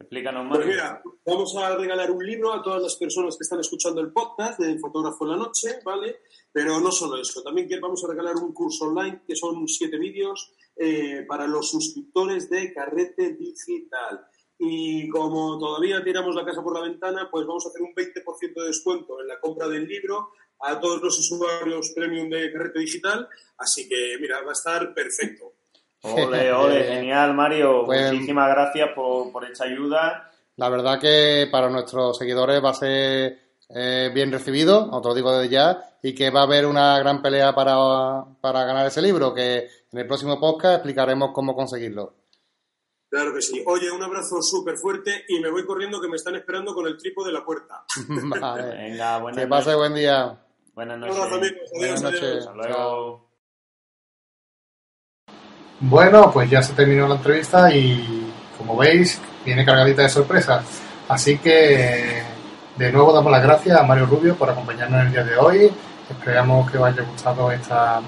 Explícanos 0.03 0.45
más. 0.45 0.57
Pues 0.57 0.67
mira, 0.67 1.01
vamos 1.25 1.55
a 1.55 1.75
regalar 1.77 2.11
un 2.11 2.25
libro 2.25 2.51
a 2.51 2.61
todas 2.61 2.81
las 2.81 2.97
personas 2.97 3.37
que 3.37 3.43
están 3.43 3.61
escuchando 3.61 4.01
el 4.01 4.11
podcast 4.11 4.59
de 4.59 4.77
Fotógrafo 4.77 5.23
en 5.23 5.31
la 5.31 5.37
Noche, 5.37 5.79
¿vale? 5.83 6.17
Pero 6.51 6.81
no 6.81 6.91
solo 6.91 7.21
eso, 7.21 7.41
también 7.41 7.69
vamos 7.81 8.03
a 8.03 8.09
regalar 8.09 8.35
un 8.35 8.53
curso 8.53 8.85
online 8.85 9.21
que 9.25 9.35
son 9.35 9.65
siete 9.67 9.97
vídeos 9.97 10.51
eh, 10.75 11.25
para 11.25 11.47
los 11.47 11.69
suscriptores 11.69 12.49
de 12.49 12.73
Carrete 12.73 13.33
Digital. 13.35 14.27
Y 14.59 15.07
como 15.07 15.57
todavía 15.57 16.03
tiramos 16.03 16.35
la 16.35 16.43
casa 16.43 16.61
por 16.61 16.73
la 16.73 16.85
ventana, 16.85 17.29
pues 17.31 17.47
vamos 17.47 17.65
a 17.65 17.69
hacer 17.69 17.81
un 17.81 17.95
20% 17.95 18.61
de 18.61 18.67
descuento 18.67 19.21
en 19.21 19.27
la 19.29 19.39
compra 19.39 19.69
del 19.69 19.87
libro 19.87 20.31
a 20.59 20.79
todos 20.81 21.01
los 21.01 21.17
usuarios 21.17 21.91
premium 21.95 22.29
de 22.29 22.51
Carrete 22.51 22.79
Digital. 22.79 23.29
Así 23.57 23.87
que, 23.87 24.17
mira, 24.19 24.41
va 24.41 24.49
a 24.49 24.53
estar 24.53 24.93
perfecto. 24.93 25.53
Ole, 26.03 26.51
ole, 26.53 26.83
genial, 26.83 27.33
Mario. 27.33 27.83
Pues, 27.85 28.11
Muchísimas 28.11 28.49
gracias 28.49 28.89
por, 28.95 29.31
por 29.31 29.45
esta 29.45 29.65
ayuda. 29.65 30.29
La 30.55 30.69
verdad 30.69 30.99
que 30.99 31.47
para 31.51 31.69
nuestros 31.69 32.17
seguidores 32.17 32.63
va 32.63 32.69
a 32.69 32.75
ser 32.75 33.39
eh, 33.69 34.11
bien 34.13 34.31
recibido, 34.31 34.89
os 34.91 35.03
lo 35.03 35.15
digo 35.15 35.35
desde 35.35 35.51
ya, 35.51 35.97
y 36.03 36.13
que 36.13 36.29
va 36.29 36.41
a 36.41 36.43
haber 36.43 36.65
una 36.65 36.99
gran 36.99 37.21
pelea 37.21 37.55
para, 37.55 37.75
para 38.39 38.63
ganar 38.65 38.85
ese 38.85 39.01
libro, 39.01 39.33
que 39.33 39.67
en 39.91 39.99
el 39.99 40.05
próximo 40.05 40.39
podcast 40.39 40.75
explicaremos 40.75 41.31
cómo 41.33 41.55
conseguirlo. 41.55 42.13
Claro 43.09 43.33
que 43.33 43.41
sí. 43.41 43.63
Oye, 43.67 43.91
un 43.91 44.01
abrazo 44.01 44.41
súper 44.41 44.75
fuerte 44.77 45.25
y 45.27 45.39
me 45.39 45.49
voy 45.49 45.65
corriendo 45.65 46.01
que 46.01 46.07
me 46.07 46.15
están 46.15 46.35
esperando 46.35 46.73
con 46.73 46.87
el 46.87 46.97
tripo 46.97 47.23
de 47.23 47.31
la 47.31 47.45
puerta. 47.45 47.85
vale. 48.39 48.75
Venga, 48.75 49.19
buenas 49.19 49.39
Que 49.39 49.47
pase 49.47 49.75
buen 49.75 49.93
día. 49.93 50.39
Buenas 50.73 50.97
noches. 50.97 51.19
amigos. 51.19 51.69
Buenas 51.75 52.01
noches. 52.01 52.37
Hasta 52.47 52.53
luego. 52.53 53.32
Bueno, 55.85 56.31
pues 56.31 56.49
ya 56.49 56.63
se 56.63 56.71
terminó 56.71 57.09
la 57.09 57.15
entrevista 57.15 57.69
y 57.75 58.31
como 58.57 58.77
veis, 58.77 59.19
viene 59.43 59.65
cargadita 59.65 60.03
de 60.03 60.09
sorpresas. 60.09 60.63
Así 61.09 61.37
que 61.39 62.23
de 62.77 62.91
nuevo 62.91 63.11
damos 63.11 63.29
las 63.29 63.43
gracias 63.43 63.77
a 63.77 63.83
Mario 63.83 64.05
Rubio 64.05 64.35
por 64.35 64.49
acompañarnos 64.49 65.01
en 65.01 65.07
el 65.07 65.11
día 65.11 65.23
de 65.25 65.35
hoy. 65.35 65.69
Esperamos 66.09 66.71
que 66.71 66.77
os 66.77 66.85
haya 66.85 67.03
gustado 67.03 67.51
esta, 67.51 68.01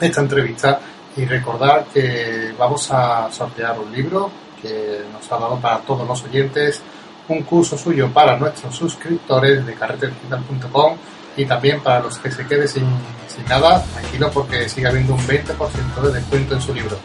esta 0.00 0.20
entrevista 0.22 0.80
y 1.14 1.26
recordar 1.26 1.84
que 1.92 2.54
vamos 2.58 2.90
a 2.90 3.30
sortear 3.30 3.78
un 3.78 3.92
libro 3.92 4.30
que 4.62 5.02
nos 5.12 5.30
ha 5.30 5.38
dado 5.38 5.56
para 5.58 5.80
todos 5.80 6.08
los 6.08 6.24
oyentes 6.24 6.80
un 7.28 7.42
curso 7.42 7.76
suyo 7.76 8.08
para 8.14 8.38
nuestros 8.38 8.74
suscriptores 8.74 9.66
de 9.66 9.74
carreterdigital.com 9.74 10.96
y 11.36 11.44
también 11.46 11.80
para 11.80 12.00
los 12.00 12.18
que 12.18 12.30
se 12.30 12.46
queden 12.46 12.68
sin, 12.68 12.86
sin 13.34 13.44
nada, 13.48 13.82
tranquilo 13.82 14.30
porque 14.32 14.68
sigue 14.68 14.86
habiendo 14.86 15.14
un 15.14 15.26
20% 15.26 16.00
de 16.02 16.12
descuento 16.12 16.54
en 16.54 16.60
su 16.60 16.74
libro. 16.74 16.98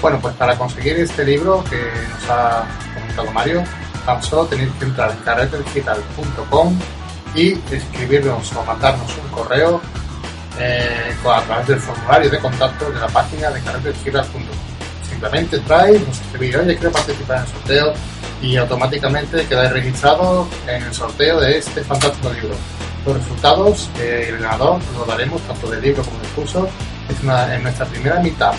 Bueno, 0.00 0.18
pues 0.20 0.34
para 0.36 0.56
conseguir 0.56 0.96
este 0.98 1.24
libro 1.24 1.64
que 1.68 1.76
nos 2.10 2.30
ha 2.30 2.64
comentado 2.94 3.32
Mario, 3.32 3.64
tan 4.06 4.22
solo 4.22 4.46
tenéis 4.46 4.70
que 4.78 4.84
entrar 4.84 5.10
en 5.10 5.18
carreterdigital.com 5.18 6.78
y 7.34 7.52
escribirnos 7.72 8.52
o 8.52 8.64
mandarnos 8.64 9.10
un 9.18 9.28
correo 9.30 9.80
eh, 10.58 11.14
a 11.24 11.42
través 11.42 11.66
del 11.66 11.80
formulario 11.80 12.30
de 12.30 12.38
contacto 12.38 12.90
de 12.90 13.00
la 13.00 13.08
página 13.08 13.50
de 13.50 13.60
carreterdigital.com. 13.60 14.42
Simplemente 15.08 15.56
entráis, 15.56 16.06
nos 16.06 16.20
escribís, 16.20 16.54
oye, 16.54 16.76
quiero 16.76 16.92
participar 16.92 17.38
en 17.38 17.42
el 17.42 17.48
sorteo 17.48 17.94
y 18.40 18.56
automáticamente 18.56 19.44
quedáis 19.46 19.72
registrados 19.72 20.48
en 20.66 20.82
el 20.82 20.94
sorteo 20.94 21.40
de 21.40 21.58
este 21.58 21.82
fantástico 21.82 22.30
libro. 22.32 22.54
Los 23.04 23.16
resultados, 23.16 23.90
eh, 23.98 24.26
el 24.28 24.38
ganador, 24.38 24.80
lo 24.96 25.04
daremos 25.04 25.40
tanto 25.42 25.70
del 25.70 25.82
libro 25.82 26.02
como 26.02 26.18
del 26.20 26.30
curso, 26.30 26.68
es 27.08 27.16
en 27.20 27.62
nuestra 27.62 27.86
primera 27.86 28.20
mitad. 28.20 28.52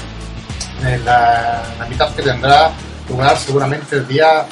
En 0.83 1.03
la, 1.05 1.61
mitad 1.89 2.13
que 2.15 2.23
tendrá 2.23 2.71
lugar 3.09 3.37
seguramente 3.37 3.97
el 3.97 4.07
día 4.07 4.45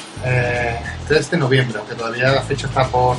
3 1.08 1.26
eh, 1.26 1.30
de 1.32 1.38
noviembre, 1.38 1.80
aunque 1.80 1.96
todavía 1.96 2.32
la 2.32 2.42
fecha 2.42 2.68
está 2.68 2.86
por, 2.88 3.16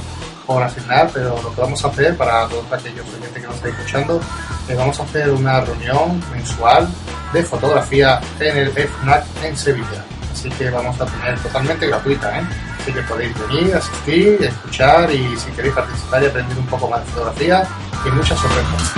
por 0.46 0.62
asignar, 0.62 1.10
pero 1.12 1.40
lo 1.42 1.54
que 1.54 1.60
vamos 1.60 1.84
a 1.84 1.88
hacer 1.88 2.16
para 2.16 2.46
todos 2.48 2.64
aquellos 2.72 3.06
oyentes 3.06 3.32
que 3.32 3.46
nos 3.46 3.56
están 3.56 3.70
escuchando, 3.70 4.20
es 4.68 4.76
vamos 4.76 5.00
a 5.00 5.02
hacer 5.02 5.30
una 5.30 5.60
reunión 5.60 6.22
mensual 6.32 6.88
de 7.32 7.42
fotografía 7.42 8.20
en 8.40 8.56
el 8.56 8.70
FNAC 8.70 9.24
en 9.42 9.56
Sevilla 9.56 10.04
así 10.38 10.48
que 10.50 10.70
vamos 10.70 11.00
a 11.00 11.06
tener 11.06 11.38
totalmente 11.40 11.86
gratuita, 11.88 12.38
¿eh? 12.38 12.44
Así 12.80 12.92
que 12.92 13.02
podéis 13.02 13.34
venir, 13.48 13.74
asistir, 13.74 14.38
escuchar 14.40 15.10
y 15.10 15.36
si 15.36 15.50
queréis 15.50 15.74
participar 15.74 16.22
y 16.22 16.26
aprender 16.26 16.58
un 16.58 16.66
poco 16.66 16.88
más 16.88 17.04
de 17.04 17.12
fotografía 17.12 17.64
y 18.06 18.10
muchas 18.10 18.38
sorpresas. 18.38 18.92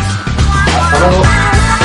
Hasta 0.77 0.99
luego. 0.99 1.80